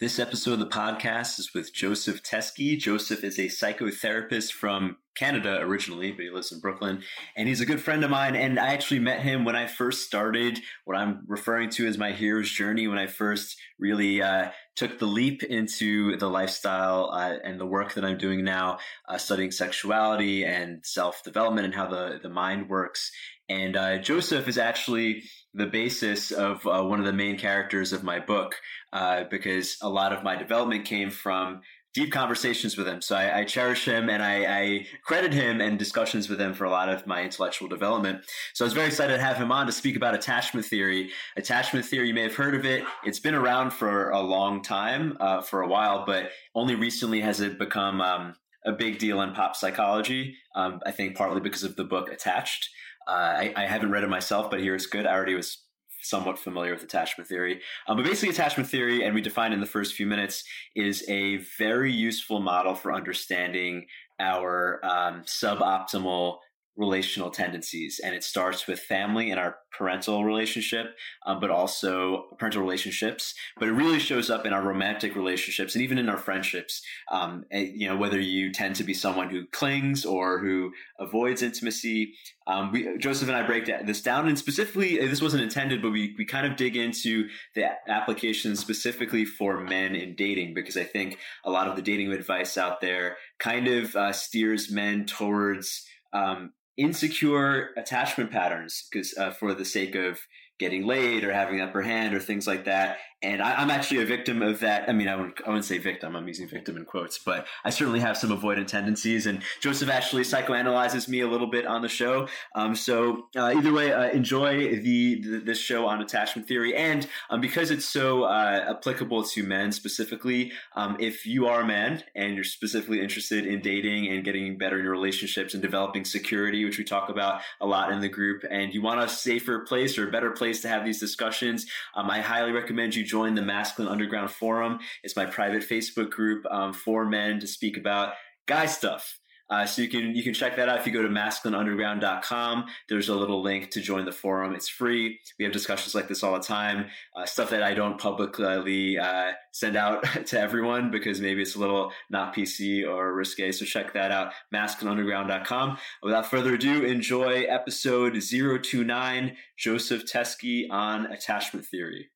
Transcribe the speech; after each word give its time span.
This 0.00 0.20
episode 0.20 0.52
of 0.52 0.58
the 0.60 0.66
podcast 0.66 1.40
is 1.40 1.52
with 1.52 1.74
Joseph 1.74 2.22
Teskey. 2.22 2.78
Joseph 2.78 3.24
is 3.24 3.36
a 3.36 3.46
psychotherapist 3.46 4.52
from 4.52 4.98
Canada 5.16 5.58
originally, 5.60 6.12
but 6.12 6.22
he 6.22 6.30
lives 6.30 6.52
in 6.52 6.60
Brooklyn. 6.60 7.02
And 7.36 7.48
he's 7.48 7.60
a 7.60 7.66
good 7.66 7.80
friend 7.80 8.04
of 8.04 8.10
mine. 8.10 8.36
And 8.36 8.60
I 8.60 8.74
actually 8.74 9.00
met 9.00 9.22
him 9.22 9.44
when 9.44 9.56
I 9.56 9.66
first 9.66 10.06
started 10.06 10.60
what 10.84 10.96
I'm 10.96 11.24
referring 11.26 11.70
to 11.70 11.88
as 11.88 11.98
my 11.98 12.12
hero's 12.12 12.48
journey, 12.48 12.86
when 12.86 12.96
I 12.96 13.08
first 13.08 13.58
really 13.76 14.22
uh, 14.22 14.52
took 14.76 15.00
the 15.00 15.06
leap 15.06 15.42
into 15.42 16.16
the 16.16 16.30
lifestyle 16.30 17.10
uh, 17.12 17.34
and 17.42 17.58
the 17.58 17.66
work 17.66 17.94
that 17.94 18.04
I'm 18.04 18.18
doing 18.18 18.44
now, 18.44 18.78
uh, 19.08 19.18
studying 19.18 19.50
sexuality 19.50 20.44
and 20.44 20.86
self 20.86 21.24
development 21.24 21.64
and 21.64 21.74
how 21.74 21.88
the, 21.88 22.20
the 22.22 22.28
mind 22.28 22.68
works. 22.68 23.10
And 23.48 23.76
uh, 23.76 23.98
Joseph 23.98 24.46
is 24.46 24.58
actually 24.58 25.24
the 25.58 25.66
basis 25.66 26.30
of 26.30 26.66
uh, 26.66 26.82
one 26.82 27.00
of 27.00 27.04
the 27.06 27.12
main 27.12 27.36
characters 27.36 27.92
of 27.92 28.02
my 28.02 28.20
book 28.20 28.54
uh, 28.92 29.24
because 29.30 29.76
a 29.82 29.88
lot 29.88 30.12
of 30.12 30.22
my 30.22 30.36
development 30.36 30.84
came 30.84 31.10
from 31.10 31.60
deep 31.94 32.12
conversations 32.12 32.76
with 32.76 32.86
him. 32.86 33.02
So 33.02 33.16
I, 33.16 33.40
I 33.40 33.44
cherish 33.44 33.84
him 33.84 34.08
and 34.08 34.22
I, 34.22 34.44
I, 34.44 34.86
credit 35.04 35.32
him 35.32 35.60
and 35.60 35.78
discussions 35.78 36.28
with 36.28 36.40
him 36.40 36.54
for 36.54 36.64
a 36.64 36.70
lot 36.70 36.88
of 36.88 37.06
my 37.06 37.24
intellectual 37.24 37.66
development. 37.66 38.24
So 38.54 38.64
I 38.64 38.66
was 38.66 38.72
very 38.72 38.86
excited 38.86 39.16
to 39.16 39.22
have 39.22 39.36
him 39.36 39.50
on 39.50 39.66
to 39.66 39.72
speak 39.72 39.96
about 39.96 40.14
attachment 40.14 40.66
theory. 40.66 41.10
Attachment 41.36 41.84
theory, 41.84 42.08
you 42.08 42.14
may 42.14 42.22
have 42.22 42.36
heard 42.36 42.54
of 42.54 42.64
it. 42.64 42.84
It's 43.04 43.18
been 43.18 43.34
around 43.34 43.72
for 43.72 44.10
a 44.10 44.20
long 44.20 44.62
time, 44.62 45.16
uh, 45.18 45.40
for 45.40 45.62
a 45.62 45.66
while, 45.66 46.04
but 46.06 46.30
only 46.54 46.76
recently 46.76 47.20
has 47.20 47.40
it 47.40 47.58
become 47.58 48.00
um, 48.00 48.34
a 48.64 48.72
big 48.72 48.98
deal 48.98 49.20
in 49.22 49.32
pop 49.32 49.56
psychology. 49.56 50.36
Um, 50.54 50.80
I 50.86 50.92
think 50.92 51.16
partly 51.16 51.40
because 51.40 51.64
of 51.64 51.74
the 51.74 51.84
book 51.84 52.12
Attached. 52.12 52.68
I, 53.08 53.52
I, 53.56 53.66
haven't 53.66 53.90
read 53.90 54.04
it 54.04 54.10
myself, 54.10 54.50
but 54.50 54.60
here 54.60 54.74
it's 54.74 54.86
good. 54.86 55.06
I 55.06 55.14
already 55.14 55.34
was 55.34 55.64
somewhat 56.02 56.38
familiar 56.38 56.72
with 56.74 56.82
attachment 56.82 57.28
theory. 57.28 57.60
Um, 57.86 57.96
but 57.96 58.04
basically, 58.04 58.30
attachment 58.30 58.68
theory, 58.68 59.04
and 59.04 59.14
we 59.14 59.20
defined 59.20 59.54
in 59.54 59.60
the 59.60 59.66
first 59.66 59.94
few 59.94 60.06
minutes, 60.06 60.44
is 60.76 61.04
a 61.08 61.38
very 61.58 61.92
useful 61.92 62.40
model 62.40 62.74
for 62.74 62.92
understanding 62.92 63.86
our 64.20 64.84
um, 64.84 65.22
suboptimal 65.22 66.38
relational 66.78 67.30
tendencies. 67.30 68.00
And 68.02 68.14
it 68.14 68.24
starts 68.24 68.66
with 68.66 68.78
family 68.78 69.30
and 69.30 69.38
our 69.38 69.56
parental 69.76 70.24
relationship, 70.24 70.96
um, 71.26 71.40
but 71.40 71.50
also 71.50 72.28
parental 72.38 72.62
relationships. 72.62 73.34
But 73.58 73.68
it 73.68 73.72
really 73.72 73.98
shows 73.98 74.30
up 74.30 74.46
in 74.46 74.52
our 74.52 74.62
romantic 74.62 75.16
relationships 75.16 75.74
and 75.74 75.82
even 75.82 75.98
in 75.98 76.08
our 76.08 76.16
friendships. 76.16 76.80
Um, 77.10 77.44
and, 77.50 77.68
you 77.68 77.88
know, 77.88 77.96
whether 77.96 78.20
you 78.20 78.52
tend 78.52 78.76
to 78.76 78.84
be 78.84 78.94
someone 78.94 79.28
who 79.28 79.46
clings 79.46 80.06
or 80.06 80.38
who 80.38 80.72
avoids 80.98 81.42
intimacy. 81.42 82.14
Um, 82.46 82.72
we, 82.72 82.96
Joseph 82.96 83.28
and 83.28 83.36
I 83.36 83.46
break 83.46 83.66
this 83.66 84.00
down, 84.00 84.26
and 84.26 84.38
specifically, 84.38 85.00
uh, 85.00 85.06
this 85.06 85.20
wasn't 85.20 85.42
intended, 85.42 85.82
but 85.82 85.90
we, 85.90 86.14
we 86.16 86.24
kind 86.24 86.46
of 86.46 86.56
dig 86.56 86.76
into 86.76 87.28
the 87.54 87.66
application 87.88 88.56
specifically 88.56 89.26
for 89.26 89.60
men 89.60 89.94
in 89.94 90.14
dating 90.14 90.54
because 90.54 90.76
I 90.76 90.84
think 90.84 91.18
a 91.44 91.50
lot 91.50 91.68
of 91.68 91.76
the 91.76 91.82
dating 91.82 92.10
advice 92.12 92.56
out 92.56 92.80
there 92.80 93.16
kind 93.38 93.68
of 93.68 93.94
uh, 93.94 94.12
steers 94.12 94.70
men 94.70 95.04
towards 95.04 95.84
um, 96.12 96.52
insecure 96.78 97.70
attachment 97.76 98.30
patterns 98.30 98.88
because 98.90 99.16
uh, 99.18 99.30
for 99.32 99.52
the 99.52 99.64
sake 99.64 99.94
of 99.94 100.20
getting 100.58 100.86
laid 100.86 101.24
or 101.24 101.32
having 101.32 101.60
upper 101.60 101.82
hand 101.82 102.14
or 102.14 102.20
things 102.20 102.46
like 102.46 102.64
that. 102.64 102.98
And 103.20 103.42
I, 103.42 103.60
am 103.60 103.70
actually 103.70 104.02
a 104.02 104.06
victim 104.06 104.42
of 104.42 104.60
that. 104.60 104.88
I 104.88 104.92
mean, 104.92 105.08
I 105.08 105.16
wouldn't, 105.16 105.40
I 105.44 105.48
wouldn't 105.48 105.64
say 105.64 105.78
victim. 105.78 106.14
I'm 106.14 106.28
using 106.28 106.48
victim 106.48 106.76
in 106.76 106.84
quotes, 106.84 107.18
but 107.18 107.48
I 107.64 107.70
certainly 107.70 107.98
have 107.98 108.16
some 108.16 108.30
avoidant 108.30 108.68
tendencies. 108.68 109.26
And 109.26 109.42
Joseph 109.60 109.88
actually 109.88 110.22
psychoanalyzes 110.22 111.08
me 111.08 111.20
a 111.20 111.26
little 111.26 111.48
bit 111.48 111.66
on 111.66 111.82
the 111.82 111.88
show. 111.88 112.28
Um, 112.54 112.76
so 112.76 113.26
uh, 113.36 113.54
either 113.56 113.72
way, 113.72 113.92
uh, 113.92 114.10
enjoy 114.10 114.76
the, 114.76 115.20
the, 115.20 115.38
this 115.40 115.58
show 115.58 115.86
on 115.86 116.00
attachment 116.00 116.46
theory. 116.46 116.76
And 116.76 117.08
um, 117.28 117.40
because 117.40 117.72
it's 117.72 117.86
so 117.86 118.22
uh, 118.22 118.66
applicable 118.70 119.24
to 119.24 119.42
men 119.42 119.72
specifically, 119.72 120.52
um, 120.76 120.96
if 121.00 121.26
you 121.26 121.48
are 121.48 121.62
a 121.62 121.66
man 121.66 122.04
and 122.14 122.36
you're 122.36 122.44
specifically 122.44 123.00
interested 123.00 123.46
in 123.46 123.60
dating 123.60 124.06
and 124.06 124.24
getting 124.24 124.58
better 124.58 124.78
in 124.78 124.84
your 124.84 124.92
relationships 124.92 125.54
and 125.54 125.62
developing 125.62 126.04
security, 126.04 126.64
which 126.64 126.78
we 126.78 126.84
talk 126.84 127.08
about 127.08 127.40
a 127.60 127.66
lot 127.66 127.90
in 127.90 127.98
the 127.98 128.08
group, 128.08 128.44
and 128.48 128.72
you 128.72 128.80
want 128.80 129.00
a 129.00 129.08
safer 129.08 129.58
place 129.60 129.98
or 129.98 130.06
a 130.06 130.12
better 130.12 130.30
place 130.30 130.47
place 130.48 130.62
to 130.62 130.68
have 130.68 130.82
these 130.82 130.98
discussions. 130.98 131.66
Um, 131.94 132.10
I 132.10 132.20
highly 132.20 132.52
recommend 132.52 132.94
you 132.94 133.04
join 133.04 133.34
the 133.34 133.42
Masculine 133.42 133.92
Underground 133.92 134.30
Forum. 134.30 134.78
It's 135.02 135.14
my 135.14 135.26
private 135.26 135.62
Facebook 135.62 136.08
group 136.08 136.46
um, 136.50 136.72
for 136.72 137.04
men 137.04 137.38
to 137.40 137.46
speak 137.46 137.76
about 137.76 138.14
guy 138.46 138.64
stuff. 138.64 139.17
Uh, 139.50 139.64
so 139.64 139.82
you 139.82 139.88
can 139.88 140.14
you 140.14 140.22
can 140.22 140.34
check 140.34 140.56
that 140.56 140.68
out 140.68 140.78
if 140.78 140.86
you 140.86 140.92
go 140.92 141.02
to 141.02 141.08
masculineunderground.com. 141.08 142.66
There's 142.88 143.08
a 143.08 143.14
little 143.14 143.42
link 143.42 143.70
to 143.70 143.80
join 143.80 144.04
the 144.04 144.12
forum. 144.12 144.54
It's 144.54 144.68
free. 144.68 145.18
We 145.38 145.44
have 145.44 145.52
discussions 145.52 145.94
like 145.94 146.08
this 146.08 146.22
all 146.22 146.34
the 146.34 146.40
time. 146.40 146.86
Uh, 147.16 147.24
stuff 147.24 147.50
that 147.50 147.62
I 147.62 147.74
don't 147.74 147.98
publicly 147.98 148.98
uh, 148.98 149.32
send 149.52 149.76
out 149.76 150.04
to 150.26 150.40
everyone 150.40 150.90
because 150.90 151.20
maybe 151.20 151.42
it's 151.42 151.54
a 151.54 151.60
little 151.60 151.92
not 152.10 152.34
PC 152.34 152.86
or 152.86 153.14
risque. 153.14 153.52
So 153.52 153.64
check 153.64 153.94
that 153.94 154.10
out. 154.10 154.32
Masculineunderground.com. 154.54 155.78
Without 156.02 156.26
further 156.26 156.54
ado, 156.54 156.84
enjoy 156.84 157.44
episode 157.44 158.20
029, 158.20 159.36
Joseph 159.56 160.04
Teskey 160.04 160.66
on 160.70 161.06
attachment 161.06 161.66
theory. 161.66 162.10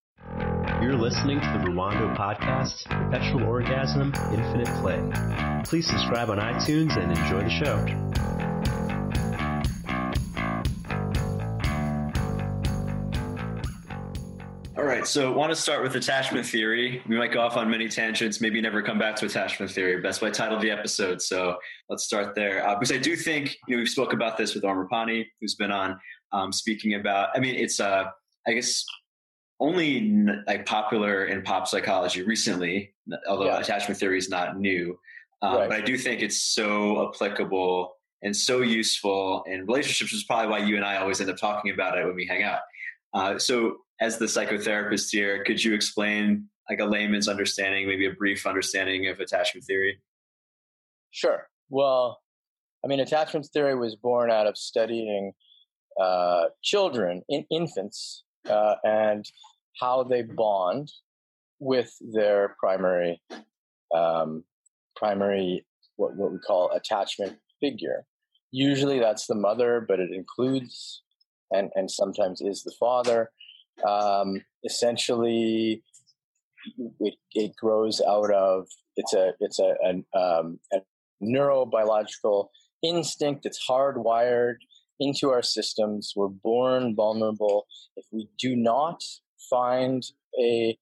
You're 0.62 0.96
listening 0.96 1.40
to 1.40 1.46
the 1.46 1.70
Rwando 1.70 2.16
podcast, 2.16 2.84
Perpetual 2.84 3.42
Orgasm, 3.44 4.14
Infinite 4.32 4.68
Play. 4.80 5.62
Please 5.64 5.88
subscribe 5.88 6.30
on 6.30 6.38
iTunes 6.38 6.96
and 6.96 7.10
enjoy 7.10 7.42
the 7.42 7.50
show. 7.50 7.78
All 14.76 14.84
right, 14.84 15.04
so 15.04 15.32
I 15.32 15.36
want 15.36 15.50
to 15.50 15.56
start 15.56 15.82
with 15.82 15.96
attachment 15.96 16.46
theory. 16.46 17.02
We 17.08 17.16
might 17.16 17.32
go 17.32 17.40
off 17.40 17.56
on 17.56 17.68
many 17.68 17.88
tangents, 17.88 18.40
maybe 18.40 18.60
never 18.60 18.82
come 18.82 19.00
back 19.00 19.16
to 19.16 19.26
attachment 19.26 19.72
theory. 19.72 20.00
That's 20.00 20.20
why 20.20 20.28
I 20.28 20.30
titled 20.30 20.60
the 20.60 20.70
episode. 20.70 21.20
So 21.20 21.56
let's 21.88 22.04
start 22.04 22.36
there. 22.36 22.64
Uh, 22.68 22.76
because 22.76 22.92
I 22.92 22.98
do 22.98 23.16
think, 23.16 23.56
you 23.66 23.76
know, 23.76 23.80
we've 23.80 23.88
spoke 23.88 24.12
about 24.12 24.36
this 24.36 24.54
with 24.54 24.64
Om 24.64 24.76
Rupani, 24.76 25.26
who's 25.40 25.56
been 25.56 25.72
on 25.72 25.98
um, 26.32 26.52
speaking 26.52 26.94
about, 26.94 27.30
I 27.34 27.40
mean, 27.40 27.56
it's, 27.56 27.80
uh, 27.80 28.04
I 28.46 28.52
guess, 28.52 28.84
only 29.62 30.26
like 30.48 30.66
popular 30.66 31.26
in 31.26 31.42
pop 31.42 31.68
psychology 31.68 32.22
recently, 32.22 32.92
although 33.28 33.46
yeah. 33.46 33.60
attachment 33.60 33.98
theory 33.98 34.18
is 34.18 34.28
not 34.28 34.58
new. 34.58 34.98
Um, 35.40 35.56
right. 35.56 35.68
But 35.68 35.78
I 35.78 35.80
do 35.82 35.96
think 35.96 36.20
it's 36.20 36.42
so 36.42 37.08
applicable 37.08 37.94
and 38.22 38.36
so 38.36 38.60
useful 38.60 39.44
in 39.46 39.64
relationships, 39.66 40.12
which 40.12 40.20
is 40.20 40.24
probably 40.24 40.48
why 40.50 40.58
you 40.58 40.76
and 40.76 40.84
I 40.84 40.96
always 40.96 41.20
end 41.20 41.30
up 41.30 41.36
talking 41.36 41.72
about 41.72 41.96
it 41.96 42.04
when 42.04 42.16
we 42.16 42.26
hang 42.26 42.42
out. 42.42 42.60
Uh, 43.14 43.38
so, 43.38 43.76
as 44.00 44.18
the 44.18 44.24
psychotherapist 44.24 45.10
here, 45.12 45.44
could 45.44 45.62
you 45.62 45.74
explain 45.74 46.48
like 46.68 46.80
a 46.80 46.84
layman's 46.84 47.28
understanding, 47.28 47.86
maybe 47.86 48.06
a 48.06 48.12
brief 48.12 48.46
understanding 48.46 49.06
of 49.08 49.20
attachment 49.20 49.64
theory? 49.64 50.00
Sure. 51.12 51.48
Well, 51.68 52.20
I 52.84 52.88
mean, 52.88 52.98
attachment 52.98 53.46
theory 53.52 53.76
was 53.76 53.94
born 53.94 54.30
out 54.30 54.48
of 54.48 54.56
studying 54.56 55.32
uh, 56.00 56.46
children, 56.62 57.22
in, 57.28 57.44
infants, 57.50 58.24
uh, 58.48 58.74
and 58.82 59.24
how 59.80 60.02
they 60.02 60.22
bond 60.22 60.90
with 61.58 61.92
their 62.00 62.56
primary 62.58 63.20
um, 63.94 64.44
primary 64.96 65.64
what, 65.96 66.16
what 66.16 66.32
we 66.32 66.38
call 66.38 66.70
attachment 66.72 67.36
figure. 67.60 68.04
Usually 68.50 68.98
that's 68.98 69.26
the 69.26 69.34
mother, 69.34 69.84
but 69.86 70.00
it 70.00 70.10
includes 70.12 71.02
and, 71.50 71.70
and 71.74 71.90
sometimes 71.90 72.40
is 72.40 72.62
the 72.62 72.74
father. 72.78 73.30
Um, 73.86 74.42
essentially, 74.64 75.82
it, 77.00 77.14
it 77.34 77.56
grows 77.56 78.00
out 78.06 78.30
of 78.32 78.66
it's 78.96 79.14
a 79.14 79.32
it's 79.40 79.58
a, 79.58 79.74
an, 79.82 80.04
um, 80.14 80.58
a 80.72 80.78
neurobiological 81.22 82.48
instinct. 82.82 83.46
It's 83.46 83.64
hardwired 83.68 84.56
into 85.00 85.30
our 85.30 85.42
systems. 85.42 86.12
We're 86.14 86.28
born 86.28 86.94
vulnerable. 86.94 87.66
If 87.96 88.04
we 88.10 88.28
do 88.38 88.54
not 88.54 89.02
find 89.52 90.02
a 90.40 90.76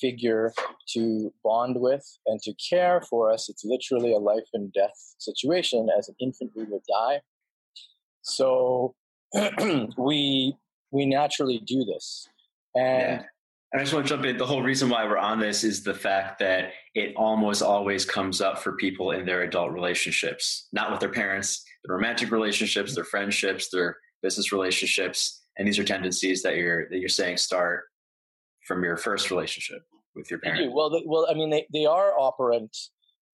figure 0.00 0.52
to 0.88 1.32
bond 1.42 1.76
with 1.78 2.04
and 2.26 2.40
to 2.42 2.52
care 2.70 3.02
for 3.08 3.30
us, 3.30 3.48
it's 3.48 3.64
literally 3.64 4.12
a 4.12 4.18
life 4.18 4.48
and 4.54 4.72
death 4.72 5.14
situation. 5.18 5.88
As 5.96 6.08
an 6.08 6.14
infant, 6.20 6.52
we 6.54 6.64
will 6.64 6.82
die. 6.88 7.20
So 8.22 8.94
we 9.96 10.54
we 10.92 11.06
naturally 11.06 11.62
do 11.64 11.84
this, 11.84 12.28
and. 12.74 13.20
Yeah. 13.20 13.22
I 13.72 13.78
just 13.78 13.94
want 13.94 14.04
to 14.04 14.12
jump 14.12 14.24
in. 14.24 14.36
The 14.36 14.44
whole 14.44 14.64
reason 14.64 14.88
why 14.88 15.04
we're 15.04 15.16
on 15.16 15.38
this 15.38 15.62
is 15.62 15.84
the 15.84 15.94
fact 15.94 16.40
that 16.40 16.72
it 16.96 17.14
almost 17.14 17.62
always 17.62 18.04
comes 18.04 18.40
up 18.40 18.58
for 18.58 18.72
people 18.72 19.12
in 19.12 19.24
their 19.24 19.42
adult 19.42 19.70
relationships, 19.70 20.66
not 20.72 20.90
with 20.90 20.98
their 20.98 21.12
parents, 21.12 21.64
their 21.84 21.94
romantic 21.94 22.32
relationships, 22.32 22.96
their 22.96 23.04
friendships, 23.04 23.68
their 23.70 23.96
business 24.24 24.50
relationships, 24.50 25.44
and 25.56 25.68
these 25.68 25.78
are 25.78 25.84
tendencies 25.84 26.42
that 26.42 26.56
you're 26.56 26.88
that 26.88 26.98
you're 26.98 27.08
saying 27.08 27.36
start 27.36 27.84
from 28.70 28.84
your 28.84 28.96
first 28.96 29.32
relationship 29.32 29.82
with 30.14 30.30
your 30.30 30.38
parents? 30.38 30.72
Well, 30.72 30.90
they, 30.90 31.02
well, 31.04 31.26
I 31.28 31.34
mean, 31.34 31.50
they, 31.50 31.66
they 31.72 31.86
are 31.86 32.12
operant 32.16 32.76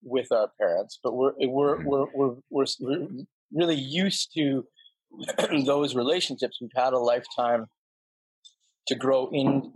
with 0.02 0.32
our 0.32 0.50
parents, 0.58 0.98
but 1.04 1.14
we're 1.14 1.32
we're 1.38 1.76
mm-hmm. 1.76 1.86
we're, 1.86 2.06
we're, 2.14 2.36
we're, 2.48 2.66
we're 2.80 3.08
really 3.52 3.74
used 3.74 4.32
to 4.34 4.64
those 5.66 5.94
relationships. 5.94 6.56
We've 6.58 6.70
had 6.74 6.94
a 6.94 6.98
lifetime 6.98 7.66
to 8.88 8.94
grow 8.94 9.28
in 9.30 9.70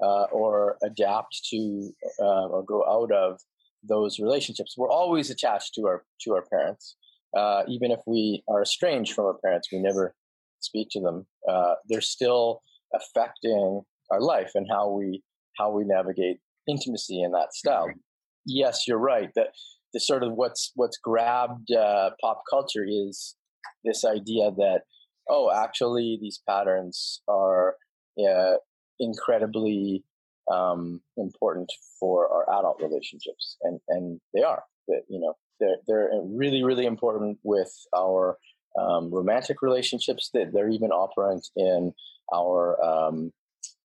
uh, 0.00 0.26
or 0.30 0.76
adapt 0.84 1.40
to 1.50 1.90
uh, 2.20 2.46
or 2.46 2.62
grow 2.62 2.84
out 2.88 3.10
of 3.10 3.40
those 3.82 4.20
relationships. 4.20 4.76
We're 4.78 4.92
always 4.92 5.28
attached 5.28 5.74
to 5.74 5.86
our 5.88 6.04
to 6.22 6.34
our 6.34 6.44
parents, 6.52 6.94
uh, 7.36 7.64
even 7.66 7.90
if 7.90 7.98
we 8.06 8.44
are 8.48 8.62
estranged 8.62 9.12
from 9.14 9.24
our 9.24 9.38
parents. 9.44 9.72
We 9.72 9.80
never 9.80 10.14
speak 10.60 10.86
to 10.92 11.00
them. 11.00 11.26
Uh, 11.50 11.74
they're 11.88 12.00
still 12.00 12.62
affecting 12.94 13.82
our 14.10 14.20
life 14.20 14.52
and 14.54 14.66
how 14.70 14.90
we 14.90 15.22
how 15.56 15.70
we 15.70 15.84
navigate 15.84 16.38
intimacy 16.68 17.22
in 17.22 17.32
that 17.32 17.52
style. 17.52 17.88
Mm-hmm. 17.88 17.98
Yes, 18.46 18.84
you're 18.86 18.98
right. 18.98 19.30
That 19.34 19.48
the 19.92 20.00
sort 20.00 20.22
of 20.22 20.32
what's 20.32 20.72
what's 20.74 20.98
grabbed 20.98 21.72
uh, 21.72 22.10
pop 22.20 22.42
culture 22.50 22.84
is 22.86 23.36
this 23.84 24.04
idea 24.04 24.50
that 24.56 24.82
oh, 25.28 25.50
actually, 25.54 26.18
these 26.20 26.40
patterns 26.48 27.20
are 27.28 27.76
uh, 28.18 28.54
incredibly 28.98 30.04
um, 30.50 31.00
important 31.16 31.70
for 32.00 32.28
our 32.28 32.58
adult 32.58 32.80
relationships, 32.82 33.56
and 33.62 33.80
and 33.88 34.20
they 34.34 34.42
are. 34.42 34.62
That 34.88 35.02
you 35.08 35.20
know 35.20 35.34
they're 35.60 35.76
they're 35.86 36.10
really 36.24 36.64
really 36.64 36.86
important 36.86 37.38
with 37.42 37.72
our 37.96 38.38
um, 38.80 39.10
romantic 39.12 39.62
relationships. 39.62 40.30
That 40.32 40.52
they're 40.52 40.70
even 40.70 40.90
operant 40.90 41.46
in 41.56 41.92
our, 42.34 42.82
um, 42.84 43.32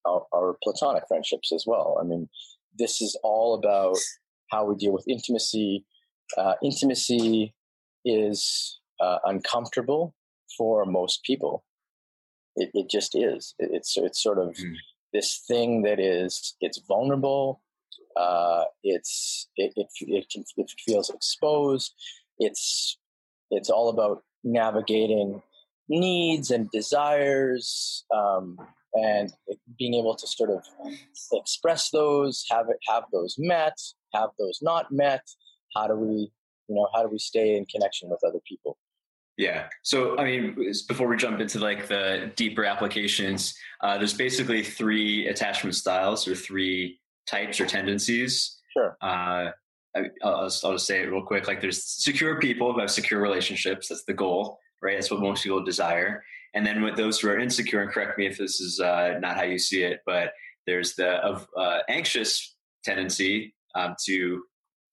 our 0.05 0.25
our 0.33 0.57
platonic 0.63 1.03
friendships 1.07 1.51
as 1.51 1.65
well. 1.67 1.97
I 1.99 2.03
mean, 2.03 2.29
this 2.77 3.01
is 3.01 3.17
all 3.23 3.55
about 3.55 3.97
how 4.51 4.65
we 4.65 4.75
deal 4.75 4.93
with 4.93 5.07
intimacy. 5.07 5.85
Uh, 6.37 6.53
intimacy 6.63 7.53
is 8.05 8.79
uh, 8.99 9.19
uncomfortable 9.25 10.15
for 10.57 10.85
most 10.85 11.23
people. 11.23 11.63
It, 12.55 12.69
it 12.73 12.89
just 12.89 13.15
is. 13.15 13.55
It, 13.59 13.69
it's 13.73 13.97
it's 13.97 14.21
sort 14.21 14.39
of 14.39 14.55
mm. 14.55 14.75
this 15.11 15.43
thing 15.47 15.83
that 15.83 15.99
is 15.99 16.55
it's 16.61 16.81
vulnerable. 16.87 17.61
Uh, 18.15 18.65
it's 18.83 19.47
it 19.55 19.73
it 19.75 19.87
it, 20.01 20.29
can, 20.29 20.43
it 20.57 20.71
feels 20.85 21.09
exposed. 21.09 21.93
It's 22.37 22.97
it's 23.49 23.69
all 23.69 23.89
about 23.89 24.23
navigating 24.43 25.41
needs 25.89 26.51
and 26.51 26.69
desires 26.71 28.05
um, 28.13 28.57
and 28.93 29.33
being 29.77 29.93
able 29.95 30.15
to 30.15 30.27
sort 30.27 30.49
of 30.49 30.63
express 31.33 31.89
those, 31.89 32.45
have 32.51 32.69
it, 32.69 32.77
have 32.87 33.03
those 33.11 33.35
met, 33.37 33.77
have 34.13 34.29
those 34.37 34.59
not 34.61 34.91
met. 34.91 35.27
How 35.75 35.87
do 35.87 35.95
we, 35.95 36.31
you 36.67 36.75
know, 36.75 36.87
how 36.93 37.01
do 37.03 37.09
we 37.09 37.19
stay 37.19 37.57
in 37.57 37.65
connection 37.65 38.09
with 38.09 38.19
other 38.23 38.39
people? 38.47 38.77
Yeah. 39.37 39.67
So, 39.81 40.17
I 40.19 40.25
mean, 40.25 40.71
before 40.87 41.07
we 41.07 41.17
jump 41.17 41.39
into 41.39 41.59
like 41.59 41.87
the 41.87 42.31
deeper 42.35 42.65
applications, 42.65 43.55
uh, 43.81 43.97
there's 43.97 44.13
basically 44.13 44.63
three 44.63 45.27
attachment 45.27 45.75
styles 45.75 46.27
or 46.27 46.35
three 46.35 46.99
types 47.25 47.59
or 47.59 47.65
tendencies. 47.65 48.59
Sure. 48.77 48.95
Uh, 49.01 49.49
I, 49.95 50.01
will 50.01 50.11
I'll 50.23 50.49
just 50.49 50.85
say 50.85 51.01
it 51.01 51.11
real 51.11 51.23
quick. 51.23 51.47
Like, 51.47 51.61
there's 51.61 51.83
secure 51.83 52.39
people 52.39 52.73
who 52.73 52.79
have 52.79 52.91
secure 52.91 53.21
relationships. 53.21 53.89
That's 53.89 54.03
the 54.05 54.13
goal, 54.13 54.59
right? 54.81 54.95
That's 54.95 55.09
what 55.09 55.19
most 55.19 55.43
people 55.43 55.63
desire. 55.63 56.23
And 56.53 56.65
then 56.65 56.81
with 56.83 56.95
those 56.95 57.19
who 57.19 57.29
are 57.29 57.39
insecure, 57.39 57.81
and 57.81 57.91
correct 57.91 58.17
me 58.17 58.27
if 58.27 58.37
this 58.37 58.61
is 58.61 58.79
uh, 58.79 59.17
not 59.19 59.35
how 59.35 59.43
you 59.43 59.57
see 59.57 59.83
it, 59.83 60.01
but 60.05 60.33
there's 60.67 60.95
the 60.95 61.23
uh, 61.57 61.79
anxious 61.89 62.55
tendency 62.83 63.53
um, 63.75 63.95
to 64.05 64.43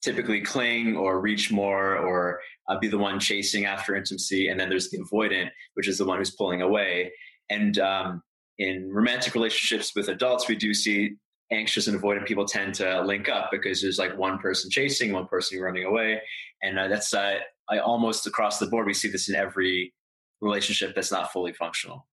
typically 0.02 0.40
cling 0.40 0.96
or 0.96 1.20
reach 1.20 1.52
more 1.52 1.96
or 1.96 2.40
uh, 2.68 2.78
be 2.78 2.88
the 2.88 2.98
one 2.98 3.20
chasing 3.20 3.66
after 3.66 3.94
intimacy. 3.94 4.48
And 4.48 4.58
then 4.58 4.68
there's 4.68 4.90
the 4.90 4.98
avoidant, 4.98 5.50
which 5.74 5.88
is 5.88 5.98
the 5.98 6.06
one 6.06 6.18
who's 6.18 6.34
pulling 6.34 6.62
away. 6.62 7.12
And 7.50 7.78
um, 7.78 8.22
in 8.58 8.90
romantic 8.90 9.34
relationships 9.34 9.92
with 9.94 10.08
adults, 10.08 10.48
we 10.48 10.56
do 10.56 10.72
see 10.72 11.16
anxious 11.52 11.88
and 11.88 12.00
avoidant 12.00 12.26
people 12.26 12.44
tend 12.44 12.74
to 12.74 13.02
link 13.02 13.28
up 13.28 13.50
because 13.50 13.82
there's 13.82 13.98
like 13.98 14.16
one 14.16 14.38
person 14.38 14.70
chasing, 14.70 15.12
one 15.12 15.26
person 15.26 15.60
running 15.60 15.84
away. 15.84 16.22
And 16.62 16.78
uh, 16.78 16.88
that's 16.88 17.12
uh, 17.12 17.38
I 17.68 17.78
almost 17.78 18.26
across 18.26 18.58
the 18.58 18.66
board. 18.66 18.86
We 18.86 18.94
see 18.94 19.08
this 19.08 19.28
in 19.28 19.34
every 19.34 19.92
relationship 20.40 20.94
that's 20.94 21.12
not 21.12 21.32
fully 21.32 21.52
functional. 21.52 22.06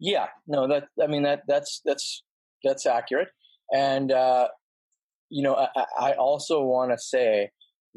Yeah, 0.00 0.26
no, 0.46 0.68
that 0.68 0.84
I 1.02 1.06
mean 1.06 1.24
that 1.24 1.42
that's 1.48 1.80
that's 1.84 2.22
that's 2.64 2.86
accurate. 2.86 3.28
And 3.74 4.12
uh, 4.12 4.48
you 5.28 5.42
know, 5.42 5.54
I, 5.54 5.84
I 5.98 6.12
also 6.12 6.62
want 6.62 6.92
to 6.92 6.98
say 6.98 7.50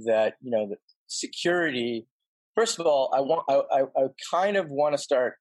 that 0.06 0.36
you 0.42 0.51
know 0.51 0.68
the 0.68 0.77
security. 1.07 2.07
First 2.56 2.80
of 2.80 2.86
all, 2.86 3.12
I 3.15 3.21
want 3.21 3.44
I, 3.50 3.80
I, 3.80 4.03
I 4.03 4.07
kind 4.31 4.57
of 4.57 4.69
want 4.69 4.95
to 4.95 4.98
start 4.98 5.36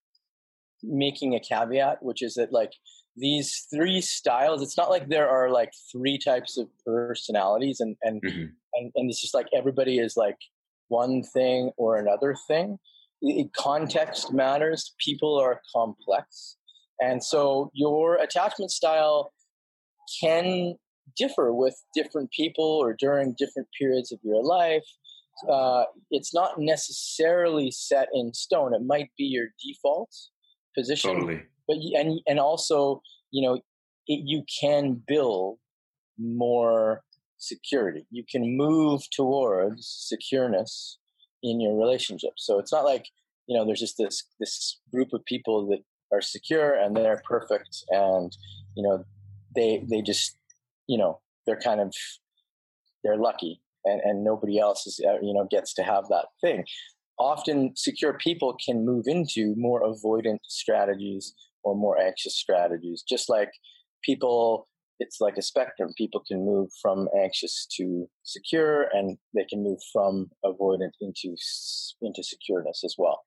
making 0.82 1.34
a 1.34 1.40
caveat, 1.40 2.02
which 2.02 2.22
is 2.22 2.34
that 2.34 2.52
like 2.52 2.72
these 3.16 3.66
three 3.74 4.00
styles, 4.00 4.62
it's 4.62 4.76
not 4.76 4.90
like 4.90 5.08
there 5.08 5.28
are 5.28 5.50
like 5.50 5.70
three 5.90 6.18
types 6.18 6.58
of 6.58 6.68
personalities, 6.86 7.80
and 7.80 7.96
and 8.02 8.22
mm-hmm. 8.22 8.44
and, 8.74 8.92
and 8.94 9.10
it's 9.10 9.20
just 9.20 9.34
like 9.34 9.46
everybody 9.56 9.98
is 9.98 10.14
like 10.16 10.36
one 10.88 11.22
thing 11.22 11.70
or 11.76 11.96
another 11.96 12.36
thing. 12.46 12.78
It, 13.22 13.52
context 13.54 14.32
matters. 14.32 14.94
People 14.98 15.38
are 15.38 15.60
complex, 15.74 16.56
and 17.00 17.22
so 17.22 17.70
your 17.74 18.16
attachment 18.16 18.70
style 18.70 19.32
can 20.22 20.74
differ 21.16 21.52
with 21.52 21.76
different 21.94 22.30
people 22.30 22.64
or 22.64 22.94
during 22.98 23.34
different 23.38 23.68
periods 23.78 24.12
of 24.12 24.18
your 24.22 24.42
life. 24.42 24.84
Uh, 25.48 25.84
it's 26.10 26.34
not 26.34 26.58
necessarily 26.58 27.70
set 27.70 28.08
in 28.12 28.32
stone. 28.34 28.74
It 28.74 28.82
might 28.84 29.10
be 29.16 29.24
your 29.24 29.48
default 29.64 30.10
position, 30.76 31.14
totally. 31.14 31.42
but 31.66 31.76
and 31.94 32.20
and 32.26 32.38
also 32.38 33.02
you 33.30 33.46
know 33.46 33.54
it, 34.06 34.22
you 34.24 34.44
can 34.60 35.02
build 35.06 35.58
more 36.18 37.02
security. 37.38 38.06
You 38.10 38.24
can 38.30 38.56
move 38.56 39.02
towards 39.10 40.12
secureness 40.12 40.96
in 41.42 41.60
your 41.60 41.78
relationship. 41.78 42.32
So 42.36 42.58
it's 42.58 42.72
not 42.72 42.84
like 42.84 43.06
you 43.46 43.56
know 43.56 43.64
there's 43.64 43.80
just 43.80 43.98
this 43.98 44.24
this 44.38 44.78
group 44.92 45.12
of 45.12 45.24
people 45.24 45.66
that 45.68 45.82
are 46.12 46.20
secure 46.20 46.74
and 46.74 46.96
they're 46.96 47.22
perfect 47.24 47.84
and 47.90 48.36
you 48.76 48.82
know 48.82 49.04
they 49.54 49.84
they 49.90 50.02
just 50.02 50.36
you 50.86 50.96
know 50.96 51.20
they're 51.46 51.60
kind 51.60 51.80
of 51.80 51.92
they're 53.02 53.16
lucky 53.16 53.60
and, 53.84 54.00
and 54.02 54.24
nobody 54.24 54.58
else 54.58 54.86
is 54.86 55.00
uh, 55.06 55.18
you 55.20 55.34
know 55.34 55.46
gets 55.50 55.74
to 55.74 55.82
have 55.82 56.04
that 56.08 56.26
thing 56.40 56.64
often 57.18 57.72
secure 57.76 58.14
people 58.14 58.56
can 58.64 58.84
move 58.84 59.04
into 59.06 59.54
more 59.56 59.82
avoidant 59.82 60.38
strategies 60.46 61.34
or 61.64 61.74
more 61.74 62.00
anxious 62.00 62.36
strategies 62.36 63.02
just 63.02 63.28
like 63.28 63.50
people 64.02 64.68
it's 65.00 65.20
like 65.20 65.36
a 65.36 65.42
spectrum 65.42 65.92
people 65.96 66.22
can 66.26 66.44
move 66.44 66.70
from 66.80 67.08
anxious 67.16 67.66
to 67.76 68.08
secure 68.22 68.88
and 68.92 69.18
they 69.34 69.44
can 69.44 69.62
move 69.62 69.78
from 69.92 70.30
avoidant 70.44 70.92
into 71.00 71.34
into 72.02 72.22
secureness 72.22 72.84
as 72.84 72.94
well 72.96 73.22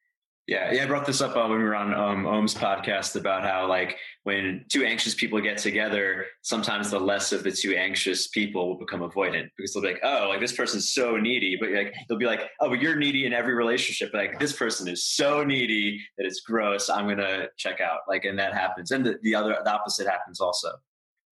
yeah, 0.45 0.73
yeah, 0.73 0.83
I 0.83 0.87
brought 0.87 1.05
this 1.05 1.21
up 1.21 1.37
uh, 1.37 1.47
when 1.47 1.59
we 1.59 1.63
were 1.63 1.75
on 1.75 1.93
um, 1.93 2.25
Om's 2.25 2.53
podcast 2.53 3.15
about 3.15 3.43
how, 3.43 3.65
like, 3.65 3.95
when 4.23 4.65
two 4.67 4.83
anxious 4.83 5.15
people 5.15 5.39
get 5.39 5.57
together, 5.57 6.25
sometimes 6.41 6.91
the 6.91 6.99
less 6.99 7.31
of 7.31 7.43
the 7.43 7.51
two 7.51 7.77
anxious 7.77 8.27
people 8.27 8.67
will 8.67 8.77
become 8.77 8.99
avoidant 8.99 9.47
because 9.55 9.73
they'll 9.73 9.81
be 9.81 9.93
like, 9.93 10.01
"Oh, 10.03 10.27
like 10.27 10.41
this 10.41 10.51
person's 10.51 10.89
so 10.93 11.15
needy," 11.15 11.55
but 11.57 11.71
like 11.71 11.93
they'll 12.09 12.17
be 12.17 12.25
like, 12.25 12.41
"Oh, 12.59 12.67
but 12.69 12.81
you're 12.81 12.97
needy 12.97 13.25
in 13.25 13.31
every 13.31 13.53
relationship." 13.53 14.11
But, 14.11 14.17
like 14.17 14.39
this 14.39 14.51
person 14.51 14.89
is 14.89 15.05
so 15.05 15.45
needy 15.45 16.01
that 16.17 16.27
it's 16.27 16.41
gross. 16.41 16.89
I'm 16.89 17.07
gonna 17.07 17.47
check 17.57 17.79
out. 17.79 17.99
Like, 18.09 18.25
and 18.25 18.37
that 18.37 18.53
happens, 18.53 18.91
and 18.91 19.05
the, 19.05 19.19
the 19.23 19.35
other, 19.35 19.57
the 19.63 19.73
opposite 19.73 20.07
happens 20.07 20.41
also 20.41 20.71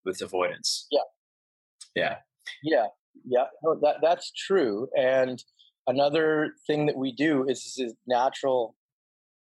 with 0.05 0.21
avoidance. 0.21 0.87
Yeah, 0.91 0.99
yeah, 1.95 2.15
yeah, 2.63 2.87
yeah. 3.25 3.45
No, 3.63 3.79
that 3.81 3.97
that's 4.01 4.31
true. 4.31 4.87
And 4.97 5.43
another 5.87 6.53
thing 6.67 6.85
that 6.87 6.97
we 6.97 7.11
do 7.11 7.43
is, 7.47 7.63
this 7.63 7.79
is 7.79 7.93
natural 8.07 8.75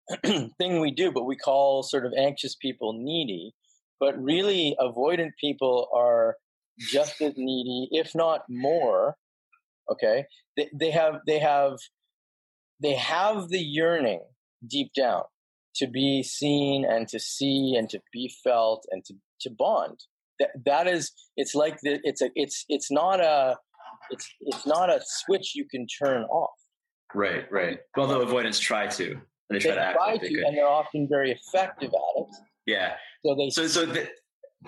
thing 0.24 0.80
we 0.80 0.90
do, 0.90 1.12
but 1.12 1.24
we 1.24 1.36
call 1.36 1.82
sort 1.82 2.06
of 2.06 2.12
anxious 2.16 2.54
people 2.54 2.92
needy. 2.92 3.54
But 4.00 4.20
really, 4.20 4.76
avoidant 4.80 5.30
people 5.40 5.88
are 5.94 6.36
just 6.78 7.20
as 7.20 7.34
needy, 7.36 7.88
if 7.92 8.14
not 8.14 8.42
more. 8.48 9.16
Okay, 9.90 10.24
they, 10.56 10.68
they 10.74 10.90
have 10.90 11.20
they 11.26 11.38
have 11.38 11.78
they 12.80 12.94
have 12.94 13.48
the 13.48 13.60
yearning 13.60 14.22
deep 14.68 14.92
down 14.96 15.22
to 15.76 15.86
be 15.86 16.22
seen 16.22 16.84
and 16.84 17.08
to 17.08 17.18
see 17.18 17.74
and 17.78 17.88
to 17.90 18.00
be 18.12 18.32
felt 18.42 18.84
and 18.90 19.04
to 19.04 19.14
to 19.40 19.50
bond. 19.50 20.00
That 20.42 20.50
that 20.64 20.86
is, 20.86 21.12
it's 21.36 21.54
like 21.54 21.78
the, 21.82 22.00
it's 22.02 22.22
a 22.22 22.30
it's 22.34 22.64
it's 22.68 22.90
not 22.90 23.20
a 23.20 23.56
it's 24.10 24.28
it's 24.40 24.66
not 24.66 24.90
a 24.90 25.00
switch 25.06 25.54
you 25.54 25.66
can 25.70 25.86
turn 26.02 26.22
off. 26.24 26.50
Right, 27.14 27.44
right. 27.50 27.78
Although 27.96 28.22
avoidance 28.22 28.58
try 28.58 28.86
to 28.86 29.20
they 29.50 29.58
try, 29.58 29.74
they 29.74 29.80
to, 29.80 29.92
try 29.92 30.16
to 30.18 30.44
and 30.46 30.56
they're 30.56 30.66
often 30.66 31.06
very 31.08 31.32
effective 31.32 31.90
at 31.90 32.20
it. 32.22 32.26
Yeah. 32.66 32.94
So 33.24 33.34
they. 33.34 33.50
So 33.50 33.66
so. 33.66 33.86
The, 33.86 34.08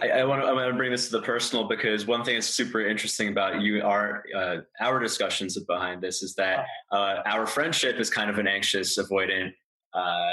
I, 0.00 0.10
I 0.10 0.24
want 0.24 0.42
to. 0.42 0.48
I 0.48 0.52
want 0.52 0.70
to 0.70 0.76
bring 0.76 0.90
this 0.90 1.06
to 1.08 1.18
the 1.18 1.22
personal 1.22 1.68
because 1.68 2.06
one 2.06 2.24
thing 2.24 2.34
that's 2.34 2.48
super 2.48 2.80
interesting 2.80 3.28
about 3.28 3.60
you, 3.60 3.80
our 3.82 4.24
uh, 4.36 4.56
our 4.80 4.98
discussions 4.98 5.56
behind 5.66 6.02
this, 6.02 6.22
is 6.22 6.34
that 6.34 6.66
uh, 6.90 7.22
our 7.26 7.46
friendship 7.46 8.00
is 8.00 8.10
kind 8.10 8.28
of 8.28 8.38
an 8.38 8.48
anxious, 8.48 8.98
avoidant 8.98 9.52
uh, 9.94 10.32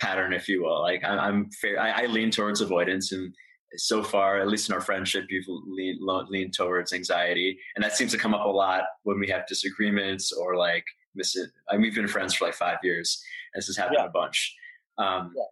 pattern, 0.00 0.32
if 0.32 0.48
you 0.48 0.62
will. 0.62 0.80
Like 0.82 1.02
I, 1.04 1.16
I'm, 1.16 1.50
fair, 1.60 1.80
I, 1.80 2.04
I 2.04 2.06
lean 2.06 2.30
towards 2.30 2.60
avoidance, 2.60 3.10
and 3.10 3.34
so 3.76 4.02
far, 4.02 4.40
at 4.40 4.48
least 4.48 4.68
in 4.68 4.74
our 4.74 4.80
friendship, 4.80 5.26
you've 5.30 5.46
leaned, 5.48 6.00
leaned 6.28 6.54
towards 6.54 6.92
anxiety, 6.92 7.58
and 7.74 7.84
that 7.84 7.96
seems 7.96 8.12
to 8.12 8.18
come 8.18 8.34
up 8.34 8.44
a 8.44 8.48
lot 8.48 8.84
when 9.02 9.18
we 9.18 9.28
have 9.28 9.46
disagreements 9.46 10.32
or 10.32 10.56
like 10.56 10.84
miss 11.14 11.36
it. 11.36 11.50
I 11.68 11.74
mean, 11.74 11.82
we've 11.82 11.94
been 11.94 12.08
friends 12.08 12.34
for 12.34 12.46
like 12.46 12.54
five 12.54 12.78
years. 12.82 13.22
And 13.52 13.60
this 13.60 13.66
has 13.66 13.76
happened 13.76 13.98
yeah. 14.00 14.06
a 14.06 14.10
bunch. 14.10 14.54
Um, 14.98 15.32
yeah. 15.36 15.44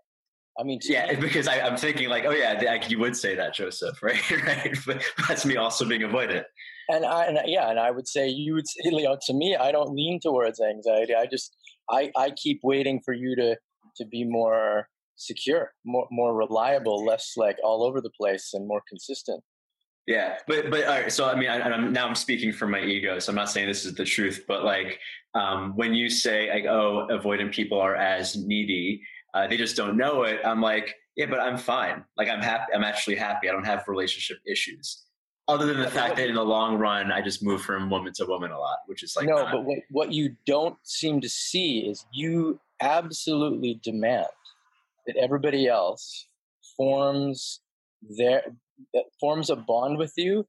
I 0.59 0.65
mean, 0.65 0.81
yeah, 0.85 1.15
because 1.21 1.49
I, 1.49 1.57
am 1.57 1.77
thinking 1.77 2.09
like, 2.09 2.25
oh 2.25 2.31
yeah, 2.31 2.61
I, 2.69 2.87
you 2.87 2.99
would 2.99 3.17
say 3.17 3.35
that, 3.35 3.55
Joseph, 3.55 4.03
right? 4.03 4.31
right. 4.31 4.77
But 4.87 5.03
that's 5.29 5.47
me 5.47 5.57
also 5.57 5.85
being 5.85 6.03
avoidant. 6.03 6.45
And 6.89 7.05
I, 7.07 7.25
and 7.25 7.39
yeah, 7.47 7.71
and 7.71 7.79
I 7.79 7.91
would 7.91 8.09
say 8.09 8.29
you 8.29 8.55
would, 8.55 8.69
say, 8.69 8.81
you 8.85 9.03
know, 9.03 9.17
to 9.27 9.35
me, 9.35 9.57
I 9.57 9.73
don't 9.73 9.95
lean 9.95 10.21
towards 10.21 10.61
anxiety. 10.61 11.15
I 11.15 11.27
just, 11.27 11.57
I, 11.91 12.11
I 12.17 12.31
keep 12.31 12.61
waiting 12.63 13.01
for 13.05 13.15
you 13.15 13.35
to, 13.37 13.57
to 13.97 14.05
be 14.07 14.25
more 14.25 14.89
secure, 15.17 15.73
more, 15.85 16.07
more 16.11 16.35
reliable, 16.35 17.05
less 17.05 17.33
like 17.37 17.57
all 17.63 17.85
over 17.85 18.01
the 18.01 18.11
place, 18.11 18.55
and 18.55 18.67
more 18.67 18.83
consistent. 18.89 19.43
Yeah, 20.07 20.39
but 20.49 20.71
but 20.71 20.85
all 20.85 21.01
right. 21.01 21.13
So 21.13 21.29
I 21.29 21.37
mean, 21.37 21.49
I, 21.49 21.59
am 21.59 21.93
now 21.93 22.09
I'm 22.09 22.15
speaking 22.15 22.53
from 22.53 22.73
my 22.73 22.83
ego, 22.83 23.19
so 23.19 23.31
I'm 23.31 23.37
not 23.37 23.51
saying 23.51 23.69
this 23.69 23.85
is 23.85 23.95
the 23.95 24.05
truth. 24.05 24.45
But 24.49 24.65
like, 24.65 24.99
um, 25.35 25.77
when 25.77 25.95
you 25.95 26.11
say 26.11 26.51
like, 26.51 26.65
oh, 26.65 27.07
avoidant 27.11 27.53
people 27.53 27.81
are 27.81 27.95
as 27.95 28.37
needy, 28.37 29.03
uh, 29.35 29.47
they 29.47 29.57
just 29.57 29.77
don't 29.77 29.97
know 29.97 30.25
it. 30.25 30.41
I'm 30.45 30.61
like, 30.61 30.97
yeah, 31.17 31.27
but 31.27 31.39
I'm 31.39 31.57
fine. 31.57 32.05
Like 32.17 32.29
I'm 32.29 32.43
happy. 32.43 32.73
I'm 32.75 32.83
actually 32.83 33.17
happy. 33.17 33.49
I 33.49 33.53
don't 33.53 33.67
have 33.67 33.85
relationship 33.87 34.39
issues. 34.45 35.05
Other 35.47 35.67
than 35.67 35.81
the 35.81 35.91
fact 35.91 36.17
that 36.17 36.29
in 36.29 36.35
the 36.35 36.45
long 36.45 36.79
run, 36.79 37.13
I 37.13 37.21
just 37.21 37.43
move 37.43 37.63
from 37.63 37.91
woman 37.91 38.13
to 38.15 38.25
woman 38.27 38.51
a 38.51 38.59
lot, 38.59 38.79
which 38.87 39.03
is 39.05 39.15
like 39.15 39.27
no. 39.27 39.37
Not, 39.37 39.53
but 39.53 39.65
what, 39.65 39.79
what 39.91 40.13
you 40.13 40.35
don't 40.47 40.77
seem 40.83 41.21
to 41.21 41.29
see 41.29 41.81
is 41.81 42.07
you 42.13 42.59
absolutely 42.81 43.81
demand 43.85 44.27
that 45.07 45.17
everybody 45.17 45.67
else 45.67 46.27
forms 46.77 47.61
their 48.19 48.43
forms 49.21 49.51
a 49.51 49.57
bond 49.57 49.99
with 49.99 50.13
you 50.17 50.45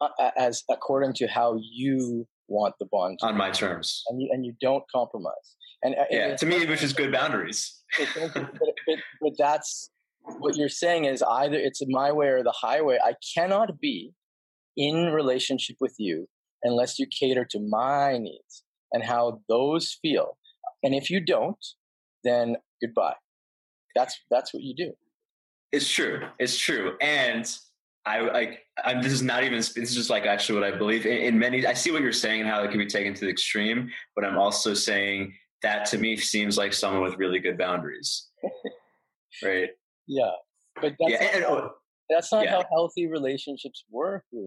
uh, 0.00 0.30
as 0.36 0.62
according 0.70 1.14
to 1.14 1.26
how 1.26 1.58
you 1.60 2.26
want 2.48 2.74
the 2.78 2.86
bond 2.90 3.18
on 3.22 3.36
my 3.36 3.50
terms, 3.50 4.02
and 4.08 4.20
you 4.20 4.28
and 4.32 4.44
you 4.44 4.54
don't 4.60 4.84
compromise. 4.94 5.56
And 5.82 5.94
uh, 5.94 6.04
yeah, 6.10 6.36
to 6.36 6.46
me, 6.46 6.66
which 6.66 6.82
is 6.82 6.92
good 6.92 7.12
boundaries. 7.12 7.82
but, 8.14 8.34
but, 8.34 8.98
but 9.20 9.32
that's 9.38 9.90
what 10.38 10.56
you're 10.56 10.68
saying 10.68 11.04
is 11.06 11.22
either 11.22 11.56
it's 11.56 11.80
my 11.88 12.12
way 12.12 12.28
or 12.28 12.42
the 12.42 12.54
highway. 12.56 12.98
I 13.02 13.14
cannot 13.34 13.80
be 13.80 14.12
in 14.76 15.12
relationship 15.12 15.76
with 15.80 15.94
you 15.98 16.28
unless 16.62 16.98
you 16.98 17.06
cater 17.06 17.44
to 17.50 17.60
my 17.60 18.18
needs 18.18 18.64
and 18.92 19.02
how 19.02 19.40
those 19.48 19.98
feel. 20.00 20.36
And 20.82 20.94
if 20.94 21.10
you 21.10 21.20
don't, 21.24 21.64
then 22.24 22.56
goodbye. 22.80 23.14
That's 23.94 24.18
that's 24.30 24.54
what 24.54 24.62
you 24.62 24.74
do. 24.74 24.92
It's 25.72 25.88
true. 25.88 26.20
It's 26.38 26.58
true. 26.58 26.96
And 27.00 27.50
I 28.04 28.20
like 28.20 28.60
I'm 28.84 29.02
this 29.02 29.12
is 29.12 29.22
not 29.22 29.44
even 29.44 29.58
this 29.58 29.76
is 29.76 29.94
just 29.94 30.10
like 30.10 30.26
actually 30.26 30.60
what 30.60 30.72
I 30.72 30.76
believe 30.76 31.06
in, 31.06 31.18
in, 31.18 31.38
many 31.38 31.66
I 31.66 31.74
see 31.74 31.90
what 31.90 32.02
you're 32.02 32.12
saying 32.12 32.40
and 32.40 32.50
how 32.50 32.62
it 32.62 32.70
can 32.70 32.78
be 32.78 32.86
taken 32.86 33.14
to 33.14 33.20
the 33.24 33.30
extreme, 33.30 33.90
but 34.14 34.24
I'm 34.24 34.38
also 34.38 34.74
saying 34.74 35.34
that 35.62 35.86
to 35.86 35.98
me 35.98 36.16
seems 36.16 36.58
like 36.58 36.72
someone 36.72 37.02
with 37.02 37.16
really 37.18 37.38
good 37.38 37.56
boundaries. 37.56 38.28
right? 39.42 39.70
Yeah. 40.06 40.30
But 40.80 40.94
that's 40.98 41.12
yeah, 41.12 41.24
not, 41.24 41.34
and, 41.34 41.44
oh, 41.44 41.70
that's 42.10 42.32
not 42.32 42.44
yeah. 42.44 42.52
how 42.52 42.64
healthy 42.72 43.06
relationships 43.06 43.84
work. 43.90 44.24
I, 44.32 44.38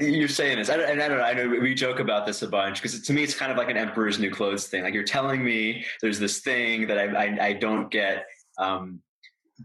you're 0.00 0.28
saying 0.28 0.58
this, 0.58 0.68
I 0.68 0.76
and 0.76 1.02
I 1.02 1.08
don't 1.08 1.18
know. 1.18 1.24
I 1.24 1.32
know 1.32 1.48
we 1.48 1.74
joke 1.74 2.00
about 2.00 2.26
this 2.26 2.42
a 2.42 2.48
bunch 2.48 2.82
because 2.82 3.00
to 3.00 3.12
me 3.12 3.22
it's 3.22 3.34
kind 3.34 3.50
of 3.50 3.56
like 3.56 3.70
an 3.70 3.78
emperor's 3.78 4.18
new 4.18 4.30
clothes 4.30 4.66
thing. 4.66 4.82
Like 4.82 4.92
you're 4.92 5.04
telling 5.04 5.42
me 5.42 5.84
there's 6.02 6.18
this 6.18 6.40
thing 6.40 6.86
that 6.88 6.98
I 6.98 7.04
I, 7.04 7.46
I 7.46 7.52
don't 7.54 7.90
get, 7.90 8.26
um, 8.58 9.00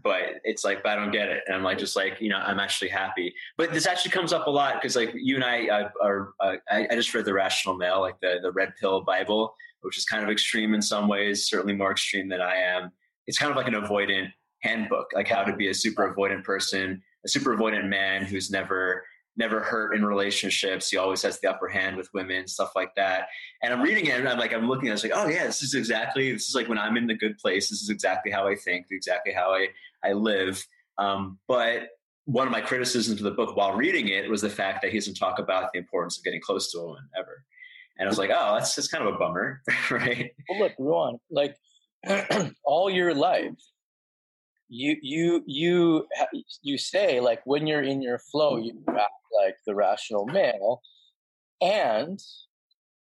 but 0.02 0.40
it's 0.42 0.64
like 0.64 0.82
but 0.82 0.92
I 0.92 0.94
don't 0.96 1.10
get 1.10 1.28
it, 1.28 1.42
and 1.46 1.54
I'm 1.54 1.62
like 1.62 1.76
just 1.76 1.96
like 1.96 2.18
you 2.20 2.30
know 2.30 2.38
I'm 2.38 2.58
actually 2.58 2.88
happy. 2.88 3.34
But 3.58 3.72
this 3.72 3.86
actually 3.86 4.12
comes 4.12 4.32
up 4.32 4.46
a 4.46 4.50
lot 4.50 4.74
because 4.74 4.96
like 4.96 5.12
you 5.14 5.34
and 5.34 5.44
I 5.44 5.66
uh, 5.68 5.88
are 6.02 6.32
uh, 6.40 6.56
I, 6.70 6.86
I, 6.90 6.94
just 6.94 7.12
read 7.12 7.26
the 7.26 7.34
Rational 7.34 7.76
Male, 7.76 8.00
like 8.00 8.18
the 8.22 8.38
the 8.40 8.52
Red 8.52 8.72
Pill 8.80 9.02
Bible, 9.02 9.54
which 9.82 9.98
is 9.98 10.06
kind 10.06 10.24
of 10.24 10.30
extreme 10.30 10.72
in 10.72 10.80
some 10.80 11.08
ways, 11.08 11.46
certainly 11.46 11.74
more 11.74 11.92
extreme 11.92 12.28
than 12.30 12.40
I 12.40 12.56
am. 12.56 12.90
It's 13.26 13.36
kind 13.36 13.50
of 13.50 13.56
like 13.56 13.68
an 13.68 13.74
avoidant 13.74 14.32
handbook, 14.62 15.08
like 15.14 15.28
how 15.28 15.44
to 15.44 15.54
be 15.54 15.68
a 15.68 15.74
super 15.74 16.14
avoidant 16.14 16.42
person, 16.42 17.02
a 17.24 17.28
super 17.28 17.54
avoidant 17.54 17.88
man 17.88 18.24
who's 18.24 18.50
never 18.50 19.04
never 19.36 19.60
hurt 19.60 19.94
in 19.94 20.04
relationships. 20.04 20.90
He 20.90 20.96
always 20.96 21.22
has 21.22 21.40
the 21.40 21.50
upper 21.50 21.68
hand 21.68 21.96
with 21.96 22.08
women, 22.14 22.46
stuff 22.46 22.72
like 22.74 22.94
that. 22.96 23.28
And 23.62 23.72
I'm 23.72 23.82
reading 23.82 24.06
it 24.06 24.18
and 24.18 24.28
I'm 24.28 24.38
like, 24.38 24.52
I'm 24.52 24.68
looking 24.68 24.88
at 24.88 24.92
it, 24.92 24.94
it's 24.94 25.02
like, 25.04 25.12
oh 25.14 25.28
yeah, 25.28 25.46
this 25.46 25.62
is 25.62 25.74
exactly, 25.74 26.32
this 26.32 26.48
is 26.48 26.54
like 26.54 26.68
when 26.68 26.78
I'm 26.78 26.96
in 26.96 27.06
the 27.06 27.14
good 27.14 27.38
place, 27.38 27.68
this 27.68 27.82
is 27.82 27.90
exactly 27.90 28.32
how 28.32 28.48
I 28.48 28.54
think, 28.54 28.86
exactly 28.90 29.32
how 29.32 29.52
I, 29.52 29.68
I 30.02 30.12
live. 30.12 30.64
Um, 30.98 31.38
but 31.46 31.88
one 32.24 32.46
of 32.46 32.52
my 32.52 32.60
criticisms 32.60 33.20
of 33.20 33.24
the 33.24 33.30
book 33.30 33.56
while 33.56 33.76
reading 33.76 34.08
it 34.08 34.28
was 34.28 34.40
the 34.40 34.50
fact 34.50 34.82
that 34.82 34.90
he 34.90 34.98
doesn't 34.98 35.14
talk 35.14 35.38
about 35.38 35.72
the 35.72 35.78
importance 35.78 36.18
of 36.18 36.24
getting 36.24 36.40
close 36.40 36.72
to 36.72 36.78
a 36.78 36.86
woman 36.86 37.08
ever. 37.16 37.44
And 37.98 38.08
I 38.08 38.10
was 38.10 38.18
like, 38.18 38.30
oh, 38.34 38.54
that's 38.54 38.74
just 38.74 38.90
kind 38.90 39.06
of 39.06 39.14
a 39.14 39.18
bummer, 39.18 39.62
right? 39.90 40.30
Well, 40.48 40.58
look, 40.58 40.72
Ruan, 40.78 41.18
like 41.30 41.56
all 42.64 42.90
your 42.90 43.14
life, 43.14 43.54
you 44.68 44.96
you 45.02 45.42
you 45.46 46.06
you 46.62 46.78
say 46.78 47.20
like 47.20 47.40
when 47.44 47.66
you're 47.66 47.82
in 47.82 48.02
your 48.02 48.18
flow, 48.18 48.56
you 48.56 48.72
mm-hmm. 48.72 48.96
act 48.96 49.12
like 49.44 49.56
the 49.66 49.74
rational 49.74 50.26
male, 50.26 50.80
and 51.60 52.18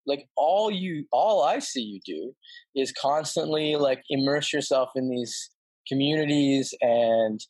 like 0.06 0.28
all 0.36 0.70
you 0.70 1.06
all 1.12 1.42
I 1.42 1.58
see 1.60 1.80
you 1.80 2.00
do 2.04 2.32
is 2.74 2.92
constantly 2.92 3.76
like 3.76 4.02
immerse 4.10 4.52
yourself 4.52 4.90
in 4.94 5.08
these 5.08 5.50
communities 5.88 6.74
and 6.80 7.40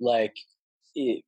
like 0.00 0.34
it, 0.94 1.24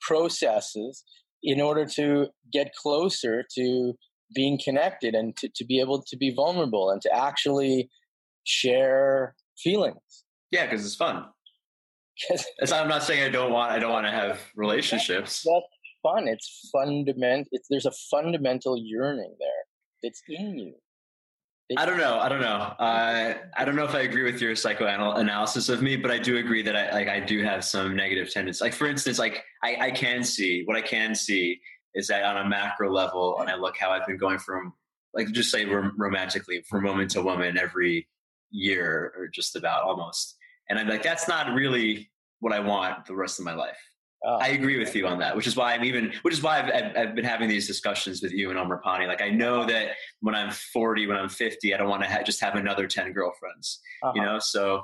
processes 0.00 1.04
in 1.42 1.60
order 1.60 1.86
to 1.86 2.26
get 2.52 2.74
closer 2.74 3.44
to 3.54 3.94
being 4.34 4.58
connected 4.62 5.14
and 5.14 5.36
to, 5.36 5.48
to 5.54 5.64
be 5.64 5.80
able 5.80 6.02
to 6.02 6.16
be 6.16 6.32
vulnerable 6.34 6.90
and 6.90 7.00
to 7.00 7.10
actually 7.14 7.88
share 8.44 9.34
feelings. 9.56 10.24
Yeah, 10.50 10.66
because 10.66 10.84
it's 10.84 10.94
fun. 10.96 11.26
It's, 12.58 12.72
I'm 12.72 12.88
not 12.88 13.02
saying 13.02 13.22
I 13.22 13.28
don't 13.28 13.52
want 13.52 13.72
I 13.72 13.78
don't 13.78 13.92
want 13.92 14.06
to 14.06 14.10
have 14.10 14.40
relationships. 14.54 15.44
That's 15.44 15.66
fun. 16.02 16.28
It's 16.28 16.70
fundamental. 16.72 17.46
It's 17.52 17.68
there's 17.68 17.86
a 17.86 17.92
fundamental 18.10 18.76
yearning 18.78 19.34
there. 19.38 19.48
It's 20.02 20.22
in 20.28 20.58
you. 20.58 20.74
I 21.76 21.84
don't 21.84 21.98
know. 21.98 22.20
I 22.20 22.28
don't 22.28 22.40
know. 22.40 22.74
Uh, 22.78 23.34
I 23.56 23.64
don't 23.64 23.74
know 23.74 23.84
if 23.84 23.94
I 23.94 24.02
agree 24.02 24.22
with 24.22 24.40
your 24.40 24.54
psychoanalysis 24.54 25.68
of 25.68 25.82
me, 25.82 25.96
but 25.96 26.12
I 26.12 26.18
do 26.18 26.36
agree 26.36 26.62
that 26.62 26.76
I 26.76 26.92
like 26.92 27.08
I 27.08 27.18
do 27.18 27.42
have 27.42 27.64
some 27.64 27.96
negative 27.96 28.32
tendencies. 28.32 28.60
Like 28.60 28.72
for 28.72 28.86
instance, 28.86 29.18
like 29.18 29.42
I, 29.64 29.76
I 29.80 29.90
can 29.90 30.22
see 30.22 30.62
what 30.64 30.76
I 30.76 30.82
can 30.82 31.14
see 31.14 31.60
is 31.94 32.06
that 32.06 32.24
on 32.24 32.36
a 32.36 32.48
macro 32.48 32.92
level, 32.92 33.40
and 33.40 33.50
I 33.50 33.56
look 33.56 33.76
how 33.76 33.90
I've 33.90 34.06
been 34.06 34.18
going 34.18 34.38
from 34.38 34.74
like 35.12 35.32
just 35.32 35.50
say 35.50 35.64
romantically 35.64 36.62
from 36.68 36.84
woman 36.84 37.08
to 37.08 37.22
woman 37.22 37.58
every 37.58 38.06
year 38.50 39.12
or 39.16 39.26
just 39.26 39.56
about 39.56 39.82
almost, 39.82 40.36
and 40.68 40.78
I'm 40.78 40.88
like 40.88 41.02
that's 41.02 41.28
not 41.28 41.54
really 41.54 42.10
what 42.40 42.52
I 42.52 42.60
want 42.60 43.06
the 43.06 43.14
rest 43.14 43.38
of 43.38 43.44
my 43.44 43.54
life. 43.54 43.78
Oh, 44.24 44.38
I 44.40 44.48
agree 44.48 44.78
with 44.78 44.96
you 44.96 45.06
on 45.06 45.18
that, 45.20 45.36
which 45.36 45.46
is 45.46 45.56
why 45.56 45.74
I'm 45.74 45.84
even, 45.84 46.12
which 46.22 46.34
is 46.34 46.42
why 46.42 46.58
I've, 46.58 46.74
I've, 46.74 46.96
I've 46.96 47.14
been 47.14 47.24
having 47.24 47.48
these 47.48 47.66
discussions 47.66 48.22
with 48.22 48.32
you 48.32 48.50
and 48.50 48.58
Om 48.58 48.68
Rupani. 48.68 49.06
Like 49.06 49.22
I 49.22 49.28
know 49.30 49.64
that 49.66 49.90
when 50.20 50.34
I'm 50.34 50.50
40, 50.50 51.06
when 51.06 51.16
I'm 51.16 51.28
50, 51.28 51.74
I 51.74 51.76
don't 51.76 51.88
want 51.88 52.02
to 52.02 52.08
ha- 52.08 52.22
just 52.24 52.40
have 52.40 52.56
another 52.56 52.88
10 52.88 53.12
girlfriends, 53.12 53.80
uh-huh. 54.02 54.12
you 54.16 54.22
know? 54.22 54.38
So, 54.40 54.82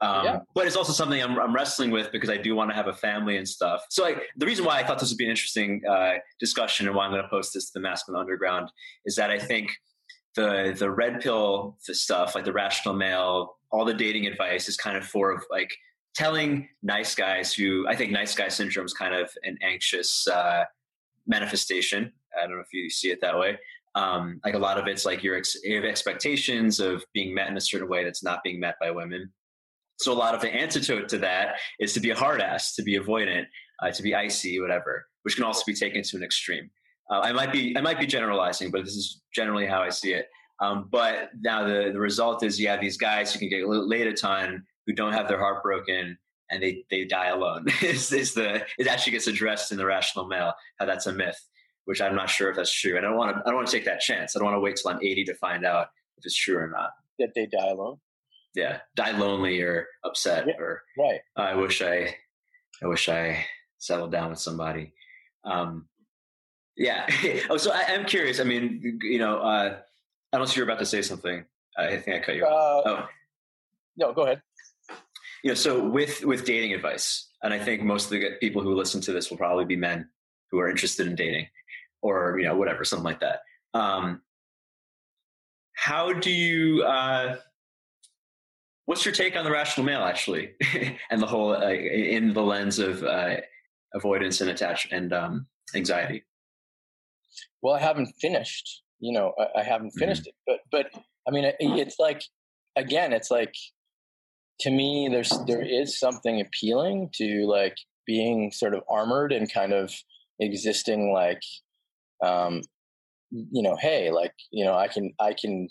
um, 0.00 0.24
yeah. 0.24 0.38
but 0.54 0.66
it's 0.66 0.74
also 0.74 0.92
something 0.92 1.22
I'm, 1.22 1.38
I'm, 1.38 1.54
wrestling 1.54 1.92
with 1.92 2.10
because 2.10 2.28
I 2.28 2.36
do 2.36 2.56
want 2.56 2.70
to 2.70 2.74
have 2.74 2.88
a 2.88 2.92
family 2.92 3.36
and 3.36 3.46
stuff. 3.46 3.84
So 3.88 4.02
like 4.02 4.20
the 4.36 4.46
reason 4.46 4.64
why 4.64 4.80
I 4.80 4.84
thought 4.84 4.98
this 4.98 5.10
would 5.10 5.18
be 5.18 5.26
an 5.26 5.30
interesting 5.30 5.82
uh, 5.88 6.14
discussion 6.40 6.88
and 6.88 6.96
why 6.96 7.04
I'm 7.04 7.12
going 7.12 7.22
to 7.22 7.28
post 7.28 7.54
this 7.54 7.66
to 7.66 7.74
the 7.74 7.80
masculine 7.80 8.20
underground 8.20 8.72
is 9.04 9.14
that 9.14 9.30
I 9.30 9.38
think 9.38 9.70
the, 10.34 10.74
the 10.76 10.90
red 10.90 11.20
pill 11.20 11.76
the 11.86 11.94
stuff, 11.94 12.34
like 12.34 12.44
the 12.44 12.52
rational 12.52 12.94
male, 12.96 13.58
all 13.72 13.84
the 13.84 13.94
dating 13.94 14.26
advice 14.26 14.68
is 14.68 14.76
kind 14.76 14.96
of 14.96 15.04
for 15.04 15.32
of 15.32 15.42
like 15.50 15.74
telling 16.14 16.68
nice 16.82 17.14
guys 17.14 17.52
who 17.52 17.86
I 17.88 17.96
think 17.96 18.12
nice 18.12 18.34
guy 18.34 18.48
syndrome 18.48 18.86
is 18.86 18.92
kind 18.92 19.14
of 19.14 19.30
an 19.44 19.58
anxious 19.62 20.28
uh, 20.28 20.64
manifestation. 21.26 22.12
I 22.38 22.46
don't 22.46 22.56
know 22.56 22.62
if 22.62 22.72
you 22.72 22.90
see 22.90 23.10
it 23.10 23.20
that 23.22 23.38
way. 23.38 23.58
Um, 23.94 24.40
like 24.44 24.54
a 24.54 24.58
lot 24.58 24.78
of 24.78 24.86
it's 24.86 25.04
like 25.04 25.22
your 25.22 25.36
ex- 25.36 25.56
expectations 25.64 26.80
of 26.80 27.04
being 27.12 27.34
met 27.34 27.48
in 27.48 27.56
a 27.56 27.60
certain 27.60 27.88
way 27.88 28.04
that's 28.04 28.22
not 28.22 28.42
being 28.42 28.58
met 28.58 28.76
by 28.80 28.90
women. 28.90 29.32
So 29.98 30.12
a 30.12 30.14
lot 30.14 30.34
of 30.34 30.40
the 30.40 30.48
antidote 30.48 31.08
to 31.10 31.18
that 31.18 31.56
is 31.78 31.92
to 31.94 32.00
be 32.00 32.10
a 32.10 32.14
hard 32.14 32.40
ass, 32.40 32.74
to 32.76 32.82
be 32.82 32.98
avoidant, 32.98 33.44
uh, 33.82 33.90
to 33.90 34.02
be 34.02 34.14
icy, 34.14 34.60
whatever, 34.60 35.06
which 35.22 35.36
can 35.36 35.44
also 35.44 35.62
be 35.66 35.74
taken 35.74 36.02
to 36.02 36.16
an 36.16 36.22
extreme. 36.22 36.70
Uh, 37.10 37.20
I 37.20 37.32
might 37.32 37.52
be 37.52 37.76
I 37.76 37.80
might 37.82 38.00
be 38.00 38.06
generalizing, 38.06 38.70
but 38.70 38.84
this 38.84 38.94
is 38.94 39.20
generally 39.34 39.66
how 39.66 39.82
I 39.82 39.90
see 39.90 40.14
it. 40.14 40.26
Um, 40.62 40.88
but 40.90 41.30
now 41.40 41.66
the, 41.66 41.90
the 41.92 41.98
result 41.98 42.44
is 42.44 42.60
you 42.60 42.68
have 42.68 42.80
these 42.80 42.96
guys 42.96 43.32
who 43.32 43.40
can 43.40 43.48
get 43.48 43.66
laid 43.66 44.06
a 44.06 44.12
ton, 44.12 44.64
who 44.86 44.92
don't 44.92 45.12
have 45.12 45.26
their 45.26 45.38
heart 45.38 45.62
broken 45.62 46.16
and 46.50 46.62
they, 46.62 46.84
they 46.88 47.04
die 47.04 47.28
alone. 47.28 47.66
Is, 47.82 48.12
is 48.12 48.34
the 48.34 48.64
it 48.78 48.86
actually 48.86 49.12
gets 49.12 49.26
addressed 49.26 49.72
in 49.72 49.78
the 49.78 49.86
rational 49.86 50.26
male 50.26 50.52
how 50.78 50.86
that's 50.86 51.06
a 51.06 51.12
myth 51.12 51.40
which 51.86 52.00
i'm 52.00 52.14
not 52.14 52.30
sure 52.30 52.50
if 52.50 52.56
that's 52.56 52.72
true. 52.72 52.96
And 52.96 53.04
i 53.04 53.08
don't 53.08 53.18
want 53.18 53.34
to 53.34 53.42
i 53.42 53.46
don't 53.46 53.56
want 53.56 53.68
to 53.68 53.72
take 53.72 53.86
that 53.86 54.00
chance. 54.00 54.36
I 54.36 54.38
don't 54.38 54.46
want 54.46 54.56
to 54.56 54.60
wait 54.60 54.76
till 54.76 54.90
i'm 54.90 55.02
80 55.02 55.24
to 55.24 55.34
find 55.34 55.64
out 55.64 55.88
if 56.18 56.24
it's 56.24 56.36
true 56.36 56.58
or 56.58 56.68
not. 56.68 56.90
That 57.18 57.32
they 57.34 57.46
die 57.46 57.70
alone? 57.70 57.96
Yeah. 58.54 58.78
Die 58.94 59.18
lonely 59.18 59.60
or 59.62 59.88
upset 60.04 60.46
yeah, 60.46 60.54
or 60.58 60.82
right. 60.98 61.20
I 61.36 61.54
wish 61.54 61.82
i 61.82 62.14
i 62.82 62.86
wish 62.86 63.08
i 63.08 63.44
settled 63.78 64.12
down 64.12 64.30
with 64.30 64.38
somebody. 64.38 64.92
Um, 65.44 65.88
yeah. 66.76 67.06
oh, 67.50 67.56
so 67.56 67.72
I, 67.72 67.80
am 67.92 68.04
curious. 68.04 68.38
I 68.38 68.44
mean, 68.44 69.00
you 69.02 69.18
know, 69.18 69.38
uh, 69.40 69.78
unless 70.32 70.56
you're 70.56 70.64
about 70.64 70.78
to 70.78 70.86
say 70.86 71.02
something, 71.02 71.44
I 71.76 71.96
think 71.96 72.16
I 72.16 72.24
cut 72.24 72.36
you 72.36 72.44
off. 72.44 72.86
Uh, 72.86 72.90
oh, 72.90 73.08
no, 73.96 74.12
go 74.12 74.22
ahead. 74.22 74.42
You 75.42 75.50
know, 75.50 75.54
so 75.54 75.82
with 75.82 76.24
with 76.24 76.44
dating 76.44 76.72
advice, 76.72 77.30
and 77.42 77.52
I 77.52 77.58
think 77.58 77.82
most 77.82 78.04
of 78.06 78.10
the 78.12 78.30
people 78.40 78.62
who 78.62 78.74
listen 78.74 79.00
to 79.02 79.12
this 79.12 79.30
will 79.30 79.38
probably 79.38 79.64
be 79.64 79.76
men 79.76 80.08
who 80.50 80.60
are 80.60 80.68
interested 80.68 81.06
in 81.06 81.16
dating, 81.16 81.48
or 82.00 82.38
you 82.38 82.46
know, 82.46 82.56
whatever, 82.56 82.84
something 82.84 83.04
like 83.04 83.20
that. 83.20 83.40
Um, 83.74 84.22
how 85.74 86.12
do 86.12 86.30
you? 86.30 86.84
Uh, 86.84 87.36
what's 88.86 89.04
your 89.04 89.14
take 89.14 89.36
on 89.36 89.44
the 89.44 89.50
rational 89.50 89.84
male, 89.84 90.02
actually, 90.02 90.52
and 91.10 91.20
the 91.20 91.26
whole 91.26 91.56
uh, 91.56 91.70
in 91.70 92.32
the 92.32 92.42
lens 92.42 92.78
of 92.78 93.02
uh, 93.02 93.36
avoidance 93.94 94.40
and 94.40 94.50
attachment 94.50 95.02
and 95.02 95.12
um, 95.12 95.46
anxiety? 95.74 96.22
Well, 97.62 97.74
I 97.74 97.80
haven't 97.80 98.14
finished. 98.20 98.81
You 99.02 99.12
know, 99.12 99.34
I, 99.38 99.60
I 99.60 99.62
haven't 99.62 99.90
finished 99.90 100.22
mm-hmm. 100.22 100.54
it, 100.54 100.60
but 100.72 100.86
but 100.94 101.02
I 101.28 101.30
mean, 101.30 101.44
it, 101.44 101.56
it's 101.60 101.98
like 101.98 102.22
again, 102.76 103.12
it's 103.12 103.30
like 103.30 103.54
to 104.60 104.70
me, 104.70 105.08
there's 105.10 105.32
there 105.46 105.62
is 105.62 105.98
something 105.98 106.40
appealing 106.40 107.10
to 107.16 107.46
like 107.46 107.76
being 108.06 108.50
sort 108.50 108.74
of 108.74 108.82
armored 108.88 109.32
and 109.32 109.52
kind 109.52 109.72
of 109.72 109.92
existing 110.40 111.12
like 111.12 111.40
um 112.24 112.62
you 113.30 113.62
know 113.62 113.76
hey 113.76 114.10
like 114.10 114.34
you 114.50 114.64
know 114.64 114.74
i 114.74 114.88
can 114.88 115.12
i 115.20 115.32
can 115.32 115.68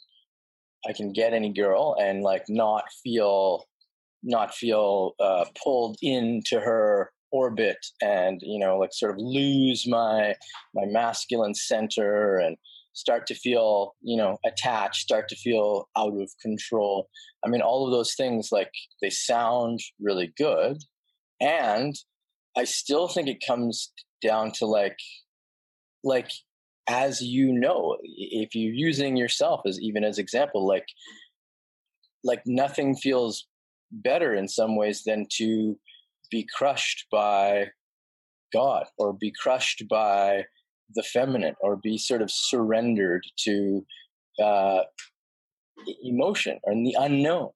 i 0.88 0.94
can 0.94 1.12
get 1.12 1.34
any 1.34 1.54
girl 1.54 1.96
and 2.00 2.24
like 2.24 2.44
not 2.48 2.84
feel 3.04 3.66
not 4.24 4.54
feel 4.54 5.14
uh 5.20 5.46
pulled 5.62 5.98
into 6.02 6.60
her 6.60 7.12
orbit 7.32 7.78
and 8.02 8.42
you 8.44 8.60
know 8.60 8.78
like 8.78 8.94
sort 8.94 9.12
of 9.12 9.18
lose 9.18 9.88
my 9.88 10.34
my 10.74 10.86
masculine 10.86 11.56
center 11.56 12.38
and 12.38 12.58
start 12.94 13.26
to 13.28 13.36
feel 13.36 13.96
you 14.02 14.18
know 14.18 14.38
attached 14.46 15.04
start 15.04 15.30
to 15.30 15.36
feel 15.36 15.90
out 15.98 16.14
of 16.20 16.30
control. 16.42 17.10
I 17.46 17.50
mean 17.50 17.62
all 17.62 17.86
of 17.86 17.92
those 17.92 18.14
things 18.16 18.50
like 18.52 18.72
they 19.02 19.10
sound 19.10 19.80
really 20.00 20.34
good 20.38 20.78
and 21.42 21.96
i 22.56 22.64
still 22.64 23.08
think 23.08 23.28
it 23.28 23.44
comes 23.46 23.92
down 24.22 24.52
to 24.52 24.66
like 24.66 24.98
like 26.04 26.30
as 26.88 27.22
you 27.22 27.52
know 27.52 27.98
if 28.04 28.56
you're 28.56 28.74
using 28.74 29.18
yourself 29.18 29.62
as 29.66 29.80
even 29.82 30.04
as 30.04 30.18
example 30.18 30.66
like 30.66 30.86
like 32.24 32.42
nothing 32.46 32.96
feels 32.96 33.48
better 33.92 34.34
in 34.34 34.48
some 34.48 34.76
ways 34.76 35.04
than 35.04 35.26
to 35.30 35.78
be 36.30 36.48
crushed 36.56 37.08
by 37.12 37.66
god 38.54 38.86
or 38.98 39.12
be 39.12 39.34
crushed 39.42 39.84
by 39.90 40.44
the 40.96 41.04
feminine 41.04 41.56
or 41.62 41.76
be 41.76 41.98
sort 41.98 42.22
of 42.22 42.32
surrendered 42.32 43.24
to 43.46 43.86
uh, 44.42 44.82
emotion 46.04 46.60
or 46.64 46.74
the 46.74 46.96
unknown. 47.00 47.50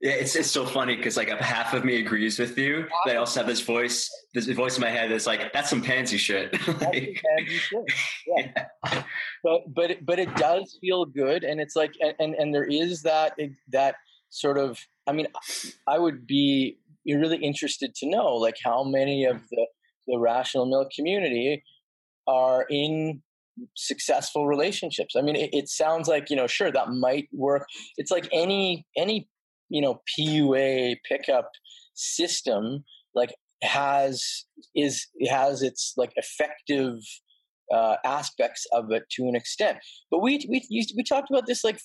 Yeah, 0.00 0.12
it's 0.12 0.36
it's 0.36 0.50
so 0.50 0.66
funny 0.66 0.94
because 0.94 1.16
like 1.16 1.28
half 1.28 1.72
of 1.72 1.82
me 1.82 1.98
agrees 1.98 2.38
with 2.38 2.58
you, 2.58 2.86
but 3.04 3.14
I 3.14 3.16
also 3.16 3.40
have 3.40 3.46
this 3.46 3.62
voice, 3.62 4.10
this 4.34 4.46
voice 4.46 4.76
in 4.76 4.82
my 4.82 4.90
head 4.90 5.10
that's 5.10 5.26
like, 5.26 5.54
"That's 5.54 5.70
some 5.70 5.80
pansy 5.80 6.18
shit." 6.18 6.52
like, 6.68 7.22
pansy 7.24 7.56
shit. 7.56 7.92
Yeah. 8.26 8.64
yeah. 8.92 9.02
But 9.42 9.62
but 9.74 10.04
but 10.04 10.18
it 10.18 10.34
does 10.36 10.76
feel 10.82 11.06
good, 11.06 11.44
and 11.44 11.62
it's 11.62 11.74
like, 11.74 11.94
and 12.20 12.34
and 12.34 12.54
there 12.54 12.66
is 12.66 13.02
that 13.02 13.38
that 13.70 13.96
sort 14.28 14.58
of. 14.58 14.78
I 15.06 15.12
mean, 15.12 15.28
I 15.86 15.98
would 15.98 16.26
be 16.26 16.78
really 17.06 17.38
interested 17.38 17.94
to 17.94 18.06
know 18.06 18.34
like 18.34 18.56
how 18.62 18.84
many 18.84 19.24
of 19.24 19.40
the 19.50 19.66
the 20.06 20.18
rational 20.18 20.66
male 20.66 20.88
community 20.94 21.64
are 22.26 22.66
in 22.70 23.22
successful 23.76 24.46
relationships. 24.46 25.14
I 25.16 25.22
mean, 25.22 25.36
it, 25.36 25.50
it, 25.52 25.68
sounds 25.68 26.08
like 26.08 26.30
you 26.30 26.36
know, 26.36 26.46
sure, 26.46 26.70
that 26.70 26.90
might 26.90 27.28
work. 27.32 27.66
It's 27.96 28.10
like 28.10 28.28
any 28.32 28.86
any 28.96 29.28
you 29.68 29.80
know 29.80 30.00
PUA 30.18 30.96
pickup 31.08 31.50
system 31.94 32.84
like 33.14 33.34
has 33.62 34.44
is 34.74 35.06
has 35.28 35.62
its 35.62 35.94
like 35.96 36.12
effective 36.16 36.98
uh, 37.72 37.96
aspects 38.04 38.66
of 38.72 38.90
it 38.90 39.04
to 39.12 39.26
an 39.28 39.34
extent. 39.34 39.78
But 40.10 40.20
we 40.20 40.46
we 40.48 40.64
used 40.68 40.94
we 40.96 41.02
talked 41.02 41.30
about 41.30 41.46
this 41.46 41.64
like 41.64 41.80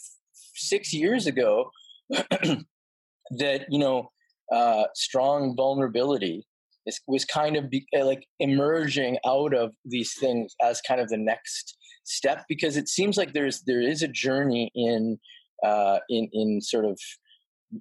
six 0.55 0.93
years 0.93 1.25
ago 1.25 1.71
that 2.09 3.65
you 3.69 3.79
know 3.79 4.11
uh, 4.51 4.83
strong 4.93 5.55
vulnerability 5.55 6.45
is, 6.85 6.99
was 7.07 7.25
kind 7.25 7.55
of 7.55 7.69
be, 7.69 7.85
uh, 7.97 8.05
like 8.05 8.25
emerging 8.39 9.17
out 9.25 9.53
of 9.53 9.73
these 9.85 10.13
things 10.19 10.55
as 10.61 10.81
kind 10.81 11.01
of 11.01 11.09
the 11.09 11.17
next 11.17 11.77
step 12.03 12.43
because 12.49 12.77
it 12.77 12.89
seems 12.89 13.17
like 13.17 13.33
there's 13.33 13.61
there 13.67 13.81
is 13.81 14.01
a 14.01 14.07
journey 14.07 14.71
in 14.75 15.19
uh, 15.63 15.99
in 16.09 16.29
in 16.33 16.61
sort 16.61 16.85
of 16.85 16.99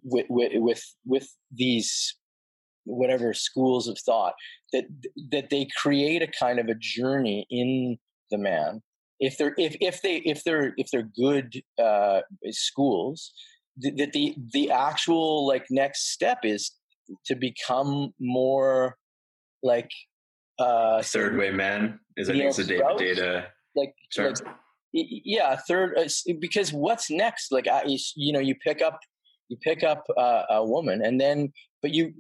with, 0.04 0.26
with 0.28 0.82
with 1.04 1.28
these 1.50 2.16
whatever 2.84 3.32
schools 3.34 3.88
of 3.88 3.98
thought 4.04 4.34
that 4.72 4.84
that 5.30 5.50
they 5.50 5.68
create 5.76 6.22
a 6.22 6.28
kind 6.38 6.58
of 6.58 6.68
a 6.68 6.74
journey 6.74 7.46
in 7.50 7.98
the 8.30 8.38
man. 8.38 8.82
If 9.18 9.36
they're 9.36 9.54
if 9.58 9.76
if 9.80 10.02
they 10.02 10.16
if 10.18 10.44
they're 10.44 10.72
if 10.76 10.90
they're 10.90 11.10
good 11.16 11.62
uh, 11.82 12.20
schools 12.50 13.32
that 13.78 14.12
the 14.12 14.34
the 14.52 14.70
actual 14.70 15.46
like 15.46 15.66
next 15.70 16.12
step 16.12 16.38
is 16.44 16.72
to 17.26 17.34
become 17.34 18.12
more 18.20 18.96
like 19.62 19.90
uh 20.58 21.02
third 21.02 21.36
way 21.36 21.50
man 21.50 21.98
is 22.16 22.28
I 22.28 22.32
think 22.32 22.44
it's 22.44 22.58
a 22.58 22.64
David 22.64 22.86
Deida 22.98 23.46
like, 23.76 23.94
like 24.16 24.36
yeah 24.92 25.56
third 25.68 25.96
uh, 25.96 26.08
because 26.40 26.72
what's 26.72 27.10
next? 27.10 27.52
Like 27.52 27.68
I, 27.68 27.82
you 28.16 28.32
know 28.32 28.40
you 28.40 28.54
pick 28.56 28.82
up 28.82 28.98
you 29.48 29.56
pick 29.62 29.82
up 29.82 30.04
uh, 30.16 30.42
a 30.50 30.64
woman 30.64 31.02
and 31.04 31.20
then 31.20 31.52
but 31.82 31.92
you 31.92 32.12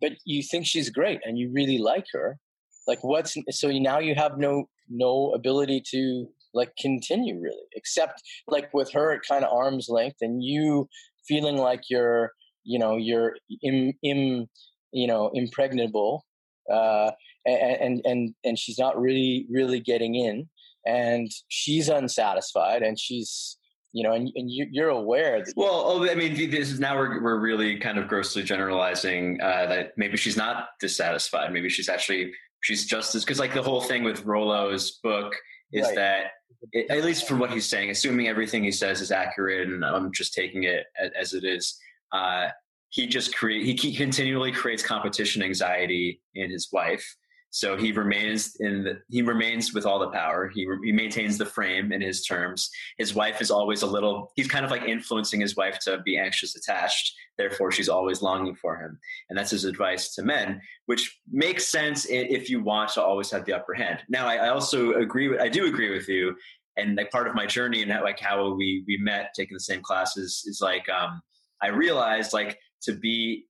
but 0.00 0.12
you 0.24 0.42
think 0.42 0.66
she's 0.66 0.90
great 0.90 1.20
and 1.24 1.38
you 1.38 1.50
really 1.52 1.78
like 1.78 2.06
her. 2.12 2.38
Like 2.86 3.02
what's 3.02 3.36
so 3.50 3.70
now 3.70 3.98
you 3.98 4.14
have 4.14 4.38
no 4.38 4.68
no 4.88 5.32
ability 5.32 5.82
to 5.90 6.26
like 6.54 6.72
continue 6.80 7.38
really 7.40 7.66
except 7.72 8.22
like 8.46 8.72
with 8.72 8.90
her 8.92 9.12
at 9.12 9.20
kind 9.28 9.44
of 9.44 9.52
arm's 9.52 9.88
length 9.88 10.18
and 10.20 10.42
you 10.42 10.88
feeling 11.26 11.56
like 11.56 11.82
you're 11.90 12.32
you 12.66 12.78
know 12.78 12.96
you're 12.96 13.36
im, 13.62 13.92
im 14.02 14.46
you 14.92 15.06
know 15.06 15.30
impregnable 15.32 16.24
uh, 16.70 17.10
and 17.46 18.02
and 18.04 18.34
and 18.44 18.58
she's 18.58 18.78
not 18.78 19.00
really 19.00 19.46
really 19.50 19.80
getting 19.80 20.14
in 20.14 20.48
and 20.84 21.30
she's 21.48 21.88
unsatisfied 21.88 22.82
and 22.82 22.98
she's 22.98 23.56
you 23.92 24.02
know 24.02 24.12
and, 24.12 24.30
and 24.34 24.50
you're 24.50 24.88
aware 24.88 25.42
that 25.44 25.52
well 25.56 25.84
oh, 25.86 26.10
i 26.10 26.14
mean 26.14 26.50
this 26.50 26.70
is 26.70 26.80
now 26.80 26.96
we're, 26.96 27.22
we're 27.22 27.38
really 27.38 27.78
kind 27.78 27.98
of 27.98 28.08
grossly 28.08 28.42
generalizing 28.42 29.40
uh, 29.40 29.66
that 29.66 29.92
maybe 29.96 30.16
she's 30.16 30.36
not 30.36 30.68
dissatisfied 30.80 31.52
maybe 31.52 31.68
she's 31.68 31.88
actually 31.88 32.32
she's 32.62 32.84
just 32.84 33.14
as 33.14 33.24
because 33.24 33.38
like 33.38 33.54
the 33.54 33.62
whole 33.62 33.80
thing 33.80 34.02
with 34.02 34.24
rollo's 34.24 34.98
book 35.02 35.34
is 35.72 35.86
right. 35.86 35.94
that 35.94 36.24
it, 36.72 36.90
at 36.90 37.04
least 37.04 37.28
from 37.28 37.38
what 37.38 37.50
he's 37.50 37.68
saying 37.68 37.90
assuming 37.90 38.28
everything 38.28 38.64
he 38.64 38.72
says 38.72 39.00
is 39.00 39.12
accurate 39.12 39.68
and 39.68 39.84
i'm 39.84 40.12
just 40.12 40.34
taking 40.34 40.64
it 40.64 40.86
as, 41.00 41.10
as 41.18 41.34
it 41.34 41.44
is 41.44 41.78
uh, 42.16 42.48
he 42.90 43.06
just 43.06 43.36
create 43.36 43.78
he 43.80 43.94
continually 43.94 44.52
creates 44.52 44.82
competition 44.82 45.42
anxiety 45.42 46.20
in 46.34 46.50
his 46.50 46.68
wife. 46.72 47.06
So 47.50 47.76
he 47.76 47.90
remains 47.92 48.56
in 48.60 48.84
the, 48.84 48.98
he 49.08 49.22
remains 49.22 49.72
with 49.72 49.86
all 49.86 49.98
the 49.98 50.10
power. 50.10 50.50
He, 50.54 50.68
he 50.84 50.92
maintains 50.92 51.38
the 51.38 51.46
frame 51.46 51.90
in 51.90 52.02
his 52.02 52.22
terms. 52.22 52.68
His 52.98 53.14
wife 53.14 53.40
is 53.40 53.50
always 53.50 53.82
a 53.82 53.86
little 53.86 54.32
he's 54.36 54.48
kind 54.48 54.64
of 54.64 54.70
like 54.70 54.82
influencing 54.82 55.40
his 55.40 55.56
wife 55.56 55.78
to 55.80 55.98
be 56.04 56.18
anxious 56.18 56.56
attached. 56.56 57.14
Therefore 57.38 57.70
she's 57.70 57.88
always 57.88 58.22
longing 58.22 58.56
for 58.56 58.76
him. 58.76 58.98
And 59.28 59.38
that's 59.38 59.50
his 59.50 59.64
advice 59.64 60.14
to 60.14 60.22
men 60.22 60.60
which 60.86 61.18
makes 61.30 61.66
sense 61.66 62.06
if 62.08 62.48
you 62.48 62.62
want 62.62 62.90
to 62.90 63.02
always 63.02 63.30
have 63.30 63.44
the 63.44 63.54
upper 63.54 63.74
hand. 63.74 64.00
Now 64.08 64.26
i, 64.26 64.36
I 64.36 64.48
also 64.48 64.92
agree 64.94 65.28
with 65.28 65.40
i 65.40 65.48
do 65.48 65.66
agree 65.66 65.92
with 65.96 66.08
you. 66.08 66.36
And 66.78 66.96
like 66.96 67.10
part 67.10 67.26
of 67.28 67.34
my 67.34 67.46
journey 67.46 67.82
and 67.82 67.90
like 68.10 68.20
how 68.20 68.36
we 68.54 68.84
we 68.86 68.96
met 68.98 69.32
taking 69.34 69.54
the 69.54 69.68
same 69.70 69.82
classes 69.82 70.44
is 70.46 70.60
like 70.60 70.86
um 70.88 71.22
i 71.62 71.68
realized 71.68 72.32
like 72.32 72.58
to 72.82 72.92
be 72.92 73.46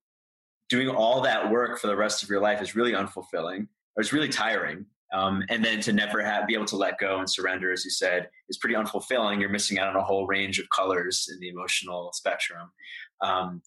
doing 0.68 0.88
all 0.88 1.20
that 1.20 1.50
work 1.50 1.78
for 1.78 1.86
the 1.86 1.96
rest 1.96 2.22
of 2.22 2.28
your 2.28 2.40
life 2.40 2.60
is 2.60 2.74
really 2.74 2.92
unfulfilling 2.92 3.68
or 3.96 4.00
it's 4.00 4.12
really 4.12 4.28
tiring. 4.28 4.84
Um, 5.12 5.44
and 5.48 5.64
then 5.64 5.80
to 5.82 5.92
never 5.92 6.22
have 6.22 6.48
be 6.48 6.54
able 6.54 6.66
to 6.66 6.76
let 6.76 6.98
go 6.98 7.20
and 7.20 7.30
surrender, 7.30 7.72
as 7.72 7.84
you 7.84 7.90
said, 7.90 8.28
is 8.48 8.58
pretty 8.58 8.74
unfulfilling. 8.74 9.40
You're 9.40 9.50
missing 9.50 9.78
out 9.78 9.88
on 9.88 9.96
a 9.96 10.02
whole 10.02 10.26
range 10.26 10.58
of 10.58 10.68
colors 10.70 11.28
in 11.32 11.38
the 11.38 11.48
emotional 11.48 12.10
spectrum. 12.12 12.70
Um, 13.20 13.62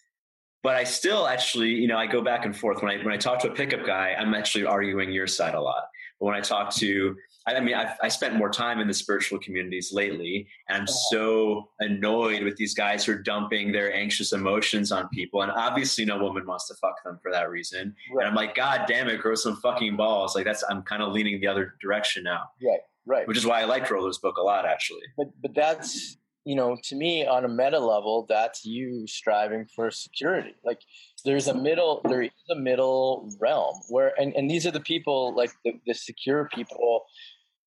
but 0.61 0.75
I 0.75 0.83
still 0.83 1.27
actually, 1.27 1.69
you 1.69 1.87
know, 1.87 1.97
I 1.97 2.05
go 2.05 2.21
back 2.21 2.43
and 2.43 2.55
forth 2.55 2.83
when 2.83 2.91
I 2.91 3.03
when 3.03 3.13
I 3.13 3.17
talk 3.17 3.39
to 3.39 3.51
a 3.51 3.55
pickup 3.55 3.85
guy. 3.85 4.13
I'm 4.19 4.33
actually 4.33 4.65
arguing 4.65 5.13
your 5.13 5.27
side 5.27 5.55
a 5.55 5.61
lot. 5.61 5.83
But 6.19 6.25
when 6.25 6.35
I 6.35 6.41
talk 6.41 6.75
to, 6.75 7.15
I 7.57 7.61
mean, 7.61 7.75
I've, 7.75 7.95
I 8.01 8.07
spent 8.07 8.35
more 8.35 8.49
time 8.49 8.79
in 8.79 8.87
the 8.87 8.93
spiritual 8.93 9.39
communities 9.39 9.91
lately, 9.93 10.47
and 10.67 10.81
I'm 10.81 10.87
so 10.87 11.69
annoyed 11.79 12.43
with 12.43 12.55
these 12.57 12.73
guys 12.73 13.05
who 13.05 13.13
are 13.13 13.21
dumping 13.21 13.71
their 13.71 13.93
anxious 13.93 14.33
emotions 14.33 14.91
on 14.91 15.07
people. 15.09 15.41
And 15.41 15.51
obviously, 15.51 16.05
no 16.05 16.17
woman 16.17 16.45
wants 16.45 16.67
to 16.67 16.75
fuck 16.75 17.03
them 17.03 17.19
for 17.21 17.31
that 17.31 17.49
reason. 17.49 17.95
Right. 18.13 18.23
And 18.23 18.29
I'm 18.29 18.35
like, 18.35 18.55
God 18.55 18.85
damn 18.87 19.07
it, 19.07 19.21
grow 19.21 19.35
some 19.35 19.55
fucking 19.57 19.95
balls. 19.95 20.35
Like 20.35 20.45
that's, 20.45 20.63
I'm 20.69 20.81
kind 20.83 21.01
of 21.01 21.11
leaning 21.11 21.39
the 21.39 21.47
other 21.47 21.75
direction 21.81 22.23
now. 22.23 22.49
Right, 22.61 22.79
right. 23.05 23.27
Which 23.27 23.37
is 23.37 23.45
why 23.45 23.61
I 23.61 23.65
liked 23.65 23.89
Rollo's 23.89 24.17
book 24.17 24.37
a 24.37 24.41
lot, 24.41 24.65
actually. 24.65 25.03
But 25.17 25.27
but 25.41 25.53
that's 25.53 26.17
you 26.45 26.55
know, 26.55 26.77
to 26.83 26.95
me, 26.95 27.27
on 27.27 27.45
a 27.45 27.47
meta 27.47 27.79
level, 27.79 28.25
that's 28.27 28.65
you 28.65 29.05
striving 29.05 29.67
for 29.75 29.91
security. 29.91 30.55
Like 30.63 30.81
there's 31.25 31.47
a 31.47 31.53
middle, 31.53 32.01
there 32.09 32.23
is 32.23 32.31
a 32.49 32.55
middle 32.55 33.29
realm 33.39 33.75
where, 33.89 34.19
and, 34.19 34.33
and 34.33 34.49
these 34.49 34.65
are 34.65 34.71
the 34.71 34.79
people, 34.79 35.35
like 35.35 35.51
the, 35.63 35.73
the 35.85 35.93
secure 35.93 36.49
people, 36.51 37.05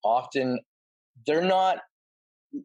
often 0.04 0.60
they're 1.26 1.44
not 1.44 1.78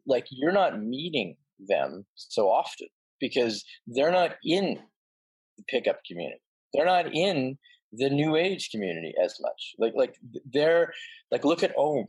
like 0.06 0.26
you're 0.30 0.52
not 0.52 0.80
meeting 0.80 1.36
them 1.66 2.04
so 2.14 2.48
often 2.48 2.88
because 3.20 3.64
they're 3.86 4.12
not 4.12 4.36
in 4.44 4.78
the 5.56 5.64
pickup 5.68 6.00
community. 6.06 6.40
They're 6.72 6.86
not 6.86 7.12
in 7.12 7.58
the 7.92 8.10
new 8.10 8.36
age 8.36 8.70
community 8.70 9.14
as 9.22 9.36
much. 9.40 9.74
Like 9.78 9.92
like 9.96 10.16
they're 10.52 10.92
like 11.30 11.44
look 11.44 11.62
at 11.62 11.76
Om 11.76 12.06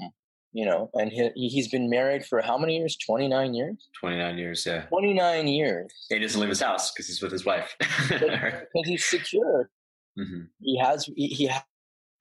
you 0.51 0.65
know, 0.65 0.89
and 0.93 1.11
he, 1.11 1.47
he's 1.49 1.67
been 1.67 1.89
married 1.89 2.25
for 2.25 2.41
how 2.41 2.57
many 2.57 2.77
years? 2.77 2.97
29 3.05 3.53
years? 3.53 3.87
29 3.99 4.37
years, 4.37 4.65
yeah. 4.65 4.81
29 4.87 5.47
years. 5.47 5.93
He 6.09 6.19
doesn't 6.19 6.39
leave 6.39 6.49
his 6.49 6.61
house 6.61 6.91
because 6.91 7.07
he's 7.07 7.21
with 7.21 7.31
his 7.31 7.45
wife. 7.45 7.75
because 7.79 8.65
he's 8.85 9.05
secure. 9.05 9.69
Mm-hmm. 10.17 10.41
He 10.61 10.79
has 10.79 11.05
he, 11.15 11.27
he 11.27 11.51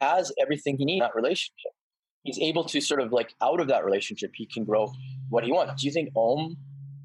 has 0.00 0.32
everything 0.40 0.76
he 0.76 0.84
needs 0.84 0.96
in 0.96 1.06
that 1.06 1.14
relationship. 1.14 1.72
He's 2.28 2.38
able 2.40 2.64
to 2.64 2.80
sort 2.80 3.00
of 3.00 3.12
like 3.12 3.34
out 3.42 3.60
of 3.60 3.68
that 3.68 3.84
relationship, 3.84 4.32
he 4.34 4.46
can 4.46 4.64
grow 4.64 4.92
what 5.30 5.44
he 5.44 5.50
wants. 5.50 5.80
Do 5.80 5.86
you 5.86 5.92
think 5.92 6.10
Om 6.14 6.56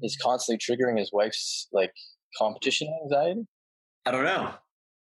is 0.02 0.16
constantly 0.16 0.58
triggering 0.58 0.98
his 0.98 1.10
wife's 1.12 1.68
like 1.72 1.92
competition 2.36 2.88
anxiety? 3.02 3.46
I 4.04 4.10
don't 4.10 4.24
know. 4.24 4.52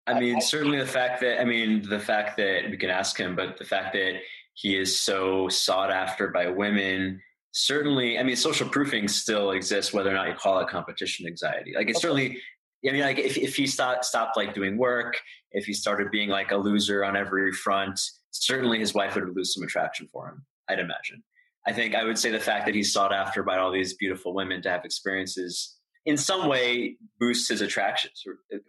I 0.06 0.20
mean, 0.20 0.36
I, 0.36 0.40
certainly 0.40 0.78
the 0.78 0.86
fact 0.86 1.20
that 1.22 1.40
I 1.40 1.44
mean 1.44 1.88
the 1.88 1.98
fact 1.98 2.36
that 2.36 2.70
we 2.70 2.76
can 2.76 2.90
ask 2.90 3.18
him, 3.18 3.34
but 3.34 3.58
the 3.58 3.64
fact 3.64 3.92
that 3.94 4.20
he 4.54 4.76
is 4.76 4.98
so 4.98 5.48
sought 5.48 5.90
after 5.90 6.28
by 6.28 6.46
women. 6.48 7.20
Certainly, 7.52 8.18
I 8.18 8.22
mean, 8.22 8.36
social 8.36 8.68
proofing 8.68 9.06
still 9.08 9.52
exists, 9.52 9.92
whether 9.92 10.10
or 10.10 10.14
not 10.14 10.28
you 10.28 10.34
call 10.34 10.58
it 10.60 10.68
competition 10.68 11.26
anxiety. 11.26 11.72
Like 11.76 11.88
it's 11.88 11.98
okay. 11.98 12.02
certainly, 12.02 12.38
I 12.88 12.92
mean, 12.92 13.02
like 13.02 13.18
if, 13.18 13.36
if 13.36 13.56
he 13.56 13.66
stopped, 13.66 14.04
stopped 14.04 14.36
like 14.36 14.54
doing 14.54 14.76
work, 14.76 15.20
if 15.52 15.64
he 15.64 15.72
started 15.72 16.10
being 16.10 16.28
like 16.28 16.50
a 16.50 16.56
loser 16.56 17.04
on 17.04 17.16
every 17.16 17.52
front, 17.52 18.00
certainly 18.44 18.78
his 18.78 18.94
wife 18.94 19.14
would 19.14 19.34
lose 19.34 19.54
some 19.54 19.62
attraction 19.62 20.08
for 20.12 20.28
him. 20.28 20.44
I'd 20.68 20.78
imagine. 20.78 21.22
I 21.66 21.72
think 21.72 21.94
I 21.94 22.04
would 22.04 22.18
say 22.18 22.30
the 22.30 22.40
fact 22.40 22.66
that 22.66 22.74
he's 22.74 22.92
sought 22.92 23.12
after 23.12 23.42
by 23.42 23.58
all 23.58 23.72
these 23.72 23.94
beautiful 23.94 24.34
women 24.34 24.60
to 24.62 24.70
have 24.70 24.84
experiences 24.84 25.76
in 26.04 26.16
some 26.16 26.48
way 26.48 26.96
boosts 27.18 27.48
his 27.48 27.62
attractions 27.62 28.22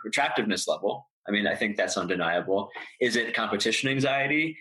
attractiveness 0.06 0.68
level. 0.68 1.10
I 1.28 1.32
mean, 1.32 1.48
I 1.48 1.56
think 1.56 1.76
that's 1.76 1.98
undeniable. 1.98 2.70
Is 3.02 3.16
it 3.16 3.34
competition 3.34 3.90
anxiety? 3.90 4.58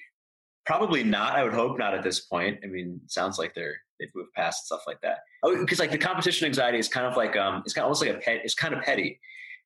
Probably 0.67 1.05
not. 1.05 1.37
I 1.37 1.45
would 1.45 1.53
hope 1.53 1.79
not 1.79 1.95
at 1.95 2.03
this 2.03 2.21
point. 2.21 2.59
I 2.65 2.67
mean, 2.67 3.01
sounds 3.07 3.39
like 3.39 3.55
they're 3.55 3.77
they've 4.01 4.09
moved 4.15 4.33
past 4.33 4.67
stuff 4.67 4.81
like 4.87 5.01
that. 5.03 5.19
Oh, 5.43 5.57
because 5.59 5.79
like 5.79 5.91
the 5.91 5.99
competition 5.99 6.47
anxiety 6.47 6.79
is 6.79 6.89
kind 6.89 7.07
of 7.07 7.17
like 7.17 7.37
um, 7.37 7.63
it's 7.65 7.75
kind 7.75 7.83
of 7.83 7.87
almost 7.87 8.03
like 8.03 8.17
a 8.17 8.19
pet. 8.19 8.41
It's 8.43 8.55
kind 8.55 8.75
of 8.75 8.83
petty, 8.83 9.21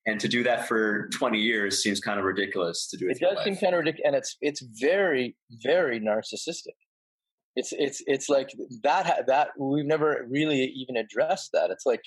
and 0.06 0.20
to 0.20 0.28
do 0.28 0.42
that 0.44 0.66
for 0.66 1.08
twenty 1.08 1.38
years 1.38 1.82
seems 1.82 2.00
kind 2.00 2.18
of 2.18 2.24
ridiculous 2.24 2.88
to 2.88 2.96
do. 2.96 3.08
It, 3.08 3.18
it 3.20 3.20
does 3.20 3.44
seem 3.44 3.56
kind 3.56 3.74
of 3.74 3.80
ridiculous, 3.80 4.06
and 4.06 4.16
it's 4.16 4.36
it's 4.40 4.62
very 4.80 5.36
very 5.62 6.00
narcissistic. 6.00 6.76
It's 7.56 7.72
it's 7.72 8.02
it's 8.06 8.28
like 8.28 8.50
that 8.82 9.26
that 9.26 9.48
we've 9.58 9.84
never 9.84 10.26
really 10.28 10.62
even 10.62 10.96
addressed 10.96 11.50
that. 11.52 11.70
It's 11.70 11.86
like 11.86 12.02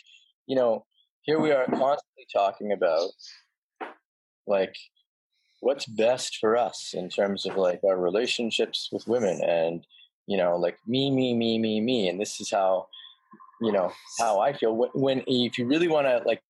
you 0.47 0.55
know 0.55 0.85
here 1.23 1.39
we 1.39 1.51
are 1.51 1.65
constantly 1.65 2.25
talking 2.33 2.71
about 2.71 3.09
like 4.47 4.75
what's 5.61 5.85
best 5.85 6.37
for 6.39 6.57
us 6.57 6.93
in 6.93 7.09
terms 7.09 7.45
of 7.45 7.55
like 7.55 7.79
our 7.87 7.97
relationships 7.97 8.89
with 8.91 9.07
women 9.07 9.39
and 9.43 9.85
you 10.27 10.37
know 10.37 10.57
like 10.57 10.77
me 10.87 11.11
me 11.11 11.33
me 11.33 11.59
me 11.59 11.79
me 11.79 12.09
and 12.09 12.19
this 12.19 12.41
is 12.41 12.49
how 12.49 12.87
you 13.61 13.71
know 13.71 13.91
how 14.19 14.39
i 14.39 14.51
feel 14.51 14.75
when, 14.75 14.89
when 14.93 15.23
if 15.27 15.57
you 15.57 15.65
really 15.65 15.87
want 15.87 16.07
to 16.07 16.21
like 16.25 16.41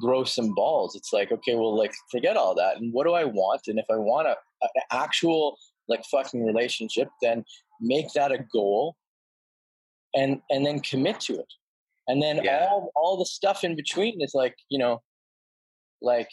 grow 0.00 0.24
some 0.24 0.54
balls 0.54 0.96
it's 0.96 1.12
like 1.12 1.30
okay 1.30 1.54
well 1.54 1.76
like 1.76 1.92
forget 2.10 2.36
all 2.36 2.54
that 2.54 2.78
and 2.78 2.92
what 2.92 3.04
do 3.04 3.12
i 3.12 3.24
want 3.24 3.60
and 3.66 3.78
if 3.78 3.84
i 3.90 3.96
want 3.96 4.26
a, 4.26 4.36
a 4.62 4.68
actual 4.90 5.56
like 5.88 6.02
fucking 6.10 6.44
relationship 6.44 7.08
then 7.20 7.44
make 7.80 8.10
that 8.14 8.32
a 8.32 8.38
goal 8.52 8.96
and 10.14 10.40
and 10.50 10.64
then 10.64 10.80
commit 10.80 11.20
to 11.20 11.34
it 11.34 11.52
and 12.08 12.22
then 12.22 12.40
yeah. 12.42 12.66
all 12.70 12.90
all 12.96 13.16
the 13.18 13.26
stuff 13.26 13.64
in 13.64 13.76
between 13.76 14.20
is 14.22 14.32
like 14.34 14.54
you 14.70 14.78
know 14.78 15.02
like 16.00 16.28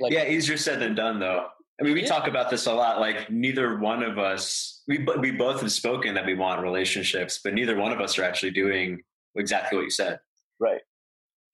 like, 0.00 0.12
yeah, 0.12 0.26
easier 0.26 0.56
said 0.56 0.80
than 0.80 0.94
done, 0.94 1.18
though. 1.18 1.46
I 1.80 1.84
mean, 1.84 1.94
we 1.94 2.02
yeah. 2.02 2.08
talk 2.08 2.26
about 2.26 2.50
this 2.50 2.66
a 2.66 2.72
lot. 2.72 3.00
Like, 3.00 3.30
neither 3.30 3.78
one 3.78 4.02
of 4.02 4.18
us, 4.18 4.82
we 4.88 5.06
we 5.18 5.30
both 5.30 5.60
have 5.60 5.72
spoken 5.72 6.14
that 6.14 6.26
we 6.26 6.34
want 6.34 6.62
relationships, 6.62 7.40
but 7.42 7.54
neither 7.54 7.76
one 7.76 7.92
of 7.92 8.00
us 8.00 8.18
are 8.18 8.24
actually 8.24 8.52
doing 8.52 9.02
exactly 9.36 9.76
what 9.76 9.84
you 9.84 9.90
said. 9.90 10.18
Right. 10.58 10.80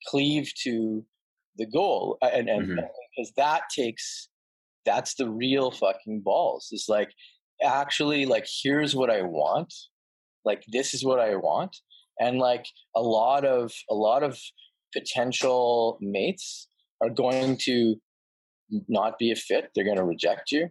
Cleave 0.08 0.52
to 0.64 1.04
the 1.56 1.66
goal, 1.66 2.18
and 2.22 2.48
and 2.48 2.68
mm-hmm. 2.68 2.86
because 3.16 3.32
that 3.36 3.62
takes 3.74 4.28
that's 4.84 5.14
the 5.14 5.30
real 5.30 5.70
fucking 5.70 6.20
balls. 6.20 6.68
It's 6.72 6.88
like 6.88 7.10
actually 7.62 8.26
like 8.26 8.46
here's 8.62 8.94
what 8.96 9.10
I 9.10 9.22
want, 9.22 9.72
like 10.44 10.64
this 10.68 10.94
is 10.94 11.04
what 11.04 11.20
I 11.20 11.36
want, 11.36 11.76
and 12.20 12.38
like 12.38 12.66
a 12.96 13.02
lot 13.02 13.44
of 13.44 13.72
a 13.90 13.94
lot 13.94 14.22
of 14.22 14.38
potential 14.92 15.98
mates 16.00 16.68
are 17.00 17.10
going 17.10 17.56
to 17.56 17.96
not 18.88 19.18
be 19.18 19.30
a 19.30 19.36
fit 19.36 19.70
they're 19.74 19.84
going 19.84 19.96
to 19.96 20.04
reject 20.04 20.50
you 20.50 20.68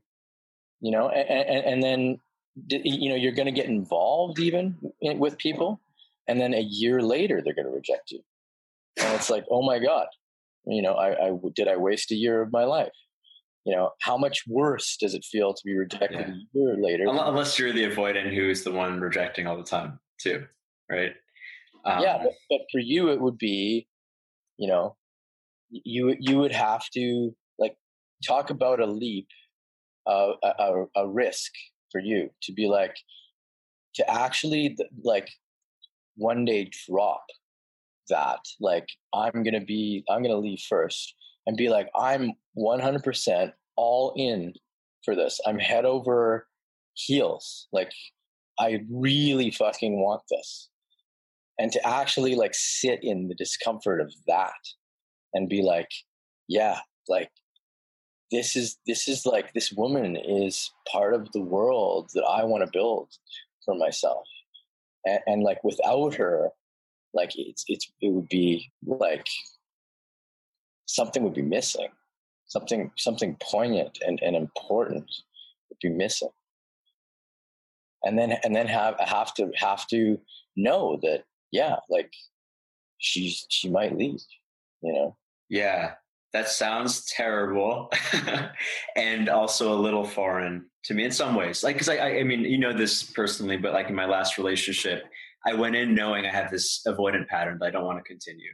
you 0.80 0.92
know 0.92 1.10
and, 1.10 1.30
and, 1.30 1.66
and 1.66 1.84
then 1.84 2.18
you 2.68 3.10
know 3.10 3.16
you're 3.16 3.32
going 3.32 3.46
to 3.46 3.52
get 3.52 3.68
involved 3.68 4.40
even 4.40 4.76
with 5.02 5.38
people 5.38 5.80
and 6.28 6.40
then 6.40 6.54
a 6.54 6.62
year 6.62 7.02
later 7.02 7.42
they're 7.44 7.54
going 7.54 7.68
to 7.68 7.74
reject 7.74 8.12
you 8.12 8.20
and 9.00 9.14
it's 9.16 9.30
like 9.30 9.46
oh 9.50 9.62
my 9.62 9.80
god 9.80 10.08
you 10.66 10.82
know 10.82 10.94
I, 10.94 11.28
I 11.28 11.32
did 11.56 11.68
i 11.68 11.78
waste 11.78 12.12
a 12.12 12.16
year 12.16 12.42
of 12.42 12.52
my 12.52 12.64
life? 12.64 12.92
You 13.66 13.76
know 13.76 13.92
how 14.02 14.18
much 14.18 14.44
worse 14.48 14.98
does 15.00 15.14
it 15.14 15.24
feel 15.24 15.54
to 15.54 15.62
be 15.64 15.78
rejected 15.78 16.20
yeah. 16.20 16.34
a 16.34 16.60
year 16.60 16.78
later? 16.80 17.06
Unless 17.08 17.60
you're 17.60 17.72
the 17.72 17.88
avoidant 17.88 18.34
who's 18.34 18.64
the 18.64 18.72
one 18.72 19.00
rejecting 19.00 19.48
all 19.48 19.58
the 19.58 19.64
time 19.64 20.00
too 20.20 20.46
right? 20.90 21.14
Um, 21.86 22.02
yeah 22.02 22.18
but, 22.24 22.34
but 22.50 22.62
for 22.72 22.80
you 22.80 23.10
it 23.10 23.22
would 23.22 23.38
be 23.38 23.88
you 24.58 24.68
know 24.68 24.96
you 25.72 26.16
you 26.20 26.38
would 26.38 26.52
have 26.52 26.84
to 26.94 27.32
like 27.58 27.76
talk 28.26 28.50
about 28.50 28.80
a 28.80 28.86
leap, 28.86 29.28
uh, 30.08 30.34
a, 30.44 30.86
a 30.96 31.08
risk 31.08 31.52
for 31.92 32.02
you 32.02 32.30
to 32.44 32.54
be 32.54 32.68
like, 32.68 32.96
to 33.96 34.10
actually 34.10 34.78
like 35.04 35.30
one 36.16 36.46
day 36.46 36.70
drop 36.88 37.24
that, 38.12 38.40
like, 38.60 38.88
I'm 39.14 39.44
to 39.44 39.60
be, 39.60 40.04
I'm 40.10 40.24
to 40.24 40.38
leave 40.38 40.62
first 40.70 41.16
and 41.48 41.58
be 41.58 41.70
like, 41.70 41.90
I'm 41.96 42.34
100% 42.58 43.52
all 43.76 44.14
in 44.16 44.54
for 45.04 45.16
this. 45.16 45.40
I'm 45.46 45.60
head 45.60 45.86
over 45.86 46.48
heels. 46.94 47.68
Like, 47.74 47.92
I 48.60 48.82
really 48.92 49.52
fucking 49.52 50.00
want 50.00 50.22
this. 50.30 50.70
And 51.60 51.72
to 51.72 51.88
actually 51.88 52.36
like 52.36 52.54
sit 52.54 53.00
in 53.04 53.28
the 53.28 53.36
discomfort 53.36 54.02
of 54.02 54.14
that 54.28 54.54
and 55.34 55.50
be 55.50 55.62
like, 55.62 55.90
yeah, 56.48 56.80
like 57.08 57.30
this 58.32 58.56
is 58.56 58.78
this 58.88 59.08
is 59.08 59.26
like 59.26 59.54
this 59.54 59.72
woman 59.72 60.16
is 60.16 60.72
part 60.92 61.14
of 61.14 61.32
the 61.34 61.42
world 61.42 62.10
that 62.14 62.24
I 62.24 62.44
want 62.46 62.64
to 62.64 62.72
build 62.72 63.10
for 63.66 63.76
myself, 63.76 64.26
and, 65.06 65.20
and 65.28 65.44
like 65.44 65.64
without 65.64 66.16
her, 66.16 66.50
like 67.14 67.32
it's 67.36 67.66
it's 67.68 67.92
it 68.02 68.12
would 68.12 68.30
be 68.30 68.72
like 68.86 69.28
something 70.86 71.24
would 71.24 71.34
be 71.34 71.42
missing, 71.42 71.90
something 72.48 72.92
something 72.98 73.38
poignant 73.42 74.00
and, 74.06 74.20
and 74.22 74.36
important 74.36 75.10
would 75.70 75.80
be 75.82 75.90
missing, 75.90 76.30
and 78.04 78.18
then 78.18 78.34
and 78.44 78.56
then 78.56 78.68
have 78.68 79.00
have 79.00 79.34
to 79.36 79.52
have 79.56 79.88
to 79.88 80.20
know 80.56 81.00
that 81.02 81.24
yeah, 81.52 81.78
like 81.90 82.14
she's 82.98 83.46
she 83.50 83.70
might 83.70 83.98
leave, 83.98 84.22
you 84.82 84.94
know. 84.94 85.18
Yeah, 85.50 85.96
that 86.34 86.50
sounds 86.50 87.06
terrible. 87.06 87.92
And 88.96 89.30
also 89.30 89.74
a 89.74 89.80
little 89.80 90.04
foreign 90.04 90.66
to 90.86 90.94
me 90.94 91.06
in 91.06 91.12
some 91.12 91.36
ways. 91.36 91.64
Like 91.64 91.76
because 91.76 91.90
I, 91.90 92.20
I 92.20 92.24
mean 92.24 92.42
you 92.42 92.58
know 92.58 92.74
this 92.74 93.04
personally 93.04 93.58
but 93.58 93.74
like 93.74 93.90
in 93.90 93.96
my 93.96 94.06
last 94.06 94.38
relationship 94.38 95.06
i 95.46 95.54
went 95.54 95.76
in 95.76 95.94
knowing 95.94 96.26
i 96.26 96.30
have 96.30 96.52
this 96.52 96.82
avoidant 96.88 97.28
pattern 97.28 97.58
that 97.60 97.68
i 97.68 97.72
don't 97.72 97.86
want 97.86 97.98
to 97.98 98.04
continue 98.04 98.52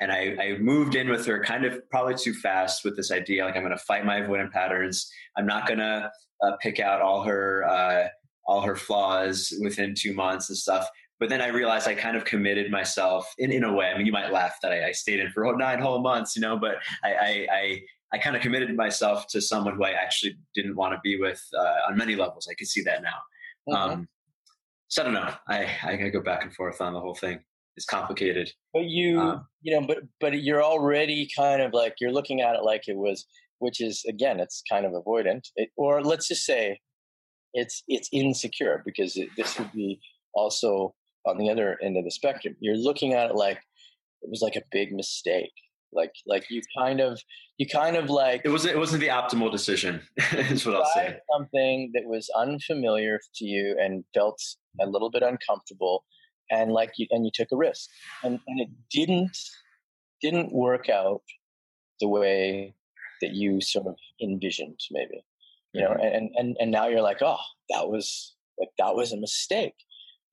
and 0.00 0.12
I, 0.12 0.36
I 0.38 0.58
moved 0.58 0.94
in 0.94 1.08
with 1.08 1.24
her 1.26 1.42
kind 1.42 1.64
of 1.64 1.80
probably 1.90 2.14
too 2.14 2.34
fast 2.34 2.84
with 2.84 2.96
this 2.96 3.10
idea 3.10 3.44
like 3.44 3.56
I'm 3.56 3.62
going 3.62 3.76
to 3.76 3.82
fight 3.84 4.04
my 4.04 4.20
avoidant 4.20 4.52
patterns. 4.52 5.10
I'm 5.36 5.46
not 5.46 5.66
going 5.66 5.78
to 5.78 6.10
uh, 6.42 6.56
pick 6.60 6.80
out 6.80 7.00
all 7.00 7.22
her 7.22 7.64
uh, 7.64 8.08
all 8.46 8.60
her 8.60 8.76
flaws 8.76 9.52
within 9.62 9.94
two 9.96 10.14
months 10.14 10.48
and 10.48 10.56
stuff. 10.56 10.88
But 11.18 11.30
then 11.30 11.40
I 11.40 11.48
realized 11.48 11.88
I 11.88 11.94
kind 11.94 12.16
of 12.16 12.24
committed 12.24 12.70
myself 12.70 13.32
in, 13.38 13.50
in 13.50 13.64
a 13.64 13.72
way. 13.72 13.86
I 13.86 13.96
mean, 13.96 14.06
you 14.06 14.12
might 14.12 14.30
laugh 14.30 14.56
that 14.62 14.70
I, 14.70 14.88
I 14.88 14.92
stayed 14.92 15.18
in 15.18 15.30
for 15.30 15.50
nine 15.56 15.80
whole 15.80 16.00
months, 16.00 16.36
you 16.36 16.42
know, 16.42 16.58
but 16.58 16.76
I, 17.02 17.14
I, 17.14 17.46
I, 17.50 17.80
I 18.12 18.18
kind 18.18 18.36
of 18.36 18.42
committed 18.42 18.76
myself 18.76 19.26
to 19.28 19.40
someone 19.40 19.76
who 19.76 19.84
I 19.84 19.92
actually 19.92 20.36
didn't 20.54 20.76
want 20.76 20.92
to 20.92 21.00
be 21.02 21.18
with 21.18 21.42
uh, 21.58 21.88
on 21.88 21.96
many 21.96 22.14
levels. 22.14 22.46
I 22.50 22.54
can 22.54 22.66
see 22.66 22.82
that 22.82 23.02
now. 23.02 23.74
Mm-hmm. 23.74 23.92
Um, 23.92 24.08
so 24.88 25.02
I 25.02 25.04
don't 25.04 25.14
know. 25.14 25.32
I, 25.48 25.68
I 25.84 25.96
go 26.08 26.20
back 26.22 26.42
and 26.42 26.54
forth 26.54 26.80
on 26.80 26.92
the 26.92 27.00
whole 27.00 27.14
thing. 27.14 27.40
It's 27.76 27.86
complicated. 27.86 28.50
But 28.72 28.84
you, 28.84 29.20
um, 29.20 29.46
you 29.60 29.78
know, 29.78 29.86
but 29.86 29.98
but 30.20 30.42
you're 30.42 30.62
already 30.62 31.28
kind 31.36 31.60
of 31.60 31.74
like 31.74 31.96
you're 32.00 32.12
looking 32.12 32.40
at 32.40 32.56
it 32.56 32.62
like 32.62 32.88
it 32.88 32.96
was, 32.96 33.26
which 33.58 33.80
is 33.80 34.04
again, 34.08 34.40
it's 34.40 34.62
kind 34.70 34.86
of 34.86 34.92
avoidant, 34.92 35.48
it, 35.56 35.68
or 35.76 36.02
let's 36.02 36.28
just 36.28 36.44
say, 36.46 36.80
it's 37.52 37.82
it's 37.86 38.08
insecure 38.12 38.82
because 38.86 39.16
it, 39.16 39.28
this 39.36 39.58
would 39.58 39.72
be 39.72 40.00
also 40.34 40.94
on 41.26 41.36
the 41.36 41.50
other 41.50 41.78
end 41.82 41.98
of 41.98 42.04
the 42.04 42.10
spectrum. 42.10 42.56
You're 42.60 42.76
looking 42.76 43.12
at 43.12 43.30
it 43.30 43.36
like 43.36 43.58
it 44.22 44.30
was 44.30 44.40
like 44.40 44.56
a 44.56 44.62
big 44.72 44.92
mistake. 44.92 45.52
Like 45.92 46.12
like 46.26 46.44
you 46.50 46.62
kind 46.76 47.00
of 47.00 47.20
you 47.58 47.66
kind 47.66 47.96
of 47.96 48.10
like 48.10 48.42
it 48.44 48.50
wasn't 48.50 48.74
it 48.74 48.78
wasn't 48.78 49.00
the 49.00 49.08
optimal 49.08 49.50
decision. 49.50 50.02
is 50.32 50.66
what 50.66 50.76
I'll 50.76 50.90
say. 50.94 51.18
Something 51.32 51.90
that 51.94 52.04
was 52.04 52.28
unfamiliar 52.36 53.20
to 53.36 53.44
you 53.44 53.76
and 53.80 54.04
felt 54.14 54.42
a 54.80 54.86
little 54.86 55.10
bit 55.10 55.22
uncomfortable, 55.22 56.04
and 56.50 56.72
like 56.72 56.92
you 56.96 57.06
and 57.10 57.24
you 57.24 57.30
took 57.32 57.48
a 57.52 57.56
risk, 57.56 57.88
and 58.24 58.40
and 58.46 58.60
it 58.60 58.68
didn't 58.90 59.36
didn't 60.20 60.52
work 60.52 60.88
out 60.88 61.22
the 62.00 62.08
way 62.08 62.74
that 63.22 63.32
you 63.32 63.60
sort 63.60 63.86
of 63.86 63.96
envisioned 64.22 64.78
maybe 64.90 65.24
you 65.72 65.80
know 65.80 65.90
mm-hmm. 65.90 66.14
and 66.14 66.30
and 66.36 66.56
and 66.60 66.70
now 66.70 66.86
you're 66.86 67.00
like 67.00 67.22
oh 67.22 67.38
that 67.70 67.88
was 67.88 68.34
like 68.58 68.68
that 68.78 68.94
was 68.94 69.12
a 69.12 69.16
mistake 69.16 69.74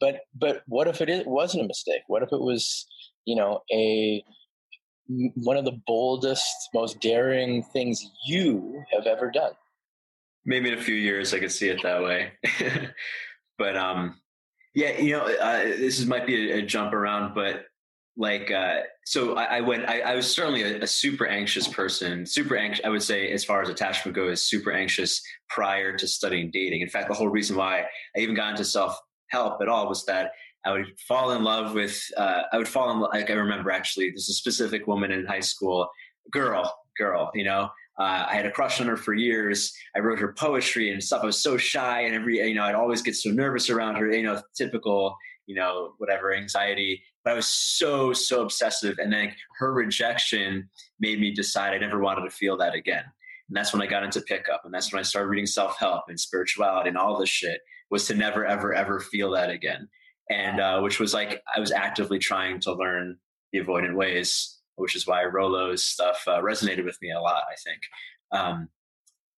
but 0.03 0.19
but 0.35 0.63
what 0.67 0.89
if 0.89 0.99
it 0.99 1.25
wasn't 1.25 1.63
a 1.63 1.67
mistake? 1.67 2.01
What 2.07 2.23
if 2.23 2.29
it 2.33 2.41
was 2.41 2.85
you 3.23 3.37
know 3.37 3.61
a 3.71 4.21
one 5.07 5.57
of 5.57 5.65
the 5.65 5.79
boldest, 5.85 6.69
most 6.73 6.99
daring 6.99 7.63
things 7.63 8.09
you 8.25 8.83
have 8.91 9.05
ever 9.05 9.31
done? 9.31 9.53
Maybe 10.45 10.71
in 10.71 10.77
a 10.77 10.81
few 10.81 10.95
years, 10.95 11.33
I 11.33 11.39
could 11.39 11.51
see 11.51 11.69
it 11.69 11.81
that 11.83 12.03
way. 12.03 12.31
but 13.57 13.77
um, 13.77 14.19
yeah, 14.75 14.99
you 14.99 15.13
know, 15.13 15.23
uh, 15.23 15.63
this 15.63 15.99
is, 15.99 16.05
might 16.05 16.25
be 16.25 16.51
a, 16.51 16.57
a, 16.57 16.61
jump 16.61 16.93
around, 16.93 17.33
but 17.33 17.65
like, 18.17 18.51
uh, 18.51 18.81
so 19.05 19.35
I, 19.35 19.57
I 19.57 19.61
went. 19.61 19.87
I, 19.89 20.01
I, 20.01 20.15
was 20.15 20.33
certainly 20.33 20.63
a, 20.63 20.81
a, 20.81 20.87
super 20.87 21.25
anxious 21.25 21.67
person. 21.67 22.25
Super 22.25 22.57
anxious. 22.57 22.85
I 22.85 22.89
would 22.89 23.01
say, 23.01 23.31
as 23.31 23.43
far 23.43 23.61
as 23.61 23.69
attachment 23.69 24.15
goes, 24.15 24.45
super 24.45 24.71
anxious 24.71 25.21
prior 25.49 25.95
to 25.97 26.07
studying 26.07 26.51
dating. 26.51 26.81
In 26.81 26.89
fact, 26.89 27.07
the 27.07 27.15
whole 27.15 27.29
reason 27.29 27.55
why 27.55 27.85
I 28.15 28.19
even 28.19 28.35
got 28.35 28.51
into 28.51 28.65
self 28.65 28.99
help 29.29 29.61
at 29.61 29.67
all 29.67 29.87
was 29.87 30.05
that 30.05 30.31
I 30.65 30.71
would 30.71 30.97
fall 31.07 31.31
in 31.31 31.43
love 31.43 31.73
with, 31.73 32.01
uh, 32.17 32.43
I 32.51 32.57
would 32.57 32.67
fall 32.67 32.91
in 32.91 32.99
like 32.99 33.29
I 33.29 33.33
remember 33.33 33.71
actually, 33.71 34.09
there's 34.09 34.29
a 34.29 34.33
specific 34.33 34.87
woman 34.87 35.11
in 35.11 35.25
high 35.25 35.41
school, 35.41 35.89
girl, 36.31 36.73
girl, 36.97 37.31
you 37.33 37.43
know, 37.43 37.69
uh, 37.99 38.25
I 38.29 38.35
had 38.35 38.45
a 38.45 38.51
crush 38.51 38.81
on 38.81 38.87
her 38.87 38.97
for 38.97 39.13
years. 39.13 39.73
I 39.95 39.99
wrote 39.99 40.19
her 40.19 40.33
poetry 40.33 40.91
and 40.91 41.03
stuff. 41.03 41.21
I 41.21 41.27
was 41.27 41.41
so 41.41 41.57
shy 41.57 42.01
and 42.01 42.15
every, 42.15 42.37
you 42.37 42.55
know, 42.55 42.63
I'd 42.63 42.75
always 42.75 43.01
get 43.01 43.15
so 43.15 43.29
nervous 43.29 43.69
around 43.69 43.95
her, 43.95 44.11
you 44.11 44.23
know, 44.23 44.41
typical, 44.55 45.15
you 45.45 45.55
know, 45.55 45.93
whatever 45.99 46.33
anxiety, 46.33 47.03
but 47.23 47.31
I 47.31 47.35
was 47.35 47.47
so, 47.47 48.13
so 48.13 48.41
obsessive. 48.41 48.97
And 48.97 49.13
then 49.13 49.33
her 49.59 49.73
rejection 49.73 50.69
made 50.99 51.19
me 51.19 51.33
decide 51.33 51.73
I 51.73 51.77
never 51.77 51.99
wanted 51.99 52.23
to 52.23 52.31
feel 52.31 52.57
that 52.57 52.73
again. 52.73 53.03
And 53.47 53.55
that's 53.55 53.73
when 53.73 53.81
I 53.81 53.87
got 53.87 54.03
into 54.03 54.21
pickup. 54.21 54.61
And 54.65 54.73
that's 54.73 54.91
when 54.91 54.99
I 54.99 55.03
started 55.03 55.27
reading 55.27 55.45
self 55.45 55.77
help 55.77 56.05
and 56.07 56.19
spirituality 56.19 56.89
and 56.89 56.97
all 56.97 57.19
this 57.19 57.29
shit 57.29 57.61
was 57.91 58.07
to 58.07 58.15
never, 58.15 58.45
ever, 58.45 58.73
ever 58.73 58.99
feel 58.99 59.29
that 59.31 59.51
again. 59.51 59.87
And 60.29 60.59
uh, 60.59 60.79
which 60.81 60.99
was 60.99 61.13
like, 61.13 61.41
I 61.55 61.59
was 61.59 61.71
actively 61.71 62.19
trying 62.19 62.59
to 62.61 62.73
learn 62.73 63.17
the 63.51 63.59
avoidant 63.59 63.95
ways, 63.95 64.57
which 64.75 64.95
is 64.95 65.05
why 65.05 65.23
Rollo's 65.25 65.85
stuff 65.85 66.23
uh, 66.27 66.41
resonated 66.41 66.85
with 66.85 66.97
me 67.01 67.11
a 67.11 67.19
lot, 67.19 67.43
I 67.51 67.55
think. 67.63 67.81
Um, 68.31 68.69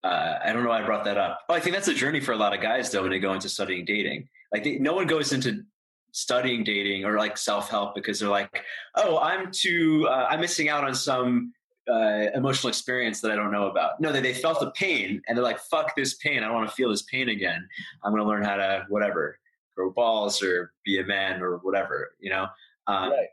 uh, 0.03 0.37
I 0.43 0.53
don't 0.53 0.63
know 0.63 0.69
why 0.69 0.83
I 0.83 0.85
brought 0.85 1.05
that 1.05 1.17
up. 1.17 1.39
Oh, 1.49 1.55
I 1.55 1.59
think 1.59 1.75
that's 1.75 1.87
a 1.87 1.93
journey 1.93 2.19
for 2.19 2.31
a 2.31 2.37
lot 2.37 2.53
of 2.53 2.61
guys, 2.61 2.91
though, 2.91 3.01
when 3.01 3.11
they 3.11 3.19
go 3.19 3.33
into 3.33 3.49
studying 3.49 3.85
dating. 3.85 4.29
Like, 4.53 4.63
they, 4.63 4.77
no 4.77 4.93
one 4.93 5.07
goes 5.07 5.33
into 5.33 5.63
studying 6.11 6.63
dating 6.63 7.03
or 7.03 7.17
like 7.17 7.37
self 7.37 7.69
help 7.69 7.93
because 7.93 8.19
they're 8.19 8.29
like, 8.29 8.63
oh, 8.95 9.17
I'm 9.19 9.51
too, 9.51 10.07
uh, 10.09 10.27
I'm 10.29 10.39
missing 10.39 10.69
out 10.69 10.83
on 10.83 10.95
some 10.95 11.53
uh, 11.91 12.27
emotional 12.33 12.69
experience 12.69 13.19
that 13.21 13.31
I 13.31 13.35
don't 13.35 13.51
know 13.51 13.67
about. 13.67 13.99
No, 13.99 14.11
they, 14.11 14.21
they 14.21 14.33
felt 14.33 14.59
the 14.59 14.71
pain 14.71 15.21
and 15.27 15.37
they're 15.37 15.43
like, 15.43 15.59
fuck 15.59 15.95
this 15.95 16.15
pain. 16.15 16.37
I 16.37 16.45
don't 16.45 16.55
want 16.55 16.69
to 16.69 16.75
feel 16.75 16.89
this 16.89 17.03
pain 17.03 17.29
again. 17.29 17.67
I'm 18.03 18.11
going 18.11 18.23
to 18.23 18.27
learn 18.29 18.43
how 18.43 18.55
to, 18.55 18.85
whatever, 18.89 19.39
grow 19.75 19.91
balls 19.91 20.41
or 20.41 20.71
be 20.83 20.99
a 20.99 21.05
man 21.05 21.41
or 21.41 21.57
whatever, 21.57 22.11
you 22.19 22.29
know? 22.29 22.47
Um, 22.87 23.11
right. 23.11 23.27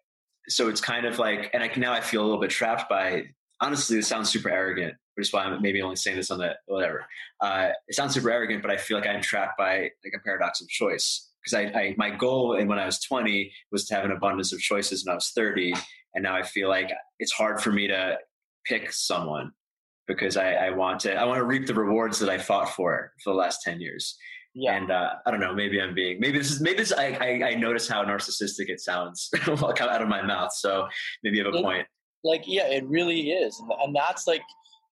So 0.48 0.68
it's 0.68 0.80
kind 0.80 1.06
of 1.06 1.18
like, 1.18 1.50
and 1.54 1.62
I 1.62 1.68
can, 1.68 1.80
now 1.80 1.92
I 1.92 2.00
feel 2.00 2.22
a 2.22 2.24
little 2.24 2.40
bit 2.40 2.50
trapped 2.50 2.88
by, 2.88 3.24
honestly, 3.60 3.96
this 3.96 4.08
sounds 4.08 4.30
super 4.30 4.50
arrogant, 4.50 4.94
which 5.14 5.28
is 5.28 5.32
why 5.32 5.44
I'm 5.44 5.62
maybe 5.62 5.80
only 5.82 5.96
saying 5.96 6.16
this 6.16 6.30
on 6.30 6.38
the, 6.38 6.56
whatever. 6.66 7.06
Uh, 7.40 7.70
it 7.86 7.94
sounds 7.94 8.14
super 8.14 8.30
arrogant, 8.30 8.62
but 8.62 8.70
I 8.70 8.76
feel 8.76 8.98
like 8.98 9.06
I'm 9.06 9.22
trapped 9.22 9.56
by 9.56 9.90
like 10.04 10.14
a 10.16 10.22
paradox 10.24 10.60
of 10.60 10.68
choice. 10.68 11.28
Because 11.42 11.54
I, 11.54 11.78
I, 11.78 11.94
my 11.96 12.10
goal 12.10 12.56
and 12.56 12.68
when 12.68 12.78
I 12.78 12.86
was 12.86 13.00
20 13.00 13.52
was 13.72 13.84
to 13.86 13.94
have 13.94 14.04
an 14.04 14.12
abundance 14.12 14.52
of 14.52 14.60
choices 14.60 15.04
when 15.04 15.12
I 15.12 15.16
was 15.16 15.30
30. 15.34 15.74
And 16.14 16.22
now 16.22 16.36
I 16.36 16.42
feel 16.42 16.68
like 16.68 16.90
it's 17.18 17.32
hard 17.32 17.60
for 17.60 17.72
me 17.72 17.88
to 17.88 18.18
pick 18.64 18.92
someone 18.92 19.52
because 20.06 20.36
I, 20.36 20.52
I 20.52 20.70
want 20.70 21.00
to 21.00 21.14
I 21.14 21.24
want 21.24 21.38
to 21.38 21.44
reap 21.44 21.66
the 21.66 21.74
rewards 21.74 22.18
that 22.20 22.28
I 22.28 22.38
fought 22.38 22.70
for 22.70 23.12
for 23.22 23.32
the 23.32 23.38
last 23.38 23.62
ten 23.62 23.80
years. 23.80 24.16
Yeah. 24.54 24.76
And 24.76 24.90
uh, 24.90 25.14
I 25.24 25.30
don't 25.30 25.40
know. 25.40 25.54
Maybe 25.54 25.80
I'm 25.80 25.94
being. 25.94 26.20
Maybe 26.20 26.38
this 26.38 26.50
is. 26.50 26.60
Maybe 26.60 26.78
this. 26.78 26.92
I, 26.92 27.16
I, 27.20 27.48
I 27.50 27.54
notice 27.54 27.88
how 27.88 28.04
narcissistic 28.04 28.68
it 28.68 28.80
sounds 28.80 29.30
out 29.46 30.02
of 30.02 30.08
my 30.08 30.22
mouth. 30.22 30.52
So 30.52 30.88
maybe 31.22 31.38
you 31.38 31.44
have 31.44 31.54
a 31.54 31.58
it, 31.58 31.62
point. 31.62 31.86
Like 32.22 32.42
yeah, 32.46 32.66
it 32.66 32.84
really 32.86 33.30
is, 33.30 33.60
and 33.82 33.96
that's 33.96 34.26
like 34.26 34.42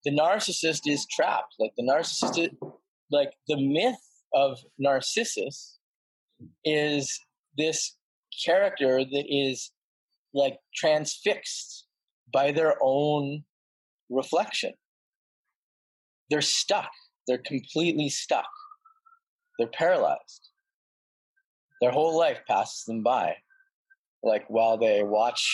the 0.05 0.11
narcissist 0.11 0.81
is 0.87 1.07
trapped. 1.07 1.55
Like 1.59 1.73
the 1.77 1.85
narcissist, 1.85 2.57
like 3.11 3.33
the 3.49 3.57
myth 3.57 4.01
of 4.35 4.59
Narcissus 4.79 5.79
is 6.65 7.21
this 7.59 7.97
character 8.45 9.05
that 9.05 9.25
is 9.29 9.73
like 10.33 10.59
transfixed 10.75 11.87
by 12.33 12.53
their 12.53 12.77
own 12.81 13.45
reflection. 14.09 14.73
They're 16.31 16.41
stuck. 16.41 16.91
They're 17.27 17.43
completely 17.45 18.09
stuck. 18.09 18.49
They're 19.61 19.69
paralyzed. 19.69 20.49
Their 21.83 21.91
whole 21.91 22.17
life 22.19 22.41
passes 22.49 22.85
them 22.87 23.03
by, 23.03 23.37
like 24.23 24.49
while 24.49 24.79
they 24.79 25.03
watch 25.03 25.47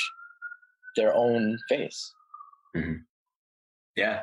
their 0.94 1.12
own 1.12 1.58
face. 1.68 2.12
Mm-hmm. 2.76 2.98
Yeah. 3.96 4.22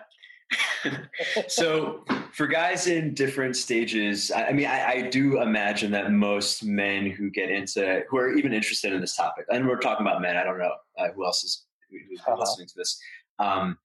so 1.49 2.05
for 2.31 2.47
guys 2.47 2.87
in 2.87 3.13
different 3.13 3.57
stages, 3.57 4.31
I, 4.31 4.53
mean, 4.53 4.67
I, 4.67 4.85
I, 4.85 5.01
do 5.09 5.41
imagine 5.41 5.91
that 5.91 6.11
most 6.11 6.63
men 6.63 7.11
who 7.11 7.29
get 7.29 7.49
into, 7.49 8.03
who 8.09 8.17
are 8.17 8.33
even 8.33 8.53
interested 8.53 8.93
in 8.93 9.01
this 9.01 9.17
topic, 9.17 9.45
and 9.51 9.67
we're 9.67 9.79
talking 9.79 10.07
about 10.07 10.21
men, 10.21 10.37
I 10.37 10.43
don't 10.43 10.59
know 10.59 10.75
uh, 10.97 11.09
who 11.13 11.25
else 11.25 11.43
is 11.43 11.65
who's 11.89 12.21
uh-huh. 12.21 12.37
listening 12.39 12.67
to 12.67 12.73
this. 12.77 13.01
Um, 13.39 13.77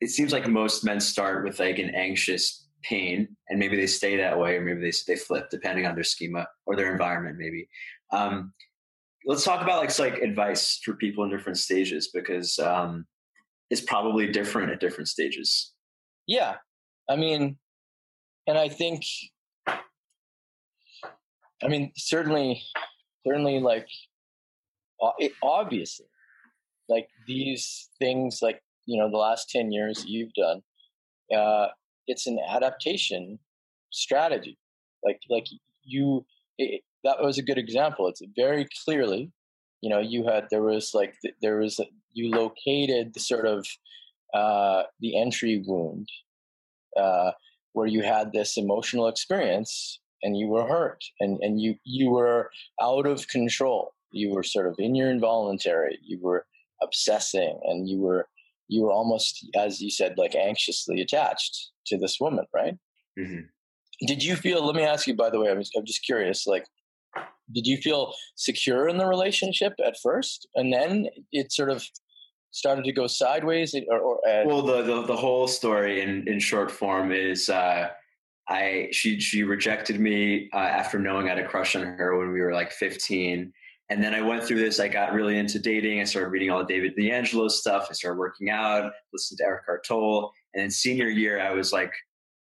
it 0.00 0.10
seems 0.10 0.32
like 0.32 0.48
most 0.48 0.84
men 0.84 0.98
start 0.98 1.44
with 1.44 1.60
like 1.60 1.78
an 1.78 1.94
anxious 1.94 2.67
pain 2.82 3.28
and 3.48 3.58
maybe 3.58 3.76
they 3.76 3.86
stay 3.86 4.16
that 4.16 4.38
way 4.38 4.56
or 4.56 4.60
maybe 4.60 4.80
they, 4.80 4.92
they 5.06 5.16
flip 5.16 5.48
depending 5.50 5.86
on 5.86 5.94
their 5.94 6.04
schema 6.04 6.46
or 6.66 6.76
their 6.76 6.92
environment 6.92 7.36
maybe. 7.38 7.68
Um, 8.12 8.52
let's 9.26 9.44
talk 9.44 9.62
about 9.62 9.80
like 9.80 9.98
like 9.98 10.22
advice 10.22 10.80
for 10.84 10.94
people 10.94 11.24
in 11.24 11.30
different 11.30 11.58
stages 11.58 12.10
because 12.12 12.58
um, 12.58 13.06
it's 13.70 13.80
probably 13.80 14.30
different 14.30 14.70
at 14.70 14.80
different 14.80 15.08
stages. 15.08 15.74
Yeah. 16.26 16.56
I 17.08 17.16
mean 17.16 17.58
and 18.48 18.58
i 18.58 18.68
think 18.68 19.04
i 19.68 19.78
mean 21.68 21.92
certainly 21.96 22.60
certainly 23.24 23.60
like 23.60 23.86
obviously 25.42 26.06
like 26.88 27.06
these 27.28 27.90
things 28.00 28.40
like 28.42 28.60
you 28.86 28.98
know 28.98 29.08
the 29.10 29.16
last 29.16 29.48
10 29.50 29.70
years 29.70 30.04
you've 30.08 30.32
done 30.32 30.62
uh, 31.32 31.68
it's 32.08 32.26
an 32.26 32.38
adaptation 32.48 33.38
strategy. 33.90 34.58
Like 35.04 35.20
like 35.30 35.46
you 35.84 36.26
it, 36.58 36.82
that 37.04 37.22
was 37.22 37.38
a 37.38 37.42
good 37.42 37.58
example. 37.58 38.08
It's 38.08 38.22
very 38.36 38.66
clearly 38.84 39.30
you 39.80 39.90
know 39.90 40.00
you 40.00 40.24
had 40.24 40.48
there 40.50 40.62
was 40.62 40.92
like 40.94 41.14
there 41.40 41.58
was 41.58 41.80
you 42.12 42.30
located 42.30 43.14
the 43.14 43.20
sort 43.20 43.46
of 43.46 43.66
uh, 44.34 44.82
the 45.00 45.18
entry 45.20 45.62
wound 45.66 46.08
uh, 46.96 47.30
where 47.72 47.86
you 47.86 48.02
had 48.02 48.32
this 48.32 48.56
emotional 48.56 49.08
experience 49.08 50.00
and 50.22 50.36
you 50.36 50.48
were 50.48 50.66
hurt 50.66 51.04
and 51.20 51.38
and 51.42 51.60
you 51.60 51.76
you 51.84 52.10
were 52.10 52.50
out 52.82 53.06
of 53.06 53.28
control. 53.28 53.92
You 54.10 54.30
were 54.30 54.42
sort 54.42 54.66
of 54.66 54.74
in 54.78 54.94
your 54.94 55.10
involuntary 55.10 55.98
you 56.02 56.18
were 56.20 56.46
obsessing 56.82 57.60
and 57.64 57.88
you 57.88 58.00
were 58.00 58.28
you 58.68 58.82
were 58.82 58.92
almost 58.92 59.46
as 59.56 59.80
you 59.80 59.90
said 59.90 60.14
like 60.16 60.34
anxiously 60.34 61.00
attached 61.00 61.70
to 61.86 61.98
this 61.98 62.18
woman 62.20 62.46
right? 62.54 62.74
Mm-hmm. 63.18 63.40
did 64.06 64.22
you 64.22 64.36
feel 64.36 64.64
let 64.64 64.76
me 64.76 64.82
ask 64.82 65.06
you 65.06 65.14
by 65.14 65.30
the 65.30 65.40
way 65.40 65.50
I'm 65.50 65.58
just, 65.58 65.72
I'm 65.76 65.84
just 65.84 66.04
curious 66.04 66.46
like 66.46 66.64
did 67.52 67.66
you 67.66 67.78
feel 67.78 68.12
secure 68.36 68.88
in 68.88 68.98
the 68.98 69.06
relationship 69.06 69.72
at 69.84 69.96
first? 70.02 70.46
And 70.54 70.72
then 70.72 71.08
it 71.32 71.52
sort 71.52 71.70
of 71.70 71.84
started 72.50 72.84
to 72.84 72.92
go 72.92 73.06
sideways 73.06 73.74
or, 73.90 73.98
or 73.98 74.20
well 74.46 74.62
the, 74.62 74.82
the, 74.82 75.02
the 75.02 75.16
whole 75.16 75.46
story 75.46 76.00
in 76.00 76.26
in 76.26 76.38
short 76.38 76.70
form 76.70 77.12
is 77.12 77.50
uh 77.50 77.88
i 78.48 78.88
she 78.90 79.20
she 79.20 79.42
rejected 79.42 80.00
me 80.00 80.48
uh, 80.54 80.56
after 80.56 80.98
knowing 80.98 81.26
i 81.26 81.34
had 81.34 81.38
a 81.38 81.46
crush 81.46 81.76
on 81.76 81.82
her 81.82 82.16
when 82.16 82.32
we 82.32 82.40
were 82.40 82.54
like 82.54 82.72
15 82.72 83.52
and 83.90 84.02
then 84.02 84.14
I 84.14 84.20
went 84.20 84.44
through 84.44 84.58
this. 84.58 84.80
I 84.80 84.88
got 84.88 85.12
really 85.12 85.38
into 85.38 85.58
dating. 85.58 86.00
I 86.00 86.04
started 86.04 86.28
reading 86.28 86.50
all 86.50 86.58
the 86.58 86.72
David 86.72 86.94
DeAngelo 86.96 87.50
stuff. 87.50 87.86
I 87.88 87.94
started 87.94 88.18
working 88.18 88.50
out, 88.50 88.92
listened 89.12 89.38
to 89.38 89.44
Eckhart 89.44 89.84
Tolle. 89.86 90.30
And 90.54 90.62
then 90.62 90.70
senior 90.70 91.08
year, 91.08 91.40
I 91.40 91.52
was 91.52 91.72
like 91.72 91.92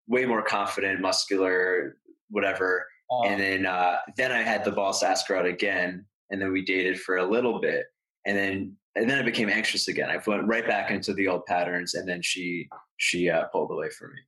way 0.07 0.25
more 0.25 0.41
confident, 0.41 1.01
muscular, 1.01 1.97
whatever. 2.29 2.85
Oh. 3.11 3.25
And 3.25 3.39
then 3.39 3.65
uh, 3.65 3.97
then 4.17 4.31
I 4.31 4.41
had 4.41 4.63
the 4.63 4.71
boss 4.71 5.03
ask 5.03 5.27
her 5.27 5.35
out 5.35 5.45
again, 5.45 6.05
and 6.31 6.41
then 6.41 6.51
we 6.51 6.63
dated 6.63 6.99
for 6.99 7.17
a 7.17 7.25
little 7.25 7.59
bit, 7.59 7.85
and 8.25 8.35
then 8.35 8.75
and 8.95 9.09
then 9.09 9.19
I 9.19 9.21
became 9.21 9.49
anxious 9.49 9.87
again. 9.87 10.09
I 10.09 10.19
went 10.25 10.47
right 10.47 10.65
back 10.65 10.89
into 10.89 11.13
the 11.13 11.27
old 11.27 11.45
patterns, 11.45 11.93
and 11.93 12.07
then 12.07 12.21
she 12.23 12.67
she 12.97 13.29
uh, 13.29 13.45
pulled 13.45 13.71
away 13.71 13.89
from 13.89 14.11
me. 14.13 14.19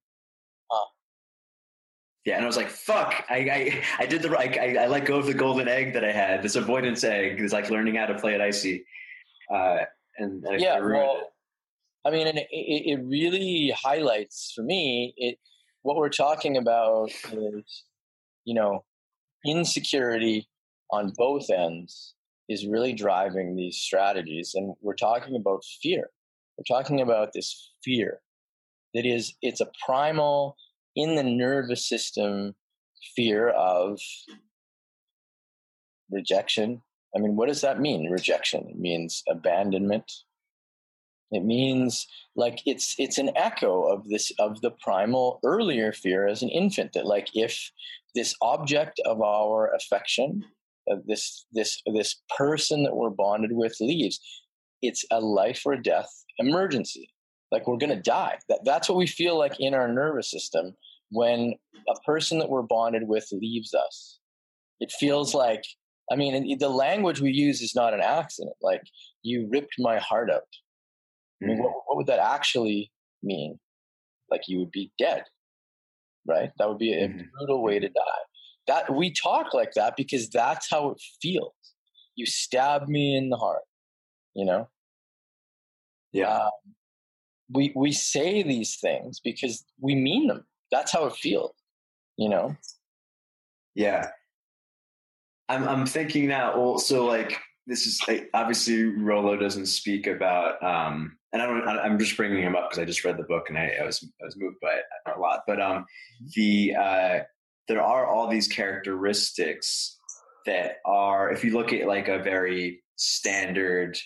Yeah, 2.25 2.35
and 2.35 2.43
I 2.43 2.47
was 2.47 2.57
like, 2.57 2.69
"Fuck!" 2.69 3.23
I 3.29 3.35
I, 3.35 3.83
I 3.99 4.05
did 4.05 4.21
the 4.21 4.37
I, 4.37 4.83
I 4.83 4.87
let 4.87 5.05
go 5.05 5.17
of 5.17 5.25
the 5.25 5.33
golden 5.33 5.67
egg 5.67 5.93
that 5.93 6.03
I 6.03 6.11
had. 6.11 6.41
This 6.43 6.55
avoidance 6.55 7.03
egg 7.03 7.39
is 7.39 7.53
like 7.53 7.69
learning 7.69 7.95
how 7.95 8.05
to 8.05 8.15
play 8.15 8.33
at 8.33 8.41
icy, 8.41 8.85
uh, 9.53 9.77
and, 10.17 10.43
and 10.43 10.59
yeah, 10.59 10.79
well, 10.79 11.17
it. 11.17 11.23
I 12.05 12.11
mean, 12.11 12.27
and 12.27 12.37
it, 12.37 12.47
it 12.51 12.99
really 13.05 13.73
highlights 13.75 14.51
for 14.55 14.63
me 14.63 15.13
it 15.17 15.37
what 15.83 15.95
we're 15.95 16.09
talking 16.09 16.57
about 16.57 17.11
is, 17.31 17.83
you 18.43 18.53
know, 18.53 18.83
insecurity 19.45 20.49
on 20.91 21.13
both 21.15 21.49
ends 21.49 22.13
is 22.49 22.67
really 22.67 22.93
driving 22.93 23.55
these 23.55 23.77
strategies, 23.77 24.51
and 24.53 24.73
we're 24.81 24.95
talking 24.95 25.35
about 25.35 25.63
fear. 25.81 26.09
We're 26.57 26.75
talking 26.77 27.01
about 27.01 27.33
this 27.33 27.71
fear 27.83 28.19
that 28.93 29.05
is 29.05 29.35
it's 29.41 29.61
a 29.61 29.69
primal 29.85 30.55
in 30.97 31.15
the 31.15 31.23
nervous 31.23 31.87
system 31.87 32.55
fear 33.15 33.49
of 33.49 33.99
rejection. 36.11 36.81
I 37.15 37.19
mean, 37.19 37.35
what 37.35 37.47
does 37.47 37.61
that 37.61 37.79
mean? 37.79 38.09
Rejection. 38.09 38.67
It 38.67 38.79
means 38.79 39.23
abandonment. 39.29 40.11
It 41.31 41.43
means 41.43 42.07
like 42.35 42.61
it's 42.65 42.95
it's 42.97 43.17
an 43.17 43.31
echo 43.35 43.83
of 43.83 44.07
this 44.09 44.31
of 44.39 44.61
the 44.61 44.71
primal 44.71 45.39
earlier 45.43 45.91
fear 45.91 46.25
as 46.25 46.41
an 46.41 46.49
infant 46.49 46.93
that 46.93 47.05
like 47.05 47.27
if 47.33 47.71
this 48.15 48.33
object 48.41 48.99
of 49.05 49.21
our 49.21 49.69
affection, 49.75 50.45
uh, 50.89 50.95
this 51.05 51.45
this 51.51 51.81
this 51.93 52.21
person 52.37 52.83
that 52.83 52.95
we're 52.95 53.09
bonded 53.09 53.51
with 53.53 53.75
leaves, 53.81 54.19
it's 54.81 55.05
a 55.11 55.19
life 55.19 55.63
or 55.65 55.75
death 55.75 56.09
emergency. 56.39 57.09
Like 57.51 57.67
we're 57.67 57.77
gonna 57.77 58.01
die. 58.01 58.39
That 58.47 58.61
that's 58.63 58.87
what 58.87 58.97
we 58.97 59.07
feel 59.07 59.37
like 59.37 59.59
in 59.59 59.73
our 59.73 59.91
nervous 59.91 60.31
system 60.31 60.75
when 61.09 61.55
a 61.87 61.99
person 62.01 62.39
that 62.39 62.49
we're 62.49 62.63
bonded 62.63 63.07
with 63.07 63.27
leaves 63.31 63.73
us. 63.73 64.19
It 64.79 64.91
feels 64.91 65.33
like, 65.33 65.63
I 66.11 66.15
mean, 66.15 66.57
the 66.57 66.69
language 66.69 67.21
we 67.21 67.31
use 67.31 67.61
is 67.61 67.75
not 67.75 67.93
an 67.93 68.01
accident. 68.01 68.55
Like, 68.61 68.83
you 69.23 69.47
ripped 69.51 69.75
my 69.79 69.99
heart 69.99 70.29
out. 70.29 70.43
I 71.41 71.47
mean, 71.47 71.59
what, 71.59 71.69
mm-hmm. 71.69 71.79
what 71.85 71.97
would 71.97 72.07
that 72.07 72.19
actually 72.19 72.91
mean? 73.23 73.59
Like, 74.29 74.41
you 74.47 74.59
would 74.59 74.71
be 74.71 74.91
dead, 74.99 75.23
right? 76.27 76.51
That 76.57 76.67
would 76.67 76.77
be 76.77 76.93
a 76.93 77.07
mm-hmm. 77.07 77.21
brutal 77.37 77.63
way 77.63 77.79
to 77.79 77.87
die. 77.87 78.21
That 78.67 78.93
we 78.93 79.13
talk 79.13 79.53
like 79.53 79.73
that 79.73 79.95
because 79.95 80.29
that's 80.29 80.69
how 80.69 80.91
it 80.91 81.01
feels. 81.21 81.53
You 82.15 82.25
stab 82.25 82.87
me 82.87 83.15
in 83.15 83.29
the 83.29 83.37
heart, 83.37 83.63
you 84.35 84.45
know. 84.45 84.67
Yeah. 86.11 86.35
Um, 86.35 86.51
we 87.49 87.71
we 87.75 87.93
say 87.93 88.43
these 88.43 88.77
things 88.77 89.21
because 89.23 89.63
we 89.79 89.95
mean 89.95 90.27
them 90.27 90.43
that's 90.71 90.91
how 90.91 91.05
it 91.05 91.15
feels, 91.15 91.53
you 92.17 92.29
know? 92.29 92.55
Yeah. 93.75 94.09
I'm, 95.49 95.67
I'm 95.67 95.85
thinking 95.85 96.27
now, 96.27 96.53
also 96.53 97.05
like, 97.05 97.37
this 97.67 97.85
is 97.85 97.99
like, 98.07 98.29
obviously 98.33 98.83
Rollo 98.83 99.37
doesn't 99.37 99.67
speak 99.67 100.07
about, 100.07 100.61
um, 100.63 101.17
and 101.33 101.41
I 101.41 101.45
don't, 101.45 101.67
I'm 101.67 101.99
just 101.99 102.17
bringing 102.17 102.41
him 102.41 102.55
up 102.55 102.69
because 102.69 102.79
I 102.79 102.85
just 102.85 103.03
read 103.03 103.17
the 103.17 103.23
book 103.23 103.49
and 103.49 103.57
I, 103.57 103.73
I, 103.81 103.85
was, 103.85 104.03
I 104.21 104.25
was 104.25 104.37
moved 104.37 104.57
by 104.61 104.73
it 104.73 104.85
a 105.15 105.19
lot, 105.19 105.41
but, 105.47 105.61
um, 105.61 105.85
mm-hmm. 105.85 106.27
the, 106.35 106.75
uh, 106.75 107.23
there 107.67 107.81
are 107.81 108.07
all 108.07 108.27
these 108.27 108.47
characteristics 108.47 109.97
that 110.45 110.77
are, 110.85 111.31
if 111.31 111.43
you 111.43 111.53
look 111.53 111.73
at 111.73 111.87
like 111.87 112.07
a 112.07 112.19
very 112.19 112.81
standard, 112.95 113.97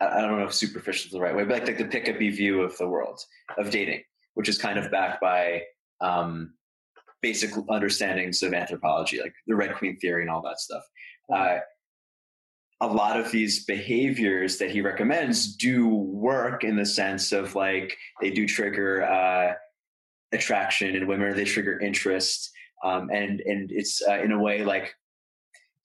I 0.00 0.20
don't 0.20 0.38
know 0.38 0.44
if 0.44 0.54
superficial 0.54 1.08
is 1.08 1.12
the 1.12 1.20
right 1.20 1.34
way, 1.34 1.44
but 1.44 1.54
like, 1.54 1.66
like 1.66 1.78
the 1.78 1.84
pickup 1.84 2.18
view 2.18 2.62
of 2.62 2.76
the 2.78 2.88
world 2.88 3.20
of 3.58 3.70
dating, 3.70 4.02
which 4.34 4.48
is 4.48 4.56
kind 4.56 4.78
of 4.78 4.90
backed 4.90 5.20
by 5.20 5.62
um, 6.00 6.54
basic 7.22 7.50
understandings 7.68 8.42
of 8.42 8.54
anthropology, 8.54 9.20
like 9.20 9.34
the 9.46 9.54
Red 9.54 9.74
Queen 9.74 9.96
theory 9.98 10.22
and 10.22 10.30
all 10.30 10.42
that 10.42 10.60
stuff. 10.60 10.82
Uh, 11.32 11.58
a 12.80 12.86
lot 12.86 13.20
of 13.20 13.30
these 13.30 13.64
behaviors 13.66 14.56
that 14.58 14.70
he 14.70 14.80
recommends 14.80 15.54
do 15.56 15.86
work 15.86 16.64
in 16.64 16.76
the 16.76 16.86
sense 16.86 17.30
of 17.30 17.54
like 17.54 17.96
they 18.22 18.30
do 18.30 18.48
trigger 18.48 19.04
uh, 19.04 19.52
attraction 20.32 20.96
in 20.96 21.06
women, 21.06 21.36
they 21.36 21.44
trigger 21.44 21.78
interest, 21.78 22.50
um, 22.82 23.10
and 23.10 23.40
and 23.40 23.70
it's 23.70 24.00
uh, 24.08 24.18
in 24.20 24.32
a 24.32 24.38
way 24.38 24.64
like 24.64 24.94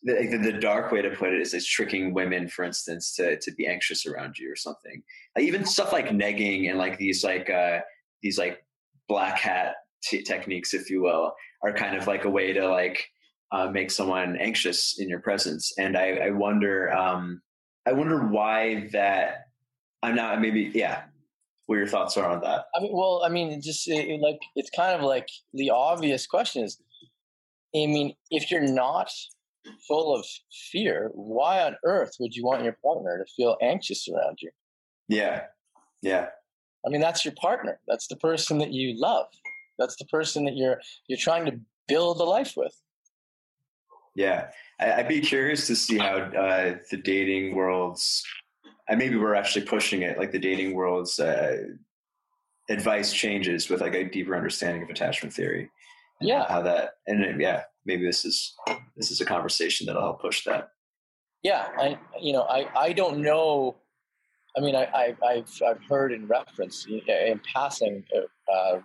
the, 0.04 0.38
the, 0.38 0.54
dark 0.54 0.92
way 0.92 1.02
to 1.02 1.10
put 1.10 1.34
it 1.34 1.42
is 1.42 1.56
it's 1.56 1.66
tricking 1.66 2.14
women, 2.14 2.48
for 2.48 2.64
instance, 2.64 3.14
to 3.16 3.38
to 3.40 3.52
be 3.54 3.68
anxious 3.68 4.06
around 4.06 4.38
you 4.38 4.50
or 4.52 4.56
something. 4.56 5.04
even 5.38 5.66
stuff 5.66 5.92
like 5.92 6.10
negging 6.10 6.70
and 6.70 6.78
like 6.78 6.98
these 6.98 7.24
like 7.24 7.50
uh, 7.50 7.80
these 8.22 8.38
like 8.38 8.64
black 9.10 9.40
hat 9.40 9.76
t- 10.10 10.24
techniques, 10.24 10.74
if 10.74 10.90
you 10.90 11.02
will, 11.02 11.34
are 11.64 11.74
kind 11.74 11.96
of 11.98 12.08
like 12.08 12.26
a 12.26 12.30
way 12.30 12.54
to 12.54 12.68
like 12.70 13.06
uh, 13.52 13.68
make 13.68 13.92
someone 13.92 14.38
anxious 14.38 15.00
in 15.00 15.10
your 15.10 15.20
presence. 15.20 15.74
And 15.78 15.98
I, 15.98 16.28
I 16.28 16.30
wonder, 16.32 16.92
um, 16.92 17.42
I 17.86 17.94
wonder 17.94 18.28
why 18.28 18.90
that. 18.94 19.48
I'm 20.04 20.16
not 20.16 20.40
maybe 20.42 20.72
yeah. 20.74 21.04
What 21.68 21.78
your 21.78 21.88
thoughts 21.88 22.16
are 22.16 22.30
on 22.30 22.42
that? 22.42 22.66
I 22.76 22.80
mean, 22.80 22.92
well, 22.94 23.24
I 23.26 23.30
mean, 23.30 23.60
just 23.60 23.88
it, 23.88 24.20
like 24.22 24.40
it's 24.56 24.70
kind 24.70 24.94
of 24.96 25.02
like 25.02 25.28
the 25.54 25.72
obvious 25.72 26.28
question 26.28 26.64
is, 26.64 26.78
I 27.76 27.88
mean, 27.88 28.14
if 28.30 28.52
you're 28.52 28.62
not 28.62 29.10
full 29.88 30.16
of 30.16 30.26
fear, 30.72 31.10
why 31.14 31.64
on 31.64 31.76
earth 31.84 32.18
would 32.20 32.36
you 32.36 32.46
want 32.46 32.64
your 32.64 32.78
partner 32.84 33.18
to 33.18 33.34
feel 33.34 33.58
anxious 33.64 34.08
around 34.08 34.38
you? 34.42 34.52
Yeah, 35.08 35.46
yeah. 36.04 36.28
I 36.86 36.90
mean, 36.90 37.02
that's 37.02 37.26
your 37.26 37.34
partner. 37.42 37.80
That's 37.88 38.08
the 38.08 38.18
person 38.18 38.60
that 38.60 38.72
you 38.72 38.94
love. 39.00 39.26
That's 39.78 39.96
the 39.98 40.06
person 40.06 40.46
that 40.46 40.56
you're 40.56 40.80
you're 41.08 41.20
trying 41.20 41.46
to 41.46 41.60
build 41.88 42.20
a 42.20 42.24
life 42.24 42.54
with. 42.56 42.74
Yeah, 44.16 44.48
I, 44.80 44.98
would 44.98 45.10
be 45.10 45.20
curious 45.20 45.68
to 45.68 45.76
see 45.76 45.98
how 45.98 46.18
uh, 46.18 46.76
the 46.90 46.98
dating 46.98 47.56
world's. 47.56 48.24
Uh, 48.90 48.96
maybe 48.96 49.18
we're 49.18 49.36
actually 49.36 49.66
pushing 49.66 50.04
it, 50.04 50.18
like 50.18 50.32
the 50.32 50.40
dating 50.40 50.74
world's 50.74 51.20
uh, 51.20 51.58
advice 52.70 53.12
changes 53.12 53.70
with 53.70 53.82
like 53.82 53.96
a 53.96 54.10
deeper 54.10 54.36
understanding 54.36 54.84
of 54.84 54.90
attachment 54.90 55.34
theory. 55.34 55.70
Yeah, 56.22 56.46
how 56.48 56.62
that 56.62 56.92
and 57.08 57.42
yeah, 57.42 57.64
maybe 57.86 58.06
this 58.06 58.24
is 58.24 58.56
this 58.96 59.12
is 59.12 59.20
a 59.20 59.26
conversation 59.26 59.86
that'll 59.86 60.02
help 60.02 60.22
push 60.22 60.46
that. 60.46 60.70
Yeah, 61.44 61.68
I 61.78 62.00
you 62.20 62.32
know 62.32 62.44
I 62.44 62.68
I 62.76 62.94
don't 62.94 63.22
know. 63.22 63.76
I 64.58 64.62
mean, 64.62 64.76
I, 64.76 65.14
I 65.22 65.36
have 65.36 65.50
I've 65.68 65.84
heard 65.90 66.14
in 66.14 66.26
reference 66.28 66.88
in 66.88 67.42
passing 67.54 68.06
uh, 68.16 68.78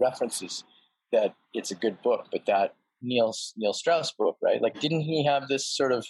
references 0.00 0.64
that 1.12 1.34
it's 1.54 1.70
a 1.70 1.74
good 1.74 2.00
book, 2.02 2.26
but 2.32 2.46
that 2.46 2.74
Neil 3.02 3.34
Neil 3.56 3.72
Strauss 3.72 4.12
book, 4.12 4.36
right? 4.42 4.60
Like, 4.60 4.80
didn't 4.80 5.02
he 5.02 5.24
have 5.24 5.48
this 5.48 5.66
sort 5.66 5.92
of 5.92 6.06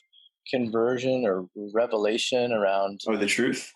conversion 0.51 1.25
or 1.25 1.47
revelation 1.75 2.53
around? 2.53 3.01
Oh, 3.07 3.17
the 3.17 3.27
truth. 3.27 3.73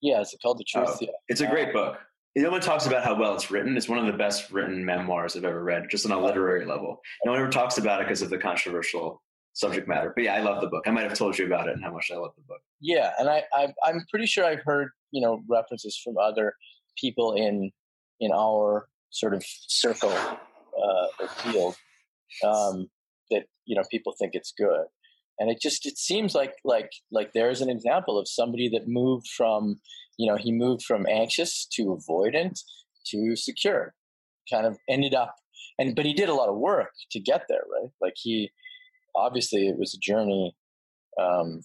Yeah, 0.00 0.20
is 0.20 0.32
it 0.32 0.40
called 0.42 0.58
the 0.58 0.64
truth? 0.64 0.88
Oh, 0.88 0.98
yeah. 1.00 1.10
It's 1.28 1.40
a 1.40 1.46
great 1.46 1.72
book. 1.72 1.98
No 2.34 2.50
one 2.50 2.60
talks 2.60 2.86
about 2.86 3.04
how 3.04 3.14
well 3.14 3.34
it's 3.34 3.50
written. 3.50 3.76
It's 3.76 3.88
one 3.88 3.98
of 3.98 4.06
the 4.06 4.16
best 4.16 4.50
written 4.50 4.84
memoirs 4.84 5.36
I've 5.36 5.44
ever 5.44 5.62
read, 5.62 5.90
just 5.90 6.06
on 6.06 6.12
a 6.12 6.20
literary 6.20 6.64
level. 6.64 7.00
No 7.24 7.32
one 7.32 7.40
ever 7.40 7.50
talks 7.50 7.76
about 7.76 8.00
it 8.00 8.04
because 8.04 8.22
of 8.22 8.30
the 8.30 8.38
controversial 8.38 9.22
subject 9.52 9.86
matter. 9.86 10.12
But 10.14 10.24
yeah, 10.24 10.34
I 10.34 10.40
love 10.40 10.62
the 10.62 10.68
book. 10.68 10.84
I 10.86 10.90
might 10.90 11.02
have 11.02 11.14
told 11.14 11.38
you 11.38 11.46
about 11.46 11.68
it 11.68 11.74
and 11.74 11.84
how 11.84 11.92
much 11.92 12.10
I 12.10 12.16
love 12.16 12.32
the 12.36 12.42
book. 12.42 12.60
Yeah, 12.80 13.12
and 13.18 13.28
I, 13.28 13.42
I 13.52 13.72
I'm 13.84 14.04
pretty 14.10 14.26
sure 14.26 14.44
I've 14.44 14.62
heard 14.64 14.90
you 15.10 15.20
know 15.20 15.42
references 15.48 16.00
from 16.02 16.16
other 16.16 16.54
people 16.96 17.34
in 17.34 17.70
in 18.20 18.32
our 18.32 18.88
sort 19.12 19.34
of 19.34 19.44
circle 19.68 20.10
uh, 20.10 21.06
or 21.20 21.28
field 21.28 21.76
um, 22.44 22.88
that 23.30 23.44
you 23.66 23.76
know 23.76 23.82
people 23.90 24.14
think 24.18 24.32
it's 24.34 24.52
good. 24.56 24.86
and 25.38 25.50
it 25.50 25.60
just 25.60 25.86
it 25.86 25.98
seems 25.98 26.34
like 26.34 26.54
like 26.64 26.90
like 27.10 27.32
there's 27.32 27.60
an 27.60 27.70
example 27.70 28.18
of 28.18 28.26
somebody 28.26 28.68
that 28.68 28.88
moved 28.88 29.28
from 29.28 29.80
you 30.18 30.28
know 30.28 30.36
he 30.36 30.50
moved 30.52 30.82
from 30.82 31.06
anxious 31.08 31.66
to 31.66 31.96
avoidant 31.96 32.58
to 33.06 33.36
secure 33.36 33.94
kind 34.50 34.66
of 34.66 34.76
ended 34.88 35.14
up 35.14 35.34
and 35.78 35.94
but 35.94 36.04
he 36.04 36.12
did 36.12 36.28
a 36.28 36.34
lot 36.34 36.48
of 36.48 36.56
work 36.56 36.92
to 37.10 37.20
get 37.20 37.44
there 37.48 37.64
right? 37.74 37.90
Like 38.00 38.14
he 38.16 38.50
obviously 39.14 39.68
it 39.68 39.78
was 39.78 39.94
a 39.94 39.98
journey 39.98 40.56
um 41.20 41.60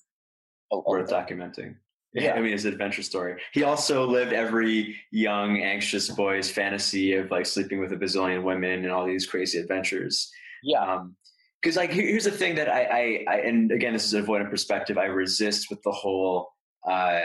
worth 0.72 1.10
documenting 1.10 1.76
yeah. 2.24 2.34
I 2.34 2.42
mean, 2.42 2.52
his 2.52 2.66
adventure 2.66 3.04
story. 3.04 3.42
He 3.54 3.64
also 3.64 4.08
lived 4.08 4.34
every 4.34 4.96
young, 5.12 5.62
anxious 5.62 6.10
boy's 6.10 6.50
fantasy 6.50 7.14
of 7.14 7.32
like 7.32 7.46
sleeping 7.46 7.80
with 7.80 7.92
a 7.92 7.96
bazillion 7.98 8.44
women 8.44 8.84
and 8.84 8.92
all 8.92 9.06
these 9.06 9.26
crazy 9.26 9.58
adventures. 9.60 10.32
Yeah. 10.64 10.82
Um, 10.82 11.16
because 11.62 11.76
like 11.76 11.92
here's 11.92 12.26
the 12.26 12.32
thing 12.32 12.56
that 12.56 12.70
I, 12.70 12.84
I, 12.84 13.26
I 13.28 13.36
and 13.40 13.72
again 13.72 13.94
this 13.94 14.06
is 14.06 14.14
an 14.14 14.26
avoidant 14.26 14.50
perspective. 14.50 14.98
I 14.98 15.06
resist 15.06 15.70
with 15.70 15.82
the 15.84 15.92
whole. 15.92 16.50
Uh, 16.88 17.22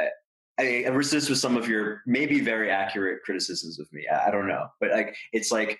I, 0.58 0.84
I 0.86 0.88
resist 0.88 1.28
with 1.28 1.38
some 1.38 1.56
of 1.56 1.68
your 1.68 2.02
maybe 2.06 2.40
very 2.40 2.70
accurate 2.70 3.22
criticisms 3.24 3.78
of 3.78 3.86
me. 3.92 4.06
I, 4.08 4.28
I 4.28 4.30
don't 4.30 4.48
know, 4.48 4.66
but 4.80 4.90
like 4.90 5.14
it's 5.32 5.52
like 5.52 5.78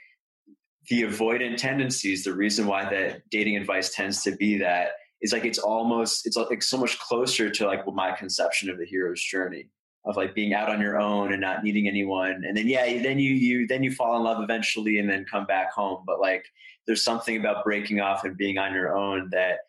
the 0.88 1.02
avoidant 1.02 1.56
tendencies. 1.56 2.24
The 2.24 2.34
reason 2.34 2.66
why 2.66 2.88
that 2.90 3.22
dating 3.30 3.56
advice 3.56 3.94
tends 3.94 4.22
to 4.24 4.36
be 4.36 4.58
that 4.58 4.90
is 5.22 5.32
like 5.32 5.44
it's 5.44 5.58
almost 5.58 6.26
it's 6.26 6.36
like 6.36 6.62
so 6.62 6.76
much 6.76 6.98
closer 6.98 7.48
to 7.48 7.66
like 7.66 7.80
my 7.94 8.12
conception 8.12 8.68
of 8.68 8.78
the 8.78 8.84
hero's 8.84 9.22
journey 9.22 9.68
of 10.04 10.16
like 10.16 10.34
being 10.34 10.52
out 10.52 10.68
on 10.68 10.80
your 10.80 10.98
own 10.98 11.32
and 11.32 11.40
not 11.40 11.62
needing 11.62 11.86
anyone 11.88 12.42
and 12.46 12.56
then 12.56 12.66
yeah 12.66 13.00
then 13.02 13.18
you 13.18 13.32
you 13.32 13.66
then 13.66 13.82
you 13.82 13.92
fall 13.92 14.16
in 14.16 14.22
love 14.24 14.42
eventually 14.42 14.98
and 14.98 15.08
then 15.08 15.24
come 15.30 15.46
back 15.46 15.72
home 15.72 16.02
but 16.06 16.20
like 16.20 16.44
there's 16.86 17.04
something 17.04 17.36
about 17.36 17.64
breaking 17.64 18.00
off 18.00 18.24
and 18.24 18.36
being 18.36 18.58
on 18.58 18.74
your 18.74 18.96
own 18.96 19.28
that 19.30 19.60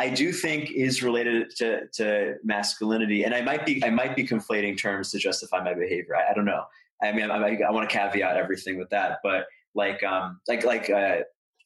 I 0.00 0.08
do 0.08 0.32
think 0.32 0.70
is 0.70 1.02
related 1.02 1.54
to, 1.56 1.86
to 1.94 2.36
masculinity, 2.42 3.24
and 3.24 3.34
I 3.34 3.42
might 3.42 3.66
be 3.66 3.84
I 3.84 3.90
might 3.90 4.16
be 4.16 4.26
conflating 4.26 4.78
terms 4.78 5.10
to 5.10 5.18
justify 5.18 5.62
my 5.62 5.74
behavior. 5.74 6.16
I, 6.16 6.30
I 6.30 6.34
don't 6.34 6.46
know. 6.46 6.64
I 7.02 7.12
mean, 7.12 7.30
I, 7.30 7.36
I, 7.36 7.58
I 7.68 7.70
want 7.70 7.88
to 7.88 7.94
caveat 7.94 8.34
everything 8.34 8.78
with 8.78 8.88
that, 8.90 9.18
but 9.22 9.44
like 9.74 10.02
um, 10.02 10.40
like 10.48 10.64
like 10.64 10.88
uh, 10.88 11.18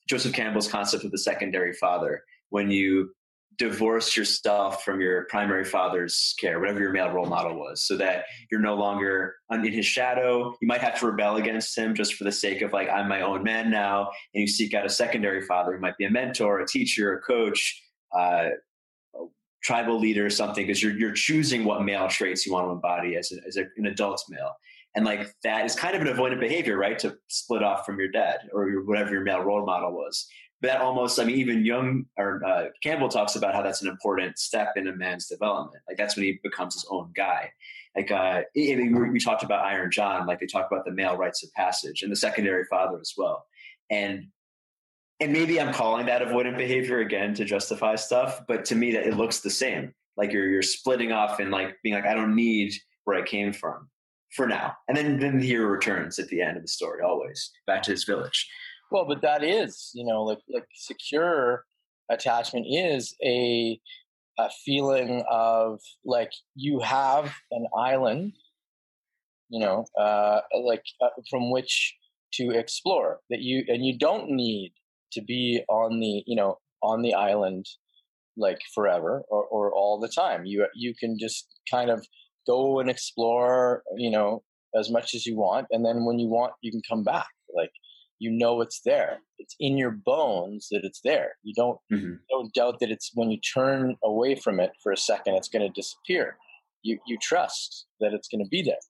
Joseph 0.09 0.33
Campbell's 0.33 0.67
concept 0.67 1.05
of 1.05 1.13
the 1.13 1.19
secondary 1.19 1.75
father, 1.75 2.25
when 2.55 2.71
you 2.71 3.11
divorce 3.59 4.17
yourself 4.17 4.85
from 4.85 5.01
your 5.01 5.25
primary 5.25 5.65
father's 5.65 6.37
care, 6.39 6.61
whatever 6.61 6.79
your 6.79 6.93
male 6.93 7.11
role 7.11 7.27
model 7.27 7.57
was, 7.59 7.83
so 7.83 7.97
that 7.97 8.27
you're 8.49 8.61
no 8.61 8.77
longer 8.77 9.35
in 9.51 9.65
his 9.65 9.85
shadow. 9.85 10.55
You 10.63 10.69
might 10.69 10.81
have 10.81 10.97
to 11.01 11.07
rebel 11.07 11.35
against 11.35 11.77
him 11.77 11.97
just 11.97 12.15
for 12.15 12.23
the 12.23 12.31
sake 12.31 12.63
of 12.63 12.73
like, 12.73 12.89
I'm 12.89 13.09
my 13.09 13.23
own 13.23 13.43
man 13.43 13.73
now. 13.73 14.11
And 14.35 14.41
you 14.43 14.47
seek 14.47 14.73
out 14.73 14.87
a 14.87 14.89
secondary 14.89 15.43
father 15.43 15.73
who 15.75 15.81
might 15.81 15.99
be 15.99 16.05
a 16.05 16.11
mentor, 16.11 16.61
a 16.61 16.67
teacher, 16.67 17.13
a 17.15 17.21
coach, 17.23 17.83
uh, 18.17 18.51
a 19.17 19.19
tribal 19.65 19.99
leader, 19.99 20.25
or 20.25 20.31
something, 20.31 20.65
because 20.65 20.81
you're, 20.81 20.97
you're 20.97 21.11
choosing 21.11 21.65
what 21.65 21.83
male 21.85 22.07
traits 22.07 22.47
you 22.47 22.53
want 22.53 22.69
to 22.69 22.71
embody 22.71 23.17
as, 23.17 23.33
a, 23.33 23.49
as 23.49 23.57
a, 23.57 23.65
an 23.79 23.87
adult 23.87 24.23
male. 24.29 24.53
And 24.95 25.05
like 25.05 25.35
that 25.43 25.65
is 25.65 25.75
kind 25.75 25.97
of 25.97 26.03
an 26.03 26.07
avoidant 26.07 26.39
behavior, 26.39 26.77
right? 26.77 26.97
To 27.01 27.17
split 27.27 27.65
off 27.65 27.85
from 27.85 27.99
your 27.99 28.13
dad 28.13 28.49
or 28.53 28.71
whatever 28.85 29.11
your 29.11 29.25
male 29.25 29.41
role 29.41 29.67
model 29.67 29.91
was 29.91 30.29
that 30.65 30.81
almost, 30.81 31.19
I 31.19 31.25
mean, 31.25 31.37
even 31.37 31.65
Jung 31.65 32.07
or 32.17 32.45
uh, 32.45 32.67
Campbell 32.83 33.09
talks 33.09 33.37
about 33.37 33.55
how 33.55 33.63
that's 33.63 33.83
an 33.83 33.89
important 33.89 34.39
step 34.39 34.73
in 34.77 34.89
a 34.89 34.97
man's 34.97 35.27
development. 35.27 35.83
Like 35.89 35.97
that's 35.97 36.17
when 36.17 36.25
he 36.25 36.39
becomes 36.43 36.75
his 36.75 36.87
own 36.91 37.13
guy. 37.15 37.51
Like 37.97 38.11
uh, 38.11 38.15
I 38.15 38.45
mean, 38.55 39.13
we 39.13 39.21
talked 39.21 39.45
about 39.45 39.65
Iron 39.65 39.91
John, 39.91 40.27
like 40.27 40.41
they 40.41 40.47
talk 40.47 40.67
about 40.71 40.85
the 40.85 40.91
male 40.91 41.17
rites 41.17 41.45
of 41.45 41.53
passage 41.53 42.03
and 42.03 42.11
the 42.11 42.17
secondary 42.17 42.65
father 42.65 42.99
as 43.01 43.15
well. 43.17 43.47
And 43.91 44.29
and 45.21 45.33
maybe 45.33 45.61
I'm 45.61 45.73
calling 45.73 46.07
that 46.07 46.23
avoidant 46.23 46.57
behavior 46.57 46.99
again 46.99 47.35
to 47.35 47.45
justify 47.45 47.95
stuff, 47.95 48.41
but 48.49 48.65
to 48.67 48.75
me 48.75 48.93
that 48.93 49.07
it 49.07 49.17
looks 49.17 49.41
the 49.41 49.51
same. 49.51 49.95
Like 50.17 50.33
you're 50.33 50.49
you're 50.49 50.63
splitting 50.63 51.13
off 51.13 51.39
and 51.41 51.51
like 51.51 51.77
being 51.83 51.95
like, 51.95 52.07
I 52.07 52.15
don't 52.15 52.35
need 52.35 52.75
where 53.05 53.17
I 53.17 53.23
came 53.23 53.53
from 53.53 53.89
for 54.35 54.47
now. 54.47 54.75
And 54.89 54.97
then 54.97 55.19
then 55.21 55.39
the 55.39 55.47
hero 55.47 55.69
returns 55.69 56.19
at 56.19 56.29
the 56.29 56.43
end 56.43 56.57
of 56.57 56.63
the 56.63 56.69
story, 56.69 57.03
always 57.03 57.53
back 57.67 57.83
to 57.85 57.93
his 57.93 58.05
village. 58.05 58.49
Well, 58.91 59.07
but 59.07 59.23
that 59.23 59.43
is, 59.43 59.91
you 59.95 60.05
know, 60.05 60.23
like 60.23 60.41
like 60.53 60.67
secure 60.75 61.65
attachment 62.11 62.67
is 62.69 63.15
a 63.25 63.81
a 64.39 64.51
feeling 64.65 65.25
of 65.31 65.81
like 66.05 66.33
you 66.55 66.81
have 66.81 67.33
an 67.53 67.67
island, 67.77 68.33
you 69.49 69.61
know, 69.61 69.87
uh, 69.99 70.41
like 70.63 70.83
uh, 71.01 71.09
from 71.31 71.51
which 71.51 71.95
to 72.35 72.51
explore 72.51 73.21
that 73.31 73.41
you 73.41 73.65
and 73.69 73.85
you 73.87 73.97
don't 73.99 74.29
need 74.31 74.73
to 75.13 75.23
be 75.23 75.63
on 75.69 76.01
the 76.01 76.23
you 76.27 76.35
know 76.37 76.59
on 76.83 77.03
the 77.03 77.15
island 77.15 77.67
like 78.37 78.59
forever 78.75 79.23
or, 79.29 79.45
or 79.45 79.73
all 79.73 80.01
the 80.01 80.09
time. 80.09 80.45
You 80.45 80.67
you 80.75 80.95
can 80.99 81.19
just 81.19 81.47
kind 81.71 81.91
of 81.91 82.07
go 82.47 82.81
and 82.81 82.91
explore 82.91 83.83
you 83.97 84.11
know 84.11 84.43
as 84.79 84.91
much 84.91 85.15
as 85.15 85.25
you 85.27 85.37
want 85.37 85.67
and 85.71 85.85
then 85.85 86.05
when 86.05 86.19
you 86.19 86.29
want 86.29 86.53
you 86.61 86.71
can 86.73 86.83
come 86.89 87.05
back 87.05 87.29
like 87.57 87.71
you 88.25 88.31
know 88.31 88.63
it's 88.63 88.81
there. 88.81 89.19
It's 89.39 89.55
in 89.61 89.77
your 89.77 89.91
bones 89.91 90.69
that 90.71 90.81
it's 90.83 91.03
there. 91.05 91.33
You 91.43 91.53
don't 91.55 91.79
mm-hmm. 91.93 92.15
don't 92.31 92.53
doubt 92.55 92.81
that 92.81 92.91
it's 92.91 93.11
when 93.13 93.31
you 93.31 93.39
turn 93.39 93.97
away 94.03 94.35
from 94.35 94.61
it 94.61 94.71
for 94.83 94.93
a 94.93 94.97
second, 94.97 95.35
it's 95.35 95.49
going 95.49 95.67
to 95.67 95.81
disappear. 95.81 96.39
You 96.83 96.99
you 97.07 97.19
trust 97.21 97.85
that 98.01 98.15
it's 98.15 98.29
going 98.29 98.43
to 98.43 98.49
be 98.49 98.63
there. 98.63 98.85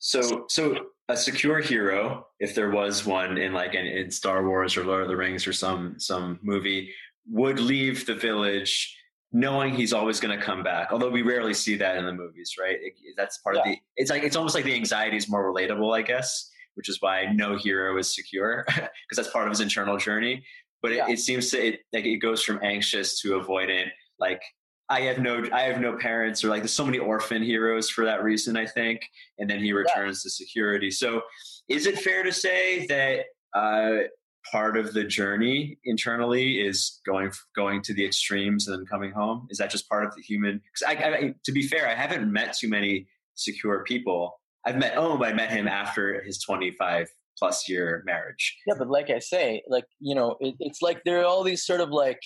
So 0.00 0.46
so 0.48 0.86
a 1.08 1.16
secure 1.16 1.60
hero, 1.60 2.26
if 2.40 2.56
there 2.56 2.70
was 2.70 3.06
one 3.06 3.38
in 3.38 3.52
like 3.52 3.74
in, 3.74 3.86
in 3.86 4.10
Star 4.10 4.44
Wars 4.44 4.76
or 4.76 4.82
Lord 4.84 5.02
of 5.02 5.08
the 5.08 5.16
Rings 5.16 5.46
or 5.46 5.52
some 5.52 5.94
some 5.98 6.40
movie, 6.42 6.92
would 7.30 7.60
leave 7.60 8.06
the 8.06 8.16
village 8.16 8.96
knowing 9.32 9.72
he's 9.72 9.92
always 9.92 10.18
going 10.18 10.36
to 10.36 10.44
come 10.44 10.64
back. 10.64 10.88
Although 10.90 11.10
we 11.10 11.22
rarely 11.22 11.54
see 11.54 11.76
that 11.76 11.96
in 11.96 12.04
the 12.04 12.12
movies, 12.12 12.56
right? 12.60 12.76
It, 12.80 12.94
that's 13.16 13.38
part 13.38 13.54
yeah. 13.54 13.60
of 13.60 13.66
the. 13.68 13.78
It's 13.96 14.10
like 14.10 14.24
it's 14.24 14.34
almost 14.34 14.56
like 14.56 14.64
the 14.64 14.74
anxiety 14.74 15.16
is 15.16 15.28
more 15.28 15.44
relatable, 15.52 15.96
I 15.96 16.02
guess 16.02 16.50
which 16.80 16.88
is 16.88 16.96
why 17.00 17.26
no 17.34 17.58
hero 17.58 17.98
is 17.98 18.14
secure 18.14 18.64
because 18.74 18.88
that's 19.14 19.28
part 19.28 19.46
of 19.46 19.50
his 19.50 19.60
internal 19.60 19.98
journey. 19.98 20.42
But 20.80 20.92
yeah. 20.92 21.06
it, 21.08 21.12
it, 21.12 21.18
seems 21.18 21.50
to 21.50 21.62
it 21.62 21.80
like 21.92 22.06
it 22.06 22.16
goes 22.16 22.42
from 22.42 22.58
anxious 22.62 23.20
to 23.20 23.38
avoidant. 23.38 23.88
Like 24.18 24.40
I 24.88 25.02
have 25.02 25.18
no 25.18 25.44
I 25.52 25.64
have 25.64 25.78
no 25.78 25.98
parents 25.98 26.42
or 26.42 26.48
like 26.48 26.62
there's 26.62 26.72
so 26.72 26.86
many 26.86 26.98
orphan 26.98 27.42
heroes 27.42 27.90
for 27.90 28.06
that 28.06 28.22
reason 28.22 28.56
I 28.56 28.64
think, 28.64 29.02
and 29.38 29.50
then 29.50 29.58
he 29.58 29.74
returns 29.74 30.22
yeah. 30.24 30.28
to 30.28 30.30
security. 30.30 30.90
So 30.90 31.20
is 31.68 31.84
it 31.84 31.98
fair 31.98 32.22
to 32.22 32.32
say 32.32 32.86
that 32.86 33.26
uh, 33.54 34.04
part 34.50 34.78
of 34.78 34.94
the 34.94 35.04
journey 35.04 35.76
internally 35.84 36.66
is 36.66 36.98
going 37.04 37.30
going 37.54 37.82
to 37.82 37.92
the 37.92 38.06
extremes 38.06 38.68
and 38.68 38.78
then 38.78 38.86
coming 38.86 39.12
home? 39.12 39.48
Is 39.50 39.58
that 39.58 39.70
just 39.70 39.86
part 39.86 40.06
of 40.06 40.14
the 40.16 40.22
human? 40.22 40.62
Because 40.64 40.96
I, 40.96 41.04
I, 41.04 41.34
to 41.44 41.52
be 41.52 41.68
fair, 41.68 41.86
I 41.86 41.94
haven't 41.94 42.32
met 42.32 42.56
too 42.56 42.70
many 42.70 43.06
secure 43.34 43.84
people 43.84 44.39
I've 44.66 44.76
met 44.76 44.94
oh, 44.96 45.22
I 45.22 45.32
met 45.32 45.50
him 45.50 45.66
after 45.66 46.22
his 46.22 46.38
25 46.42 47.08
plus 47.38 47.68
year 47.68 48.02
marriage. 48.04 48.56
Yeah, 48.66 48.74
but 48.78 48.88
like 48.88 49.10
I 49.10 49.18
say, 49.18 49.62
like 49.68 49.86
you 49.98 50.14
know, 50.14 50.36
it, 50.40 50.54
it's 50.60 50.82
like 50.82 51.02
there 51.04 51.20
are 51.20 51.24
all 51.24 51.42
these 51.44 51.64
sort 51.64 51.80
of 51.80 51.90
like 51.90 52.20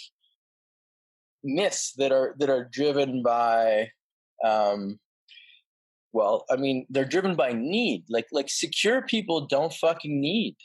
myths 1.44 1.92
that 1.98 2.10
are 2.10 2.34
that 2.38 2.48
are 2.48 2.68
driven 2.72 3.22
by 3.22 3.88
um 4.42 4.98
well 6.12 6.46
i 6.50 6.56
mean 6.56 6.86
they're 6.88 7.04
driven 7.04 7.36
by 7.36 7.52
need 7.52 8.02
like 8.08 8.26
like 8.32 8.48
secure 8.48 9.02
people 9.02 9.46
don't 9.46 9.72
fucking 9.74 10.20
need 10.20 10.56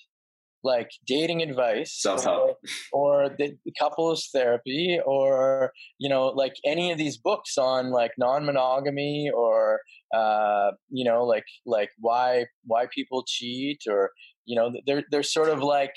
like 0.63 0.89
dating 1.07 1.41
advice 1.41 2.01
self-help. 2.01 2.57
or, 2.91 3.23
or 3.23 3.29
the 3.37 3.55
couples 3.77 4.29
therapy 4.33 4.99
or 5.05 5.71
you 5.99 6.09
know 6.09 6.27
like 6.27 6.53
any 6.65 6.91
of 6.91 6.97
these 6.97 7.17
books 7.17 7.57
on 7.57 7.91
like 7.91 8.11
non-monogamy 8.17 9.31
or 9.33 9.79
uh 10.13 10.71
you 10.89 11.05
know 11.05 11.23
like 11.23 11.45
like 11.65 11.89
why 11.99 12.45
why 12.65 12.87
people 12.93 13.23
cheat 13.27 13.81
or 13.87 14.11
you 14.45 14.55
know 14.55 14.71
they're 14.85 15.03
they're 15.11 15.23
sort 15.23 15.49
of 15.49 15.61
like 15.61 15.93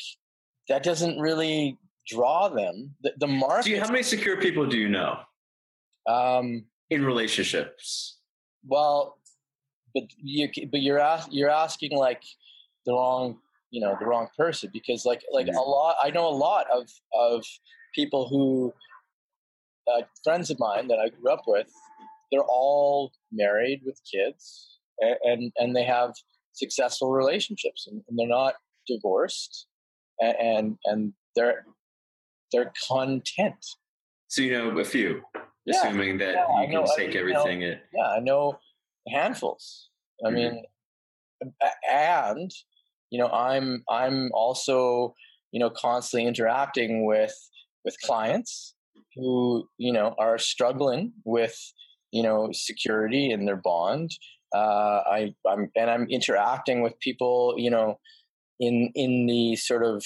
that 0.69 0.83
doesn't 0.83 1.19
really 1.19 1.77
draw 2.07 2.49
them. 2.49 2.95
The, 3.03 3.13
the 3.19 3.27
market 3.27 3.67
you, 3.69 3.81
how 3.81 3.89
many 3.89 4.03
secure 4.03 4.37
people 4.37 4.67
do 4.67 4.77
you 4.77 4.89
know? 4.89 5.19
Um 6.07 6.67
in 6.91 7.05
relationships? 7.05 8.19
Well 8.65 9.17
but 9.95 10.05
you 10.17 10.49
but 10.71 10.83
you're 10.83 10.99
ask, 10.99 11.29
you're 11.31 11.51
asking 11.51 11.97
like 11.97 12.23
the 12.87 12.93
wrong 12.93 13.39
you 13.73 13.81
know 13.81 13.97
the 13.99 14.07
wrong 14.07 14.29
person 14.37 14.71
because 14.73 15.05
like 15.05 15.23
like 15.33 15.49
a 15.49 15.61
lot 15.61 15.97
i 16.03 16.11
know 16.11 16.29
a 16.29 16.39
lot 16.49 16.67
of 16.73 16.89
of 17.15 17.45
people 17.95 18.29
who 18.29 18.73
uh, 19.93 20.03
friends 20.23 20.51
of 20.51 20.59
mine 20.61 20.87
that 20.87 20.99
i 20.99 21.09
grew 21.09 21.33
up 21.33 21.43
with 21.47 21.69
they're 22.31 22.45
all 22.45 23.11
married 23.33 23.81
with 23.85 24.01
kids 24.11 24.79
and 25.01 25.17
and, 25.25 25.53
and 25.57 25.77
they 25.77 25.85
have 25.85 26.13
successful 26.55 27.11
relationships 27.11 27.89
and, 27.91 28.03
and 28.09 28.19
they're 28.19 28.29
not 28.29 28.55
divorced 28.87 29.67
and, 30.21 30.37
and 30.39 30.79
and 30.85 31.13
they're 31.35 31.65
they're 32.53 32.73
content. 32.89 33.65
So 34.29 34.43
you 34.43 34.53
know 34.53 34.79
a 34.79 34.85
few 34.85 35.23
yeah, 35.67 35.77
assuming 35.77 36.19
that 36.19 36.35
yeah, 36.35 36.63
you 36.63 36.69
can 36.69 36.87
take 36.97 37.15
everything 37.15 37.61
know, 37.61 37.77
yeah 37.95 38.09
i 38.09 38.19
know 38.19 38.59
handfuls. 39.09 39.91
I 40.25 40.29
mm-hmm. 40.29 40.37
mean 40.37 40.65
and 41.91 42.51
you 43.13 43.19
know 43.19 43.29
i'm 43.29 43.85
i'm 43.89 44.31
also 44.33 45.15
you 45.53 45.61
know 45.61 45.71
constantly 45.71 46.27
interacting 46.27 47.07
with 47.07 47.35
with 47.85 47.95
clients 48.03 48.75
who 49.15 49.69
you 49.79 49.93
know 49.93 50.15
are 50.19 50.39
struggling 50.39 51.13
with 51.25 51.57
you 52.13 52.23
know 52.23 52.51
security 52.53 53.31
in 53.31 53.47
their 53.47 53.57
bond. 53.57 54.11
Uh, 54.55 55.03
I 55.11 55.35
I'm 55.49 55.71
and 55.77 55.91
I'm 55.91 56.07
interacting 56.09 56.83
with 56.83 56.99
people 57.01 57.55
you 57.57 57.71
know 57.71 57.99
in 58.61 58.91
in 58.95 59.27
the 59.27 59.57
sort 59.57 59.85
of 59.85 60.05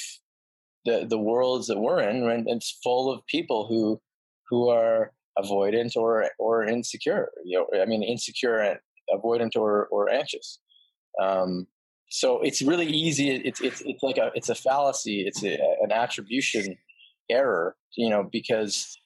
the 0.85 1.07
the 1.09 1.19
worlds 1.19 1.67
that 1.67 1.81
we're 1.81 2.01
in, 2.01 2.29
and 2.29 2.49
it's 2.49 2.79
full 2.83 3.13
of 3.13 3.27
people 3.27 3.67
who 3.67 4.01
who 4.49 4.69
are 4.69 5.13
avoidant 5.39 5.97
or 5.97 6.31
or 6.39 6.65
insecure. 6.65 7.31
You 7.45 7.67
know, 7.73 7.81
I 7.81 7.87
mean, 7.87 8.03
insecure 8.03 8.81
avoidant 9.13 9.57
or 9.57 9.87
or 9.87 10.09
anxious. 10.11 10.61
Um, 11.21 11.67
so 12.11 12.41
it's 12.41 12.63
really 12.63 12.87
easy. 12.87 13.31
It's 13.31 13.61
it's 13.61 13.83
it's 13.83 14.03
like 14.03 14.17
a 14.17 14.31
it's 14.35 14.49
a 14.49 14.55
fallacy. 14.55 15.25
It's 15.27 15.43
a, 15.43 15.59
an 15.83 15.93
attribution 15.93 16.77
error. 17.31 17.77
You 17.97 18.11
know, 18.11 18.29
because 18.31 18.99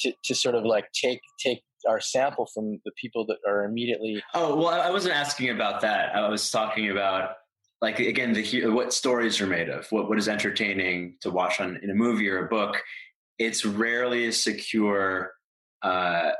to 0.00 0.12
to 0.24 0.34
sort 0.34 0.54
of 0.54 0.64
like 0.64 0.90
take 0.92 1.20
take 1.38 1.62
our 1.88 2.00
sample 2.00 2.46
from 2.52 2.80
the 2.84 2.92
people 3.00 3.26
that 3.26 3.38
are 3.46 3.64
immediately. 3.64 4.22
Oh 4.34 4.56
well, 4.56 4.68
I 4.68 4.90
wasn't 4.90 5.14
asking 5.14 5.50
about 5.50 5.80
that. 5.82 6.14
I 6.14 6.28
was 6.28 6.50
talking 6.50 6.90
about 6.90 7.32
like 7.80 7.98
again 7.98 8.32
the 8.32 8.66
what 8.66 8.92
stories 8.92 9.40
are 9.40 9.46
made 9.46 9.68
of. 9.68 9.86
What 9.90 10.08
what 10.08 10.18
is 10.18 10.28
entertaining 10.28 11.16
to 11.20 11.30
watch 11.30 11.60
on 11.60 11.78
in 11.82 11.90
a 11.90 11.94
movie 11.94 12.28
or 12.28 12.46
a 12.46 12.48
book. 12.48 12.82
It's 13.38 13.64
rarely 13.64 14.26
a 14.26 14.32
secure 14.32 15.32
uh, 15.82 16.30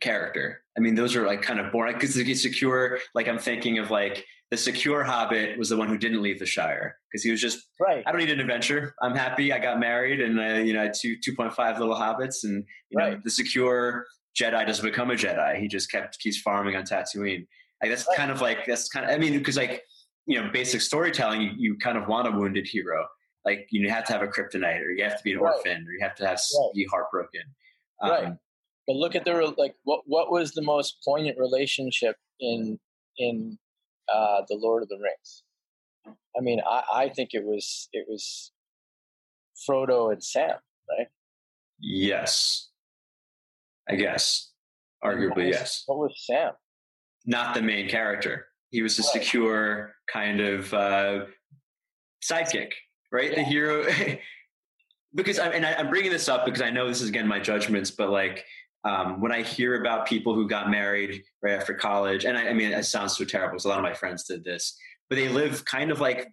character. 0.00 0.62
I 0.76 0.80
mean, 0.80 0.94
those 0.94 1.16
are 1.16 1.26
like 1.26 1.42
kind 1.42 1.58
of 1.58 1.72
boring 1.72 1.94
because 1.94 2.16
it's 2.16 2.42
secure. 2.42 2.98
Like 3.14 3.28
I'm 3.28 3.38
thinking 3.38 3.78
of 3.78 3.90
like 3.90 4.24
the 4.50 4.56
secure 4.56 5.02
Hobbit 5.02 5.58
was 5.58 5.70
the 5.70 5.76
one 5.76 5.88
who 5.88 5.98
didn't 5.98 6.22
leave 6.22 6.38
the 6.38 6.46
Shire 6.46 6.96
because 7.10 7.22
he 7.22 7.30
was 7.30 7.40
just 7.40 7.66
right. 7.80 8.04
I 8.06 8.12
don't 8.12 8.20
need 8.20 8.30
an 8.30 8.40
adventure. 8.40 8.94
I'm 9.02 9.14
happy. 9.14 9.52
I 9.52 9.58
got 9.58 9.80
married 9.80 10.20
and 10.20 10.40
I, 10.40 10.60
you 10.60 10.74
know, 10.74 10.80
I 10.80 10.84
had 10.84 10.94
two 10.94 11.16
two 11.22 11.34
point 11.34 11.54
five 11.54 11.78
little 11.78 11.94
hobbits, 11.94 12.44
and 12.44 12.64
you 12.90 12.98
right. 12.98 13.14
know, 13.14 13.20
the 13.24 13.30
secure 13.30 14.06
Jedi 14.38 14.66
doesn't 14.66 14.84
become 14.84 15.10
a 15.10 15.14
Jedi. 15.14 15.58
He 15.58 15.68
just 15.68 15.90
kept 15.90 16.18
keeps 16.18 16.40
farming 16.40 16.76
on 16.76 16.84
Tatooine. 16.84 17.46
Like 17.82 17.90
that's 17.90 18.06
right. 18.08 18.16
kind 18.16 18.30
of 18.30 18.40
like 18.40 18.66
that's 18.66 18.88
kind 18.88 19.06
of 19.06 19.12
I 19.12 19.18
mean 19.18 19.38
because 19.38 19.56
like 19.56 19.82
you 20.26 20.40
know 20.40 20.50
basic 20.52 20.80
storytelling 20.80 21.40
you, 21.40 21.50
you 21.56 21.78
kind 21.78 21.96
of 21.96 22.06
want 22.06 22.28
a 22.28 22.30
wounded 22.30 22.66
hero 22.66 23.06
like 23.44 23.66
you 23.70 23.88
have 23.88 24.04
to 24.04 24.12
have 24.12 24.22
a 24.22 24.26
kryptonite 24.26 24.80
or 24.80 24.90
you 24.90 25.04
have 25.04 25.16
to 25.16 25.22
be 25.22 25.32
an 25.32 25.38
right. 25.38 25.54
orphan 25.54 25.86
or 25.86 25.92
you 25.92 26.00
have 26.00 26.14
to 26.16 26.26
have 26.26 26.40
be 26.74 26.86
heartbroken 26.90 27.42
um, 28.02 28.10
right 28.10 28.32
but 28.86 28.96
look 28.96 29.14
at 29.14 29.24
the 29.24 29.54
like 29.56 29.74
what 29.84 30.02
what 30.06 30.30
was 30.30 30.52
the 30.52 30.62
most 30.62 30.98
poignant 31.04 31.38
relationship 31.38 32.16
in 32.40 32.78
in 33.18 33.58
uh, 34.12 34.42
the 34.48 34.54
Lord 34.54 34.82
of 34.82 34.88
the 34.88 34.98
Rings? 34.98 35.42
I 36.06 36.40
mean, 36.40 36.60
I, 36.68 36.82
I 36.92 37.08
think 37.08 37.30
it 37.32 37.44
was 37.44 37.88
it 37.92 38.06
was 38.08 38.52
Frodo 39.68 40.12
and 40.12 40.22
Sam, 40.22 40.56
right? 40.88 41.08
Yes, 41.80 42.68
I 43.88 43.96
guess. 43.96 44.52
Arguably, 45.04 45.28
what 45.28 45.36
was, 45.36 45.46
yes. 45.48 45.82
What 45.86 45.98
was 45.98 46.24
Sam? 46.24 46.52
Not 47.26 47.54
the 47.54 47.62
main 47.62 47.88
character. 47.88 48.46
He 48.70 48.82
was 48.82 48.98
a 48.98 49.02
right. 49.02 49.12
secure 49.12 49.94
kind 50.10 50.40
of 50.40 50.72
uh, 50.72 51.24
sidekick, 52.24 52.70
right? 53.12 53.30
Yeah. 53.30 53.36
The 53.36 53.42
hero. 53.42 53.86
because 55.14 55.38
I'm, 55.38 55.52
and 55.52 55.66
I, 55.66 55.74
I'm 55.74 55.88
bringing 55.90 56.10
this 56.10 56.28
up 56.28 56.44
because 56.44 56.62
I 56.62 56.70
know 56.70 56.88
this 56.88 57.00
is 57.00 57.08
again 57.08 57.26
my 57.26 57.40
judgments, 57.40 57.90
but 57.90 58.10
like 58.10 58.44
um, 58.86 59.20
when 59.20 59.32
I 59.32 59.42
hear 59.42 59.80
about 59.80 60.06
people 60.06 60.34
who 60.34 60.46
got 60.46 60.70
married 60.70 61.24
right 61.42 61.54
after 61.54 61.74
college, 61.74 62.24
and 62.24 62.38
I, 62.38 62.48
I 62.48 62.52
mean, 62.52 62.70
it 62.70 62.84
sounds 62.84 63.16
so 63.16 63.24
terrible 63.24 63.54
because 63.54 63.64
a 63.64 63.68
lot 63.68 63.78
of 63.78 63.82
my 63.82 63.94
friends 63.94 64.24
did 64.24 64.44
this, 64.44 64.78
but 65.10 65.16
they 65.16 65.28
live 65.28 65.64
kind 65.64 65.90
of 65.90 66.00
like 66.00 66.28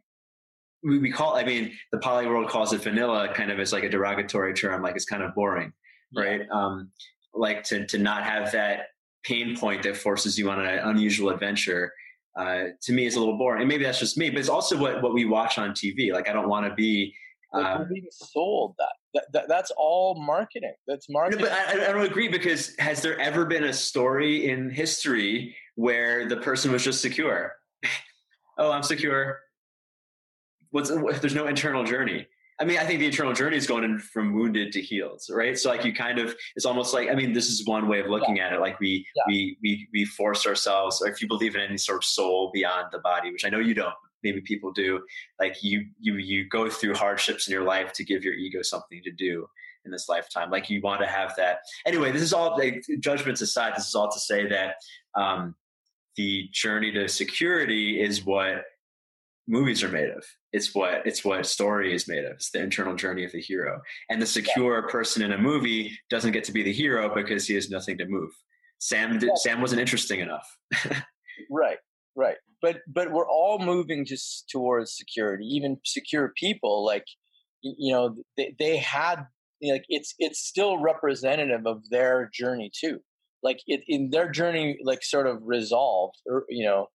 we, 0.84 1.00
we 1.00 1.12
call. 1.12 1.36
I 1.36 1.44
mean, 1.44 1.72
the 1.92 1.98
poly 1.98 2.28
world 2.28 2.50
calls 2.50 2.72
it 2.72 2.84
vanilla, 2.84 3.34
kind 3.34 3.52
of 3.52 3.60
as 3.60 3.74
like 3.74 3.84
a 3.84 3.90
derogatory 3.90 4.54
term, 4.54 4.84
like 4.84 4.96
it's 4.96 5.06
kind 5.06 5.24
of 5.24 5.34
boring, 5.34 5.74
right? 6.16 6.42
Yeah. 6.42 6.60
Um, 6.60 6.92
like 7.34 7.64
to 7.66 7.88
to 7.88 7.98
not 7.98 8.24
have 8.24 8.52
that 8.52 8.88
pain 9.24 9.58
point 9.58 9.82
that 9.84 9.98
forces 9.98 10.38
you 10.38 10.52
on 10.52 10.64
an 10.64 10.80
unusual 10.90 11.30
adventure. 11.30 11.92
Uh, 12.38 12.66
to 12.82 12.94
me, 12.94 13.06
is 13.06 13.16
a 13.16 13.20
little 13.20 13.38
boring, 13.38 13.62
and 13.62 13.70
maybe 13.70 13.84
that's 13.84 14.00
just 14.00 14.16
me. 14.16 14.30
But 14.30 14.40
it's 14.40 14.50
also 14.50 14.78
what 14.78 15.02
what 15.02 15.14
we 15.14 15.26
watch 15.26 15.58
on 15.58 15.72
TV. 15.72 16.14
Like, 16.14 16.30
I 16.30 16.34
don't 16.34 16.50
want 16.50 16.68
to 16.68 16.76
be 16.76 17.16
um, 17.54 17.80
we're 17.80 17.86
being 17.86 18.08
sold 18.12 18.76
that. 18.78 18.94
That, 19.14 19.26
that. 19.34 19.48
That's 19.48 19.72
all 19.78 20.16
marketing. 20.16 20.74
That's 20.88 21.10
marketing. 21.10 21.46
No, 21.46 21.50
but 21.50 21.54
I, 21.54 21.90
I, 21.90 21.92
don't 21.92 22.06
agree 22.06 22.28
because 22.28 22.76
has 22.80 23.02
there 23.02 23.20
ever 23.20 23.46
been 23.46 23.66
a 23.66 23.74
story 23.74 24.50
in 24.50 24.70
history 24.70 25.56
where 25.76 26.28
the 26.28 26.38
person 26.38 26.72
was 26.72 26.84
just 26.84 27.02
secure? 27.02 27.54
oh, 28.58 28.72
I'm 28.72 28.84
secure. 28.84 29.40
What's 30.72 30.90
there's 30.90 31.36
no 31.36 31.48
internal 31.48 31.84
journey. 31.84 32.28
I 32.60 32.66
mean, 32.66 32.78
I 32.78 32.86
think 32.86 33.00
the 33.00 33.06
internal 33.06 33.34
journey 33.34 33.58
is 33.58 33.66
going 33.66 33.98
from 34.00 34.34
wounded 34.34 34.72
to 34.74 34.82
healed, 34.82 35.22
right? 35.30 35.58
So 35.58 35.70
like 35.70 35.84
you 35.84 35.94
kind 35.94 36.20
of, 36.20 36.36
it's 36.56 36.66
almost 36.66 36.94
like, 36.94 37.10
I 37.10 37.14
mean, 37.16 37.34
this 37.34 37.50
is 37.50 37.66
one 37.66 37.88
way 37.88 38.00
of 38.00 38.08
looking 38.08 38.38
yeah. 38.38 38.48
at 38.48 38.54
it. 38.54 38.60
Like 38.60 38.80
we, 38.80 39.06
yeah. 39.16 39.24
we, 39.28 39.58
we, 39.64 39.88
we 39.92 40.06
force 40.06 40.46
ourselves, 40.46 41.02
or 41.02 41.10
if 41.10 41.22
you 41.22 41.28
believe 41.28 41.56
in 41.56 41.62
any 41.62 41.78
sort 41.78 41.98
of 41.98 42.04
soul 42.04 42.52
beyond 42.54 42.88
the 42.92 43.00
body, 43.00 43.32
which 43.32 43.44
I 43.44 43.50
know 43.50 43.60
you 43.60 43.74
don't, 43.74 43.94
maybe 44.24 44.42
people 44.42 44.72
do 44.72 45.02
like 45.40 45.64
you 45.64 45.86
you 46.00 46.16
you 46.16 46.48
go 46.48 46.70
through 46.70 46.96
hardships 46.96 47.48
in 47.48 47.52
your 47.52 47.64
life 47.64 47.94
to 47.94 48.04
give 48.04 48.24
your 48.24 48.34
ego 48.34 48.62
something 48.62 49.02
to 49.04 49.12
do 49.12 49.46
in 49.86 49.92
this 49.92 50.08
lifetime. 50.08 50.50
Like 50.50 50.70
you 50.70 50.82
want 50.82 51.02
to 51.02 51.08
have 51.08 51.36
that. 51.38 51.60
Anyway 51.86 52.12
this 52.12 52.22
is 52.22 52.34
all 52.34 52.58
like, 52.58 52.84
judgments 53.00 53.42
aside 53.42 53.74
this 53.76 53.88
is 53.88 53.96
all 53.96 54.12
to 54.12 54.20
say 54.20 54.48
that 54.48 54.76
um, 55.16 55.56
the 56.16 56.50
journey 56.52 56.92
to 56.92 57.08
security 57.08 58.02
is 58.02 58.26
what 58.26 58.64
movies 59.48 59.84
are 59.84 59.90
made 59.90 60.10
of. 60.10 60.24
It's 60.54 60.74
what 60.74 61.06
it's 61.06 61.26
what 61.26 61.46
story 61.46 61.94
is 61.94 62.08
made 62.08 62.26
of. 62.26 62.34
It's 62.34 62.52
the 62.52 62.62
internal 62.62 62.96
journey 62.96 63.26
of 63.26 63.32
the 63.32 63.42
hero. 63.42 63.82
And 64.10 64.22
the 64.22 64.26
secure 64.26 64.82
yeah. 64.86 64.92
person 64.92 65.22
in 65.22 65.34
a 65.34 65.38
movie 65.38 65.98
doesn't 66.10 66.32
get 66.32 66.44
to 66.46 66.52
be 66.52 66.64
the 66.64 66.74
hero 66.74 67.14
because 67.14 67.48
he 67.48 67.56
has 67.56 67.70
nothing 67.70 67.98
to 67.98 68.06
move. 68.06 68.32
Sam 68.80 69.18
did, 69.18 69.30
yeah. 69.30 69.36
sam 69.36 69.62
wasn't 69.62 69.82
interesting 69.82 70.20
enough. 70.20 70.48
Right 71.50 71.80
right 72.16 72.38
but 72.62 72.78
but 72.88 73.12
we're 73.12 73.30
all 73.30 73.60
moving 73.60 74.06
just 74.06 74.50
towards 74.50 74.96
security 74.96 75.46
even 75.46 75.78
secure 75.84 76.32
people 76.38 76.86
like 76.86 77.06
you 77.64 77.94
know 77.94 78.16
they, 78.38 78.56
they 78.60 78.78
had 78.78 79.26
like 79.72 79.86
it's 79.88 80.14
it's 80.20 80.40
still 80.40 80.78
representative 80.78 81.66
of 81.66 81.90
their 81.90 82.30
journey 82.34 82.72
too. 82.74 83.00
Like 83.42 83.60
it, 83.68 83.82
in 83.88 84.10
their 84.10 84.30
journey 84.30 84.78
like 84.84 85.04
sort 85.04 85.28
of 85.28 85.40
resolved 85.44 86.18
or 86.26 86.46
you 86.50 86.66
know 86.66 86.88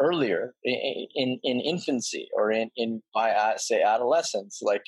earlier 0.00 0.54
in 0.64 1.06
in, 1.14 1.40
in 1.42 1.60
infancy 1.60 2.28
or 2.34 2.50
in 2.50 2.70
in 2.76 3.02
by 3.14 3.30
uh, 3.30 3.56
say 3.56 3.82
adolescence 3.82 4.60
like 4.62 4.82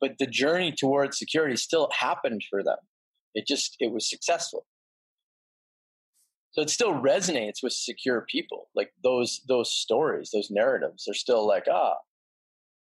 but 0.00 0.12
the 0.18 0.26
journey 0.26 0.72
towards 0.72 1.18
security 1.18 1.56
still 1.56 1.88
happened 1.98 2.42
for 2.50 2.62
them. 2.62 2.78
It 3.34 3.46
just 3.46 3.76
it 3.80 3.92
was 3.92 4.08
successful 4.08 4.66
so 6.56 6.62
it 6.62 6.70
still 6.70 6.94
resonates 6.94 7.62
with 7.62 7.74
secure 7.74 8.22
people. 8.22 8.68
Like 8.74 8.90
those 9.04 9.42
those 9.46 9.70
stories 9.70 10.30
those 10.32 10.50
narratives 10.50 11.04
they're 11.06 11.14
still 11.14 11.46
like 11.46 11.66
ah 11.70 11.96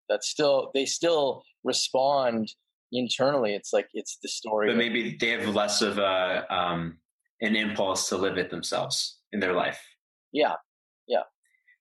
that's 0.08 0.30
still 0.30 0.72
they 0.74 0.86
still 0.86 1.44
respond 1.66 2.54
internally. 2.94 3.54
It's 3.54 3.74
like 3.74 3.90
it's 3.94 4.18
the 4.24 4.30
story 4.30 4.70
but 4.70 4.78
maybe 4.78 5.18
they 5.20 5.30
have 5.32 5.54
less 5.54 5.82
of 5.82 5.98
a 5.98 6.46
um 6.50 6.98
an 7.42 7.58
impulse 7.58 8.08
to 8.10 8.18
live 8.18 8.38
it 8.38 8.50
themselves 8.50 9.20
in 9.34 9.42
their 9.42 9.54
life. 9.54 9.82
Yeah. 10.32 10.54
Yeah. 11.06 11.24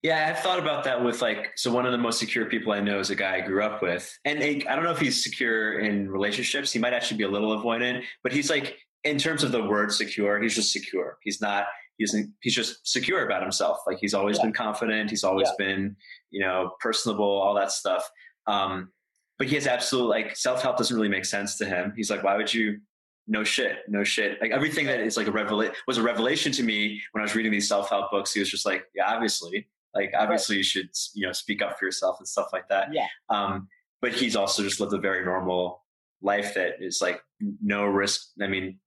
Yeah 0.02 0.26
i've 0.28 0.42
thought 0.42 0.58
about 0.58 0.82
that 0.84 1.04
with 1.04 1.22
like 1.22 1.52
so 1.54 1.72
one 1.72 1.86
of 1.86 1.92
the 1.92 1.98
most 1.98 2.18
secure 2.18 2.46
people 2.46 2.72
i 2.72 2.80
know 2.80 2.98
is 2.98 3.10
a 3.10 3.14
guy 3.14 3.36
i 3.36 3.40
grew 3.40 3.62
up 3.62 3.82
with. 3.82 4.18
And 4.24 4.42
i 4.42 4.74
don't 4.74 4.82
know 4.82 4.90
if 4.90 4.98
he's 4.98 5.22
secure 5.22 5.78
in 5.78 6.10
relationships. 6.10 6.72
He 6.72 6.80
might 6.80 6.92
actually 6.92 7.18
be 7.18 7.24
a 7.24 7.30
little 7.30 7.56
avoidant 7.56 8.02
but 8.24 8.32
he's 8.32 8.50
like 8.50 8.78
in 9.04 9.16
terms 9.16 9.44
of 9.44 9.52
the 9.52 9.62
word 9.62 9.92
secure 9.92 10.42
he's 10.42 10.56
just 10.56 10.72
secure. 10.72 11.18
He's 11.22 11.40
not 11.40 11.66
he's 11.98 12.16
he's 12.40 12.54
just 12.54 12.86
secure 12.86 13.24
about 13.24 13.42
himself. 13.42 13.78
Like 13.86 13.98
he's 13.98 14.14
always 14.14 14.38
yeah. 14.38 14.44
been 14.44 14.52
confident. 14.52 15.10
He's 15.10 15.24
always 15.24 15.48
yeah. 15.58 15.66
been 15.66 15.96
you 16.30 16.40
know 16.40 16.72
personable, 16.80 17.24
all 17.24 17.54
that 17.54 17.70
stuff. 17.72 18.08
Um, 18.46 18.90
but 19.38 19.48
he 19.48 19.54
has 19.54 19.66
absolute 19.66 20.08
like 20.08 20.36
self 20.36 20.62
help 20.62 20.76
doesn't 20.76 20.94
really 20.94 21.08
make 21.08 21.24
sense 21.24 21.56
to 21.58 21.66
him. 21.66 21.92
He's 21.96 22.10
like, 22.10 22.22
why 22.22 22.36
would 22.36 22.52
you? 22.52 22.80
No 23.26 23.42
shit, 23.42 23.78
no 23.88 24.04
shit. 24.04 24.38
Like 24.42 24.50
everything 24.50 24.84
that 24.86 25.00
is 25.00 25.16
like 25.16 25.26
a 25.26 25.32
revelation 25.32 25.74
was 25.86 25.96
a 25.96 26.02
revelation 26.02 26.52
to 26.52 26.62
me 26.62 27.00
when 27.12 27.22
I 27.22 27.24
was 27.24 27.34
reading 27.34 27.52
these 27.52 27.68
self 27.68 27.88
help 27.88 28.10
books. 28.10 28.34
He 28.34 28.40
was 28.40 28.50
just 28.50 28.66
like, 28.66 28.84
yeah, 28.94 29.10
obviously, 29.10 29.66
like 29.94 30.12
obviously 30.16 30.56
right. 30.56 30.58
you 30.58 30.64
should 30.64 30.90
you 31.14 31.26
know 31.26 31.32
speak 31.32 31.62
up 31.62 31.78
for 31.78 31.86
yourself 31.86 32.18
and 32.18 32.28
stuff 32.28 32.48
like 32.52 32.68
that. 32.68 32.88
Yeah. 32.92 33.06
Um, 33.30 33.68
but 34.02 34.12
he's 34.12 34.36
also 34.36 34.62
just 34.62 34.80
lived 34.80 34.92
a 34.92 34.98
very 34.98 35.24
normal 35.24 35.82
life 36.20 36.52
that 36.54 36.74
is 36.80 37.00
like 37.00 37.22
no 37.40 37.84
risk. 37.86 38.28
I 38.42 38.46
mean, 38.46 38.78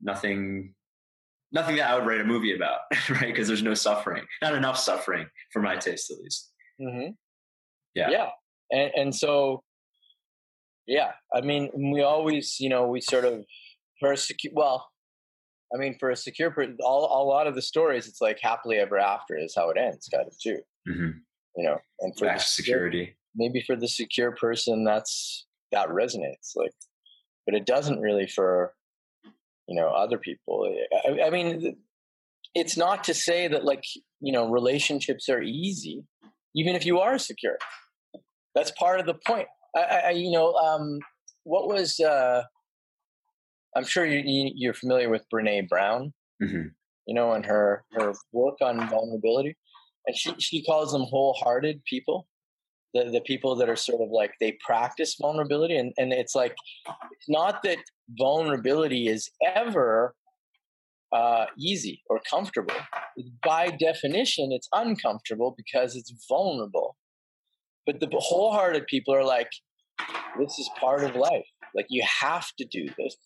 nothing 0.00 0.74
nothing 1.52 1.76
that 1.76 1.90
I 1.90 1.94
would 1.96 2.06
write 2.06 2.20
a 2.20 2.24
movie 2.24 2.54
about, 2.54 2.80
right? 3.10 3.26
Because 3.26 3.48
there's 3.48 3.62
no 3.62 3.74
suffering, 3.74 4.24
not 4.40 4.54
enough 4.54 4.78
suffering 4.78 5.26
for 5.52 5.60
my 5.60 5.76
taste, 5.76 6.10
at 6.10 6.18
least. 6.18 6.50
Mm-hmm. 6.80 7.10
Yeah, 7.94 8.10
yeah, 8.10 8.28
and 8.70 8.90
and 8.96 9.14
so, 9.14 9.62
yeah, 10.86 11.12
I 11.34 11.42
mean, 11.42 11.70
we 11.92 12.02
always, 12.02 12.58
you 12.58 12.68
know, 12.68 12.86
we 12.86 13.00
sort 13.00 13.24
of 13.24 13.44
persecute. 14.00 14.52
Well, 14.54 14.88
I 15.74 15.78
mean, 15.78 15.96
for 15.98 16.10
a 16.10 16.16
secure, 16.16 16.50
person 16.50 16.76
all 16.82 17.04
a 17.04 17.24
lot 17.26 17.46
of 17.46 17.54
the 17.54 17.62
stories, 17.62 18.08
it's 18.08 18.20
like 18.20 18.38
happily 18.42 18.78
ever 18.78 18.98
after 18.98 19.36
is 19.36 19.54
how 19.56 19.70
it 19.70 19.76
ends, 19.78 20.08
kind 20.12 20.26
of 20.26 20.34
too. 20.42 20.58
Mm-hmm. 20.88 21.10
You 21.56 21.64
know, 21.64 21.78
and 22.00 22.16
for 22.18 22.26
the 22.26 22.38
security, 22.38 23.16
maybe 23.36 23.62
for 23.66 23.76
the 23.76 23.88
secure 23.88 24.32
person, 24.32 24.84
that's 24.84 25.46
that 25.70 25.88
resonates. 25.88 26.56
Like, 26.56 26.72
but 27.44 27.54
it 27.54 27.66
doesn't 27.66 28.00
really 28.00 28.26
for 28.26 28.72
you 29.68 29.74
know 29.74 29.88
other 29.88 30.18
people. 30.18 30.72
I, 31.06 31.22
I 31.26 31.30
mean, 31.30 31.76
it's 32.54 32.76
not 32.76 33.04
to 33.04 33.14
say 33.14 33.48
that 33.48 33.64
like 33.64 33.84
you 34.20 34.32
know 34.32 34.50
relationships 34.50 35.28
are 35.28 35.42
easy, 35.42 36.04
even 36.54 36.74
if 36.74 36.84
you 36.84 36.98
are 37.00 37.18
secure. 37.18 37.58
That's 38.54 38.70
part 38.72 39.00
of 39.00 39.06
the 39.06 39.14
point. 39.26 39.48
I, 39.74 39.80
I 39.80 40.10
you 40.10 40.30
know, 40.30 40.52
um, 40.54 40.98
what 41.44 41.68
was 41.68 41.98
uh, 42.00 42.42
I'm 43.76 43.84
sure 43.84 44.04
you, 44.04 44.50
you're 44.54 44.74
familiar 44.74 45.08
with 45.08 45.24
Brene 45.32 45.68
Brown. 45.68 46.12
Mm-hmm. 46.42 46.68
You 47.06 47.14
know, 47.14 47.32
and 47.32 47.44
her 47.46 47.84
her 47.92 48.12
work 48.32 48.56
on 48.60 48.88
vulnerability, 48.88 49.56
and 50.06 50.16
she 50.16 50.34
she 50.38 50.64
calls 50.64 50.92
them 50.92 51.02
wholehearted 51.02 51.84
people. 51.84 52.28
The 52.94 53.10
the 53.10 53.20
people 53.22 53.56
that 53.56 53.68
are 53.68 53.76
sort 53.76 54.02
of 54.02 54.10
like 54.10 54.32
they 54.40 54.58
practice 54.64 55.16
vulnerability, 55.20 55.76
and 55.76 55.92
and 55.96 56.12
it's 56.12 56.34
like 56.34 56.54
it's 56.84 57.28
not 57.28 57.62
that 57.62 57.78
vulnerability 58.18 59.08
is 59.08 59.30
ever 59.56 60.14
uh, 61.12 61.46
easy 61.58 62.02
or 62.08 62.20
comfortable. 62.28 62.74
By 63.44 63.68
definition, 63.68 64.50
it's 64.52 64.68
uncomfortable 64.72 65.54
because 65.56 65.94
it's 65.94 66.12
vulnerable. 66.28 66.96
But 67.86 68.00
the 68.00 68.08
wholehearted 68.12 68.86
people 68.86 69.14
are 69.14 69.24
like, 69.24 69.50
this 70.38 70.58
is 70.58 70.70
part 70.80 71.04
of 71.04 71.16
life. 71.16 71.46
Like 71.74 71.86
you 71.88 72.02
have 72.20 72.48
to 72.58 72.64
do 72.70 72.88
this. 72.98 73.16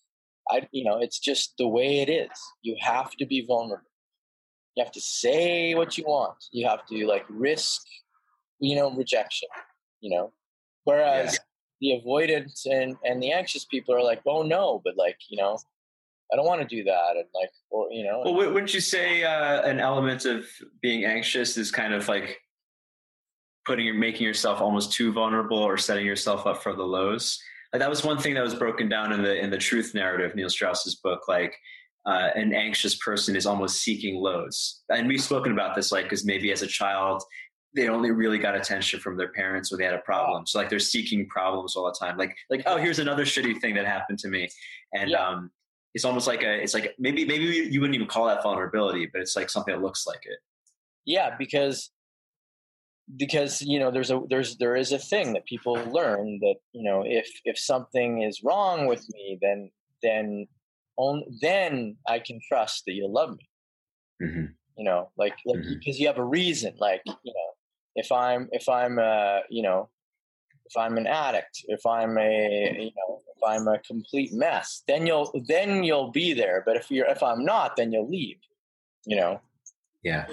I, 0.49 0.67
you 0.71 0.83
know, 0.83 0.99
it's 0.99 1.19
just 1.19 1.53
the 1.57 1.67
way 1.67 1.99
it 1.99 2.09
is. 2.09 2.29
You 2.61 2.75
have 2.81 3.11
to 3.11 3.25
be 3.25 3.45
vulnerable. 3.45 3.83
You 4.75 4.83
have 4.83 4.93
to 4.93 5.01
say 5.01 5.73
what 5.75 5.97
you 5.97 6.03
want. 6.05 6.37
You 6.51 6.67
have 6.67 6.85
to 6.87 7.07
like 7.07 7.25
risk, 7.29 7.81
you 8.59 8.75
know, 8.75 8.91
rejection. 8.91 9.49
You 10.01 10.15
know, 10.15 10.33
whereas 10.83 11.39
yeah. 11.79 11.95
the 11.95 11.99
avoidance 11.99 12.65
and 12.65 12.95
and 13.03 13.21
the 13.21 13.31
anxious 13.31 13.65
people 13.65 13.95
are 13.95 14.03
like, 14.03 14.21
oh 14.25 14.43
no, 14.43 14.81
but 14.83 14.95
like 14.97 15.17
you 15.29 15.37
know, 15.37 15.57
I 16.31 16.35
don't 16.35 16.45
want 16.45 16.61
to 16.61 16.67
do 16.67 16.83
that. 16.83 17.11
And 17.15 17.25
like, 17.33 17.51
or, 17.69 17.87
you 17.91 18.03
know. 18.03 18.21
Well, 18.25 18.35
wouldn't 18.35 18.73
you 18.73 18.81
say 18.81 19.23
uh, 19.23 19.61
an 19.61 19.79
element 19.79 20.25
of 20.25 20.45
being 20.81 21.05
anxious 21.05 21.57
is 21.57 21.71
kind 21.71 21.93
of 21.93 22.07
like 22.07 22.39
putting, 23.65 23.85
your 23.85 23.95
making 23.95 24.25
yourself 24.25 24.61
almost 24.61 24.91
too 24.91 25.11
vulnerable 25.13 25.57
or 25.57 25.77
setting 25.77 26.05
yourself 26.05 26.45
up 26.45 26.61
for 26.61 26.73
the 26.73 26.83
lows? 26.83 27.39
Like 27.71 27.79
that 27.81 27.89
was 27.89 28.03
one 28.03 28.17
thing 28.17 28.33
that 28.35 28.43
was 28.43 28.55
broken 28.55 28.89
down 28.89 29.11
in 29.11 29.21
the 29.21 29.37
in 29.37 29.49
the 29.49 29.57
truth 29.57 29.93
narrative, 29.93 30.35
Neil 30.35 30.49
Strauss's 30.49 30.95
book. 30.95 31.27
Like 31.27 31.55
uh, 32.05 32.29
an 32.35 32.53
anxious 32.53 32.95
person 32.95 33.35
is 33.35 33.45
almost 33.45 33.81
seeking 33.81 34.15
lows, 34.15 34.83
and 34.89 35.07
we've 35.07 35.21
spoken 35.21 35.51
about 35.51 35.75
this. 35.75 35.91
Like, 35.91 36.05
because 36.05 36.25
maybe 36.25 36.51
as 36.51 36.61
a 36.61 36.67
child 36.67 37.23
they 37.77 37.87
only 37.87 38.11
really 38.11 38.37
got 38.39 38.55
attention 38.55 38.99
from 38.99 39.15
their 39.15 39.29
parents 39.29 39.71
when 39.71 39.79
they 39.79 39.85
had 39.85 39.93
a 39.93 39.99
problem. 39.99 40.45
So 40.45 40.59
like 40.59 40.69
they're 40.69 40.79
seeking 40.79 41.27
problems 41.29 41.75
all 41.75 41.85
the 41.85 41.97
time. 41.97 42.17
Like 42.17 42.35
like 42.49 42.63
oh 42.65 42.77
here's 42.77 42.99
another 42.99 43.23
shitty 43.23 43.61
thing 43.61 43.75
that 43.75 43.85
happened 43.85 44.19
to 44.19 44.27
me, 44.27 44.49
and 44.93 45.11
yeah. 45.11 45.25
um 45.25 45.51
it's 45.97 46.05
almost 46.05 46.27
like 46.27 46.43
a 46.43 46.61
it's 46.61 46.75
like 46.75 46.93
maybe 46.99 47.25
maybe 47.25 47.45
you 47.45 47.79
wouldn't 47.81 47.95
even 47.95 48.07
call 48.07 48.27
that 48.27 48.43
vulnerability 48.43 49.09
but 49.11 49.19
it's 49.19 49.35
like 49.35 49.49
something 49.49 49.73
that 49.73 49.81
looks 49.81 50.05
like 50.05 50.19
it 50.25 50.37
yeah 51.05 51.35
because 51.39 51.89
because 53.15 53.63
you 53.63 53.79
know 53.79 53.89
there's 53.89 54.11
a 54.11 54.21
there's 54.29 54.57
there 54.57 54.75
is 54.75 54.91
a 54.91 54.99
thing 54.99 55.33
that 55.33 55.45
people 55.47 55.73
learn 55.91 56.37
that 56.39 56.55
you 56.73 56.83
know 56.83 57.03
if 57.03 57.27
if 57.45 57.57
something 57.57 58.21
is 58.21 58.43
wrong 58.43 58.85
with 58.85 59.03
me 59.11 59.39
then 59.41 59.71
then 60.03 60.45
on 60.97 61.23
then 61.41 61.95
i 62.07 62.19
can 62.19 62.39
trust 62.47 62.83
that 62.85 62.93
you'll 62.93 63.11
love 63.11 63.31
me 63.31 63.49
mm-hmm. 64.21 64.45
you 64.77 64.83
know 64.83 65.09
like 65.17 65.35
like 65.45 65.57
mm-hmm. 65.59 65.79
because 65.79 65.99
you 65.99 66.05
have 66.05 66.19
a 66.19 66.23
reason 66.23 66.75
like 66.79 67.01
you 67.05 67.33
know 67.33 67.51
if 67.97 68.11
i'm 68.11 68.47
if 68.51 68.69
i'm 68.69 68.97
uh 68.97 69.39
you 69.49 69.61
know 69.61 69.89
if 70.65 70.77
i'm 70.77 70.97
an 70.97 71.07
addict 71.07 71.65
if 71.67 71.85
i'm 71.85 72.17
a 72.17 72.75
you 72.79 72.91
know 72.95 73.21
if 73.37 73.47
I'm 73.47 73.67
a 73.67 73.79
complete 73.79 74.33
mess, 74.33 74.83
then 74.87 75.05
you'll 75.05 75.31
then 75.47 75.83
you'll 75.83 76.11
be 76.11 76.33
there. 76.33 76.63
But 76.65 76.77
if 76.77 76.89
you're 76.89 77.07
if 77.07 77.21
I'm 77.21 77.45
not, 77.45 77.75
then 77.75 77.91
you'll 77.91 78.09
leave. 78.09 78.37
You 79.05 79.17
know. 79.17 79.41
Yeah. 80.03 80.27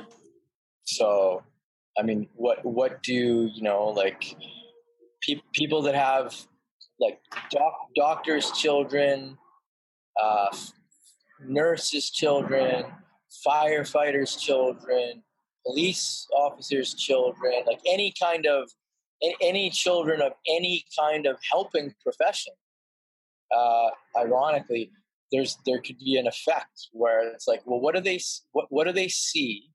So, 0.84 1.42
I 1.98 2.02
mean, 2.02 2.28
what 2.34 2.64
what 2.64 3.02
do 3.02 3.12
you 3.52 3.62
know 3.62 3.88
like 3.88 4.36
pe- 5.22 5.42
people 5.52 5.82
that 5.82 5.94
have 5.94 6.34
like 7.00 7.20
doc- 7.50 7.88
doctors' 7.96 8.50
children, 8.52 9.36
uh, 10.20 10.56
nurses' 11.46 12.10
children, 12.10 12.86
firefighters' 13.46 14.38
children, 14.38 15.22
police 15.66 16.26
officers' 16.36 16.94
children, 16.94 17.62
like 17.66 17.80
any 17.86 18.12
kind 18.20 18.46
of 18.46 18.70
any 19.40 19.70
children 19.70 20.20
of 20.20 20.32
any 20.48 20.84
kind 20.98 21.26
of 21.26 21.36
helping 21.50 21.94
profession 22.02 22.52
uh, 23.54 23.88
ironically, 24.16 24.90
there's 25.32 25.56
there 25.66 25.80
could 25.80 25.98
be 25.98 26.16
an 26.16 26.26
effect 26.26 26.88
where 26.92 27.28
it's 27.28 27.46
like, 27.46 27.62
well, 27.64 27.80
what 27.80 27.94
do 27.94 28.00
they 28.00 28.20
what 28.52 28.66
what 28.70 28.86
do 28.86 28.92
they 28.92 29.08
see 29.08 29.70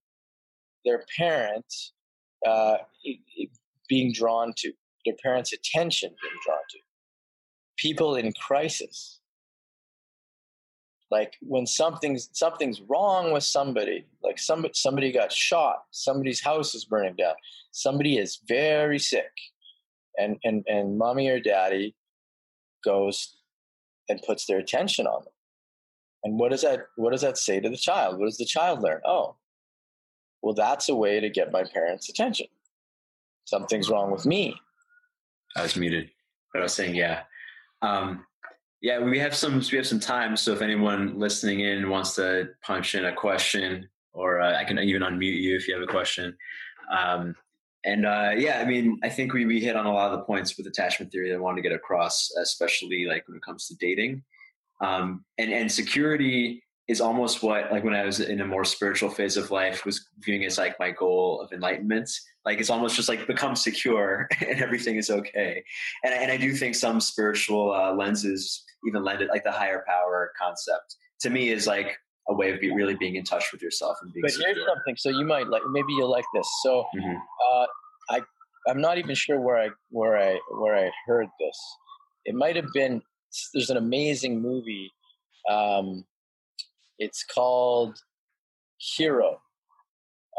their 0.86 1.04
parents 1.18 1.94
uh, 2.46 2.78
being 3.88 4.14
drawn 4.14 4.54
to, 4.58 4.72
their 5.06 5.16
parents' 5.22 5.54
attention 5.54 6.10
being 6.22 6.34
drawn 6.46 6.60
to, 6.70 6.78
people 7.78 8.16
in 8.16 8.32
crisis. 8.34 9.19
Like 11.12 11.38
when 11.42 11.66
something's 11.66 12.30
something's 12.34 12.82
wrong 12.82 13.32
with 13.32 13.44
somebody, 13.44 14.06
like 14.24 14.38
somebody 14.38 14.74
somebody 14.76 15.12
got 15.12 15.32
shot, 15.32 15.86
somebody's 15.92 16.42
house 16.42 16.76
is 16.76 16.86
burning 16.86 17.16
down, 17.16 17.34
somebody 17.72 18.18
is 18.18 18.40
very 18.48 19.00
sick, 19.00 19.32
and 20.18 20.38
and 20.44 20.64
and 20.68 20.98
mommy 20.98 21.30
or 21.30 21.40
daddy 21.40 21.96
goes 22.84 23.36
and 24.08 24.22
puts 24.22 24.46
their 24.46 24.60
attention 24.60 25.08
on 25.08 25.24
them. 25.24 25.34
And 26.24 26.40
what 26.40 26.52
does 26.52 26.62
that 26.62 26.88
what 26.96 27.12
does 27.12 27.22
that 27.22 27.38
say 27.38 27.60
to 27.60 27.70
the 27.70 27.78
child? 27.78 28.20
What 28.20 28.26
does 28.26 28.38
the 28.38 28.46
child 28.46 28.82
learn? 28.82 29.02
Oh, 29.04 29.36
well, 30.42 30.54
that's 30.54 30.90
a 30.90 30.96
way 30.96 31.20
to 31.20 31.30
get 31.30 31.52
my 31.52 31.64
parents' 31.64 32.10
attention. 32.10 32.48
Something's 33.46 33.90
wrong 33.90 34.12
with 34.12 34.26
me. 34.26 34.56
I 35.56 35.64
was 35.64 35.76
muted, 35.76 36.12
but 36.54 36.60
I 36.60 36.64
was 36.64 36.74
saying, 36.74 36.96
yeah, 36.96 37.24
um, 37.82 38.26
yeah. 38.82 39.00
We 39.00 39.20
have 39.20 39.36
some 39.36 39.62
we 39.72 39.78
have 39.78 39.88
some 39.88 40.00
time, 40.00 40.36
so 40.36 40.54
if 40.54 40.62
anyone 40.62 41.18
listening 41.20 41.62
in 41.62 41.90
wants 41.90 42.16
to 42.16 42.50
punch 42.62 42.96
in 42.96 43.06
a 43.06 43.14
question, 43.14 43.88
or 44.14 44.42
uh, 44.42 44.58
I 44.58 44.64
can 44.64 44.80
even 44.80 45.02
unmute 45.02 45.42
you 45.42 45.56
if 45.56 45.68
you 45.68 45.74
have 45.74 45.84
a 45.84 45.88
question. 45.88 46.38
Um, 46.92 47.36
and 47.86 48.06
uh, 48.06 48.32
yeah, 48.36 48.60
I 48.60 48.66
mean, 48.66 49.00
I 49.04 49.10
think 49.10 49.34
we, 49.34 49.46
we 49.46 49.62
hit 49.62 49.76
on 49.76 49.86
a 49.86 49.94
lot 49.94 50.12
of 50.12 50.20
the 50.20 50.26
points 50.26 50.58
with 50.58 50.68
attachment 50.68 51.12
theory 51.12 51.30
that 51.30 51.36
I 51.36 51.40
wanted 51.40 51.62
to 51.62 51.70
get 51.70 51.76
across, 51.76 52.30
especially 52.42 53.06
like 53.06 53.28
when 53.28 53.38
it 53.38 53.44
comes 53.44 53.68
to 53.68 53.76
dating. 53.76 54.24
Um, 54.82 55.24
and, 55.38 55.52
and 55.52 55.72
security 55.72 56.62
is 56.90 57.00
almost 57.00 57.42
what, 57.42 57.72
like 57.72 57.84
when 57.84 57.94
I 57.94 58.06
was 58.06 58.20
in 58.20 58.42
a 58.42 58.46
more 58.46 58.66
spiritual 58.66 59.10
phase 59.10 59.38
of 59.38 59.52
life, 59.52 59.86
was 59.86 60.10
viewing 60.20 60.44
as 60.44 60.58
like 60.58 60.78
my 60.80 60.92
goal 60.92 61.40
of 61.40 61.54
enlightenment. 61.54 62.10
Like 62.46 62.60
it's 62.60 62.70
almost 62.70 62.96
just 62.96 63.08
like 63.08 63.28
become 63.28 63.56
secure 63.56 64.28
and 64.42 64.62
everything 64.62 64.98
is 64.98 65.10
okay. 65.10 65.64
And, 66.04 66.14
and 66.14 66.32
I 66.32 66.38
do 66.38 66.54
think 66.54 66.76
some 66.76 67.00
spiritual 67.00 67.74
uh, 67.74 67.94
lenses 67.94 68.64
even 68.88 69.04
lend 69.04 69.22
it, 69.22 69.30
like 69.30 69.44
the 69.44 69.52
higher 69.52 69.84
power 69.88 70.32
concept 70.40 70.96
to 71.22 71.30
me 71.30 71.50
is 71.50 71.68
like 71.68 71.98
a 72.30 72.34
way 72.34 72.52
of 72.52 72.60
be, 72.60 72.74
really 72.74 72.96
being 72.96 73.16
in 73.16 73.24
touch 73.24 73.52
with 73.52 73.62
yourself 73.62 73.98
and 74.02 74.14
being. 74.14 74.22
But 74.22 74.32
secure. 74.32 74.54
here's 74.54 74.66
something. 74.68 74.96
So 74.98 75.10
you 75.10 75.26
might 75.26 75.48
like 75.48 75.64
maybe 75.70 75.94
you'll 75.94 76.12
like 76.12 76.26
this. 76.34 76.48
So 76.64 76.86
mm-hmm. 76.96 77.16
uh, 77.16 77.66
I 78.10 78.22
I'm 78.68 78.82
not 78.82 78.98
even 78.98 79.16
sure 79.16 79.40
where 79.40 79.58
I 79.58 79.70
where 79.90 80.18
I 80.18 80.40
where 80.52 80.76
I 80.76 80.92
heard 81.06 81.28
this. 81.40 81.58
It 82.26 82.36
might 82.36 82.56
have 82.56 82.72
been. 82.74 83.02
There's 83.54 83.70
an 83.70 83.78
amazing 83.78 84.42
movie. 84.42 84.92
Um, 85.50 86.06
it's 86.98 87.24
called 87.24 87.98
Hero. 88.78 89.40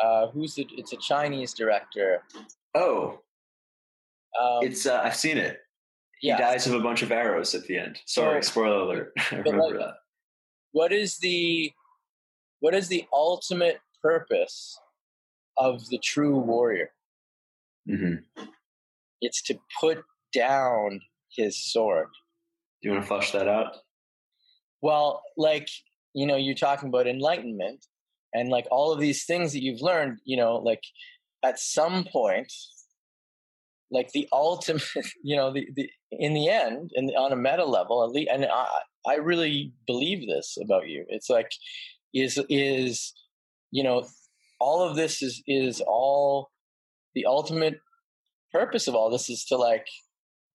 Uh, 0.02 0.28
who's 0.28 0.58
it? 0.58 0.68
It's 0.76 0.92
a 0.92 0.96
Chinese 0.96 1.52
director. 1.54 2.22
Oh, 2.74 3.20
um, 4.40 4.60
it's 4.62 4.86
uh, 4.86 5.00
I've 5.02 5.16
seen 5.16 5.38
it. 5.38 5.58
He 6.20 6.28
yeah. 6.28 6.38
dies 6.38 6.66
of 6.66 6.74
a 6.74 6.80
bunch 6.80 7.02
of 7.02 7.10
arrows 7.10 7.54
at 7.54 7.64
the 7.64 7.78
end. 7.78 7.98
Sorry, 8.04 8.42
spoiler 8.42 8.80
alert. 8.80 9.12
I 9.32 9.36
remember 9.36 9.62
like, 9.62 9.74
that. 9.74 9.94
What 10.72 10.92
is 10.92 11.18
the 11.18 11.72
what 12.60 12.74
is 12.74 12.88
the 12.88 13.06
ultimate 13.12 13.80
purpose 14.02 14.78
of 15.56 15.88
the 15.88 15.98
true 15.98 16.38
warrior? 16.38 16.90
Mm-hmm. 17.88 18.44
It's 19.22 19.42
to 19.42 19.58
put 19.80 20.04
down 20.34 21.00
his 21.34 21.56
sword. 21.56 22.08
Do 22.82 22.88
you 22.88 22.92
want 22.92 23.04
to 23.04 23.08
flush 23.08 23.32
that 23.32 23.48
out? 23.48 23.76
Well, 24.82 25.22
like, 25.38 25.68
you 26.14 26.26
know, 26.26 26.36
you're 26.36 26.54
talking 26.54 26.90
about 26.90 27.06
enlightenment 27.06 27.86
and 28.34 28.50
like 28.50 28.66
all 28.70 28.92
of 28.92 29.00
these 29.00 29.24
things 29.24 29.52
that 29.52 29.62
you've 29.62 29.82
learned, 29.82 30.18
you 30.24 30.36
know, 30.36 30.56
like 30.56 30.82
at 31.42 31.58
some 31.58 32.04
point, 32.04 32.52
like 33.90 34.10
the 34.12 34.28
ultimate, 34.32 34.82
you 35.22 35.36
know, 35.36 35.52
the, 35.52 35.66
the 35.74 35.90
in 36.10 36.34
the 36.34 36.48
end, 36.48 36.90
and 36.94 37.10
on 37.16 37.32
a 37.32 37.36
meta 37.36 37.64
level, 37.64 38.04
at 38.04 38.10
least, 38.10 38.30
and 38.32 38.46
I, 38.46 38.66
I 39.06 39.14
really 39.16 39.72
believe 39.86 40.26
this 40.26 40.56
about 40.62 40.88
you. 40.88 41.04
It's 41.08 41.30
like 41.30 41.50
is 42.12 42.38
is 42.48 43.12
you 43.70 43.84
know 43.84 44.06
all 44.58 44.82
of 44.82 44.96
this 44.96 45.22
is 45.22 45.42
is 45.46 45.80
all 45.86 46.50
the 47.14 47.26
ultimate 47.26 47.80
purpose 48.52 48.88
of 48.88 48.94
all 48.94 49.10
this 49.10 49.30
is 49.30 49.44
to 49.44 49.56
like 49.56 49.86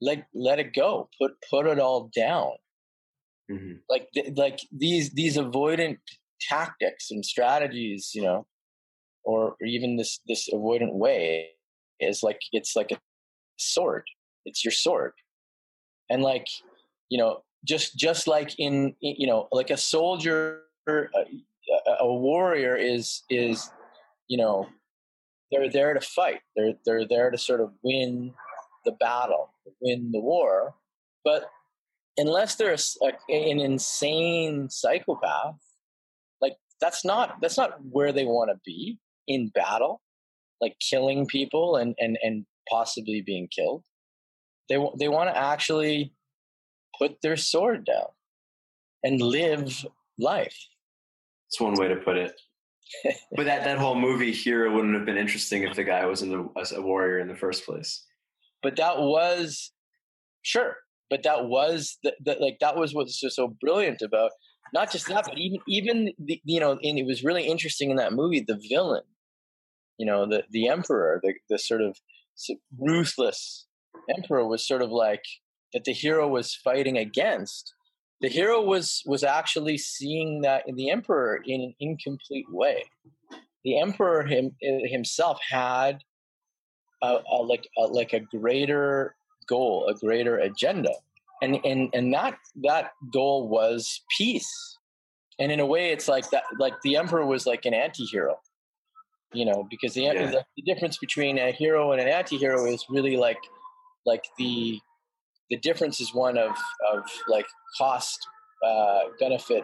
let 0.02 0.28
let 0.34 0.60
it 0.60 0.74
go 0.76 1.10
put 1.20 1.32
put 1.50 1.66
it 1.66 1.80
all 1.80 2.10
down 2.14 2.52
Mm-hmm. 3.52 3.74
Like 3.90 4.10
like 4.36 4.60
these 4.76 5.12
these 5.12 5.38
avoidant 5.38 5.98
tactics 6.42 7.12
and 7.12 7.24
strategies, 7.24 8.12
you 8.14 8.24
know, 8.24 8.48
or, 9.24 9.56
or 9.60 9.68
even 9.68 9.98
this 9.98 10.20
this 10.28 10.50
avoidant 10.52 10.94
way 10.94 11.50
is 12.00 12.24
like 12.24 12.40
it's 12.52 12.76
like 12.76 12.92
a 12.92 12.98
sword. 13.58 14.04
It's 14.46 14.64
your 14.64 14.72
sword, 14.72 15.14
and 16.10 16.22
like 16.22 16.48
you 17.10 17.18
know, 17.18 17.44
just 17.64 17.98
just 17.98 18.28
like 18.28 18.58
in 18.60 18.96
you 19.00 19.28
know, 19.28 19.48
like 19.52 19.70
a 19.70 19.78
soldier, 19.78 20.62
uh, 20.90 20.94
a, 21.88 21.92
a 22.02 22.14
warrior 22.14 22.76
is 22.76 23.24
is 23.30 23.70
you 24.28 24.38
know, 24.38 24.68
they're 25.52 25.70
there 25.70 25.94
to 25.94 26.02
fight. 26.02 26.42
They're 26.56 26.74
they're 26.86 27.08
there 27.08 27.32
to 27.32 27.38
sort 27.38 27.62
of 27.62 27.72
win 27.84 28.34
the 28.86 28.94
battle, 28.94 29.54
win 29.82 30.12
the 30.12 30.20
war. 30.20 30.76
But 31.24 31.46
unless 32.18 32.56
they're 32.56 32.76
a, 32.76 33.08
an 33.30 33.60
insane 33.60 34.70
psychopath, 34.70 35.56
like 36.42 36.56
that's 36.82 37.06
not 37.06 37.42
that's 37.42 37.58
not 37.58 37.78
where 37.90 38.12
they 38.12 38.26
want 38.26 38.52
to 38.52 38.60
be 38.66 39.00
in 39.28 39.50
battle, 39.50 40.02
like 40.62 40.76
killing 40.80 41.26
people 41.26 41.78
and 41.78 41.96
and 42.00 42.18
and 42.24 42.46
possibly 42.70 43.22
being 43.22 43.48
killed. 43.48 43.84
They 44.70 44.78
they 45.00 45.08
want 45.08 45.30
to 45.30 45.38
actually 45.38 46.14
put 46.98 47.22
their 47.22 47.38
sword 47.38 47.86
down 47.86 48.08
and 49.04 49.22
live 49.22 49.86
life. 50.18 50.58
It's 51.48 51.60
one 51.60 51.76
way 51.76 51.88
to 51.88 51.98
put 51.98 52.18
it. 52.18 52.34
but 53.36 53.46
that, 53.46 53.64
that 53.64 53.80
whole 53.80 53.96
movie 53.96 54.32
hero 54.32 54.74
wouldn't 54.74 54.96
have 54.96 55.06
been 55.06 55.18
interesting 55.18 55.64
if 55.64 55.76
the 55.76 55.84
guy 55.84 56.06
wasn't 56.06 56.34
a, 56.34 56.76
a 56.76 56.82
warrior 56.82 57.18
in 57.20 57.28
the 57.28 57.36
first 57.36 57.66
place. 57.66 58.06
But 58.62 58.76
that 58.76 59.00
was 59.00 59.72
sure 60.44 60.78
but 61.10 61.24
that 61.24 61.46
was 61.46 61.98
the, 62.04 62.14
the, 62.24 62.38
like 62.40 62.58
that 62.62 62.76
was 62.76 62.94
what's 62.94 63.20
so, 63.20 63.30
so 63.30 63.56
brilliant 63.62 64.02
about 64.02 64.32
not 64.74 64.92
just 64.92 65.08
that 65.08 65.26
but 65.26 65.38
even 65.38 65.60
even 65.68 66.14
the, 66.20 66.42
you 66.44 66.60
know 66.60 66.72
and 66.72 66.98
it 66.98 67.06
was 67.06 67.24
really 67.24 67.46
interesting 67.48 67.90
in 67.90 67.98
that 67.98 68.14
movie 68.14 68.44
the 68.46 68.60
villain 68.70 69.04
you 69.98 70.06
know 70.06 70.26
the 70.26 70.44
the 70.52 70.68
emperor 70.68 71.20
the, 71.24 71.34
the 71.50 71.58
sort 71.58 71.82
of 71.82 71.98
ruthless 72.78 73.68
emperor 74.16 74.48
was 74.48 74.68
sort 74.68 74.82
of 74.82 74.92
like 74.92 75.24
that 75.74 75.84
the 75.84 75.94
hero 75.94 76.28
was 76.28 76.56
fighting 76.56 76.98
against 76.98 77.74
the 78.22 78.30
hero 78.30 78.62
was 78.62 79.02
was 79.06 79.24
actually 79.24 79.78
seeing 79.78 80.42
that 80.42 80.64
in 80.68 80.76
the 80.76 80.90
emperor 80.90 81.42
in 81.46 81.62
an 81.62 81.74
incomplete 81.80 82.46
way 82.50 82.84
the 83.66 83.80
emperor 83.80 84.24
him, 84.24 84.56
eh, 84.64 84.88
himself 84.88 85.40
had 85.50 86.04
a, 87.02 87.18
a 87.30 87.42
like 87.42 87.68
a, 87.78 87.82
like 87.82 88.14
a 88.14 88.20
greater 88.20 89.16
goal, 89.50 89.88
a 89.90 89.94
greater 89.94 90.38
agenda. 90.38 90.92
And, 91.42 91.60
and, 91.66 91.90
and 91.94 92.14
that, 92.14 92.38
that 92.64 92.92
goal 93.12 93.50
was 93.50 94.02
peace. 94.18 94.78
And 95.38 95.52
in 95.52 95.60
a 95.60 95.66
way, 95.66 95.92
it's 95.92 96.08
like 96.08 96.30
that, 96.30 96.44
like 96.60 96.74
the 96.84 96.96
emperor 96.96 97.26
was 97.26 97.46
like 97.46 97.66
an 97.66 97.74
anti-hero, 97.74 98.40
you 99.36 99.46
know, 99.46 99.68
because 99.70 99.94
the, 99.94 100.04
yeah. 100.04 100.32
the, 100.32 100.46
the 100.56 100.64
difference 100.64 100.98
between 100.98 101.38
a 101.38 101.52
hero 101.52 101.92
and 101.92 102.02
an 102.02 102.08
anti-hero 102.08 102.66
is 102.66 102.86
really 102.90 103.18
like, 103.18 103.40
like 104.06 104.24
the, 104.38 104.80
the 105.50 105.58
difference 105.58 106.00
is 106.00 106.14
one 106.14 106.38
of, 106.38 106.52
of 106.92 107.04
like 107.28 107.46
cost, 107.78 108.20
uh, 108.66 109.02
benefit, 109.20 109.64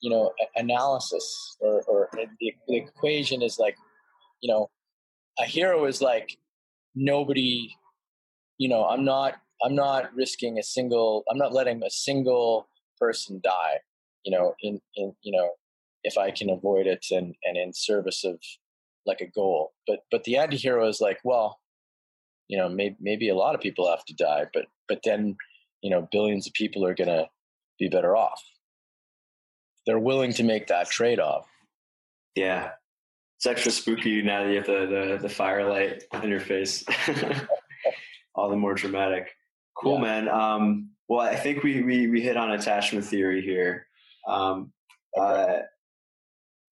you 0.00 0.10
know, 0.10 0.32
analysis 0.56 1.56
or, 1.60 1.82
or 1.82 2.08
the, 2.12 2.26
the 2.68 2.76
equation 2.76 3.42
is 3.42 3.58
like, 3.58 3.76
you 4.40 4.50
know, 4.50 4.70
a 5.38 5.44
hero 5.44 5.84
is 5.84 6.00
like 6.00 6.38
nobody 6.94 7.74
you 8.60 8.68
know, 8.68 8.84
I'm 8.84 9.04
not 9.04 9.36
I'm 9.64 9.74
not 9.74 10.14
risking 10.14 10.58
a 10.58 10.62
single 10.62 11.24
I'm 11.30 11.38
not 11.38 11.52
letting 11.52 11.82
a 11.82 11.90
single 11.90 12.68
person 13.00 13.40
die, 13.42 13.80
you 14.24 14.30
know, 14.30 14.54
in 14.62 14.80
in 14.96 15.14
you 15.22 15.32
know, 15.32 15.52
if 16.04 16.18
I 16.18 16.30
can 16.30 16.50
avoid 16.50 16.86
it 16.86 17.06
and 17.10 17.34
and 17.44 17.56
in 17.56 17.72
service 17.72 18.22
of 18.22 18.38
like 19.10 19.20
a 19.20 19.30
goal. 19.30 19.72
But 19.86 20.00
but 20.10 20.24
the 20.24 20.36
anti-hero 20.38 20.88
is 20.88 21.00
like, 21.00 21.18
well, 21.24 21.60
you 22.48 22.56
know, 22.56 22.68
maybe 22.68 22.96
maybe 23.00 23.28
a 23.28 23.34
lot 23.34 23.54
of 23.54 23.60
people 23.60 23.90
have 23.90 24.04
to 24.06 24.14
die, 24.14 24.46
but 24.54 24.66
but 24.88 25.00
then, 25.04 25.36
you 25.82 25.90
know, 25.90 26.08
billions 26.10 26.46
of 26.46 26.52
people 26.54 26.84
are 26.86 26.94
going 26.94 27.08
to 27.08 27.28
be 27.78 27.88
better 27.88 28.16
off. 28.16 28.42
They're 29.86 29.98
willing 29.98 30.32
to 30.34 30.42
make 30.42 30.66
that 30.66 30.90
trade-off. 30.90 31.46
Yeah. 32.34 32.70
It's 33.38 33.46
extra 33.46 33.72
spooky 33.72 34.20
now 34.20 34.44
that 34.44 34.50
you 34.50 34.56
have 34.56 34.66
the, 34.66 34.86
the, 34.86 35.18
the 35.22 35.28
firelight 35.28 36.02
in 36.22 36.28
your 36.28 36.40
face. 36.40 36.84
all 38.34 38.50
the 38.50 38.56
more 38.56 38.74
dramatic. 38.74 39.30
Cool, 39.76 39.96
yeah. 39.96 40.02
man. 40.02 40.28
Um, 40.28 40.90
well, 41.08 41.20
I 41.20 41.36
think 41.36 41.62
we, 41.62 41.82
we, 41.82 42.06
we 42.08 42.20
hit 42.20 42.36
on 42.36 42.52
attachment 42.52 43.04
theory 43.06 43.42
here. 43.42 43.86
Um, 44.28 44.72
uh, 45.18 45.60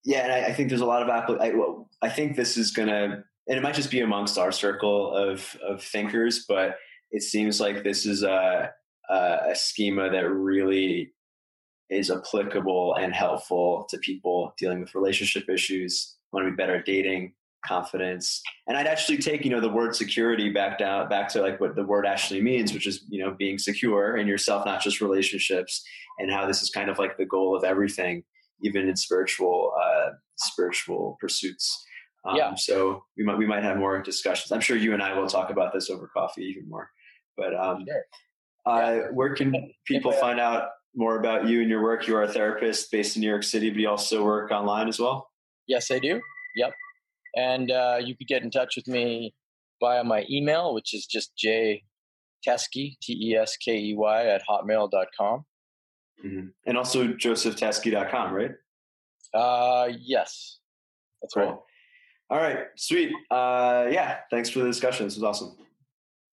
yeah, 0.05 0.25
and 0.25 0.33
I, 0.33 0.49
I, 0.49 0.53
think 0.53 0.69
there's 0.69 0.81
a 0.81 0.87
lot 0.87 1.03
of. 1.03 1.41
I, 1.41 1.51
well, 1.55 1.88
I 2.03 2.09
think 2.09 2.37
this 2.37 2.57
is 2.57 2.71
gonna, 2.71 3.25
and 3.49 3.59
it 3.59 3.63
might 3.63 3.75
just 3.75 3.91
be 3.91 4.01
amongst 4.01 4.39
our 4.39 4.53
circle 4.53 5.15
of 5.15 5.57
of 5.67 5.83
thinkers, 5.83 6.45
but 6.49 6.77
it 7.11 7.23
seems 7.23 7.61
like 7.61 7.83
this 7.85 8.07
is 8.07 8.23
a 8.23 8.71
a 9.11 9.55
schema 9.55 10.11
that 10.11 10.29
really 10.29 11.13
is 11.89 12.11
applicable 12.11 12.95
and 12.97 13.15
helpful 13.15 13.87
to 13.89 13.97
people 13.99 14.53
dealing 14.59 14.81
with 14.81 14.95
relationship 14.95 15.49
issues, 15.49 16.17
want 16.31 16.45
to 16.45 16.51
be 16.51 16.57
better 16.57 16.77
at 16.77 16.85
dating, 16.85 17.33
confidence 17.65 18.41
and 18.69 18.77
i'd 18.77 18.87
actually 18.87 19.19
take 19.19 19.45
you 19.45 19.51
know 19.51 19.61
the 19.61 19.69
word 19.69 19.95
security 19.95 20.51
back 20.51 20.79
down 20.79 21.09
back 21.09 21.29
to 21.29 21.41
like 21.41 21.61
what 21.61 21.75
the 21.75 21.83
word 21.83 22.07
actually 22.07 22.41
means 22.41 22.73
which 22.73 22.87
is 22.87 23.05
you 23.09 23.23
know 23.23 23.35
being 23.37 23.59
secure 23.59 24.17
in 24.17 24.29
yourself 24.29 24.65
not 24.65 24.81
just 24.81 25.01
relationships 25.01 25.83
and 26.19 26.31
how 26.31 26.47
this 26.47 26.63
is 26.63 26.71
kind 26.71 26.89
of 26.89 26.99
like 26.99 27.17
the 27.17 27.27
goal 27.27 27.57
of 27.57 27.65
everything 27.65 28.23
even 28.63 28.89
in 28.89 28.95
spiritual 28.95 29.73
uh 29.77 30.11
spiritual 30.37 31.17
pursuits 31.21 31.85
um, 32.29 32.37
yeah. 32.37 32.55
so 32.55 33.03
we 33.17 33.25
might 33.25 33.39
we 33.39 33.47
might 33.47 33.63
have 33.63 33.77
more 33.77 34.01
discussions 34.03 34.53
i'm 34.53 34.61
sure 34.61 34.77
you 34.77 34.93
and 34.93 35.03
i 35.03 35.19
will 35.19 35.27
talk 35.27 35.51
about 35.51 35.73
this 35.73 35.91
over 35.91 36.11
coffee 36.15 36.43
even 36.43 36.69
more 36.69 36.91
but 37.37 37.55
um 37.55 37.85
sure. 37.87 38.05
uh, 38.67 38.93
yeah. 38.93 39.03
where 39.13 39.35
can 39.35 39.73
people 39.87 40.13
find 40.21 40.39
out 40.39 40.69
more 40.95 41.19
about 41.19 41.47
you 41.47 41.61
and 41.61 41.69
your 41.69 41.83
work 41.83 42.07
you 42.07 42.17
are 42.17 42.23
a 42.23 42.29
therapist 42.29 42.91
based 42.91 43.17
in 43.17 43.21
new 43.21 43.29
york 43.29 43.43
city 43.43 43.71
but 43.71 43.79
you 43.79 43.89
also 43.89 44.25
work 44.25 44.51
online 44.51 44.89
as 44.89 44.99
well 44.99 45.29
yes 45.67 45.91
i 45.91 45.99
do 45.99 46.21
yep 46.57 46.73
and 47.37 47.71
uh, 47.71 47.99
you 48.03 48.17
could 48.17 48.27
get 48.27 48.43
in 48.43 48.51
touch 48.51 48.75
with 48.77 48.89
me 48.89 49.35
via 49.81 50.05
my 50.05 50.25
email, 50.31 50.75
which 50.75 50.95
is 50.95 51.07
just 51.07 51.37
J 51.37 51.85
Teskey, 52.47 52.97
T 53.03 53.31
E 53.31 53.37
S 53.37 53.57
K 53.57 53.77
E 53.77 53.95
Y, 53.97 54.27
at 54.27 54.43
hotmail.com. 54.49 55.45
Mm-hmm. 56.25 56.47
And 56.67 56.77
also 56.77 57.09
josephteskey.com, 57.09 58.33
right? 58.33 58.51
Uh, 59.33 59.89
yes. 60.01 60.59
That's 61.23 61.35
cool. 61.35 61.43
right. 61.45 61.57
All 62.31 62.39
right, 62.39 62.67
sweet. 62.77 63.11
Uh, 63.31 63.89
yeah, 63.91 64.19
thanks 64.31 64.51
for 64.51 64.59
the 64.59 64.67
discussion. 64.67 65.07
This 65.07 65.15
was 65.15 65.25
awesome. 65.25 65.57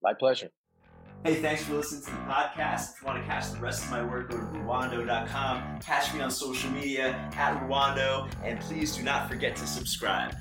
My 0.04 0.14
pleasure. 0.14 0.50
Hey, 1.24 1.36
thanks 1.36 1.64
for 1.64 1.74
listening 1.74 2.04
to 2.04 2.12
the 2.12 2.18
podcast. 2.32 2.94
If 2.94 3.02
you 3.02 3.08
want 3.08 3.20
to 3.20 3.28
catch 3.28 3.50
the 3.52 3.58
rest 3.58 3.86
of 3.86 3.90
my 3.90 4.04
work, 4.04 4.30
go 4.30 4.38
to 4.38 4.44
Ruwando.com. 4.44 5.80
Catch 5.80 6.14
me 6.14 6.22
on 6.22 6.30
social 6.30 6.70
media 6.70 7.16
at 7.36 7.60
Ruwando, 7.62 8.30
and 8.44 8.60
please 8.60 8.96
do 8.96 9.02
not 9.02 9.28
forget 9.28 9.56
to 9.56 9.66
subscribe. 9.66 10.36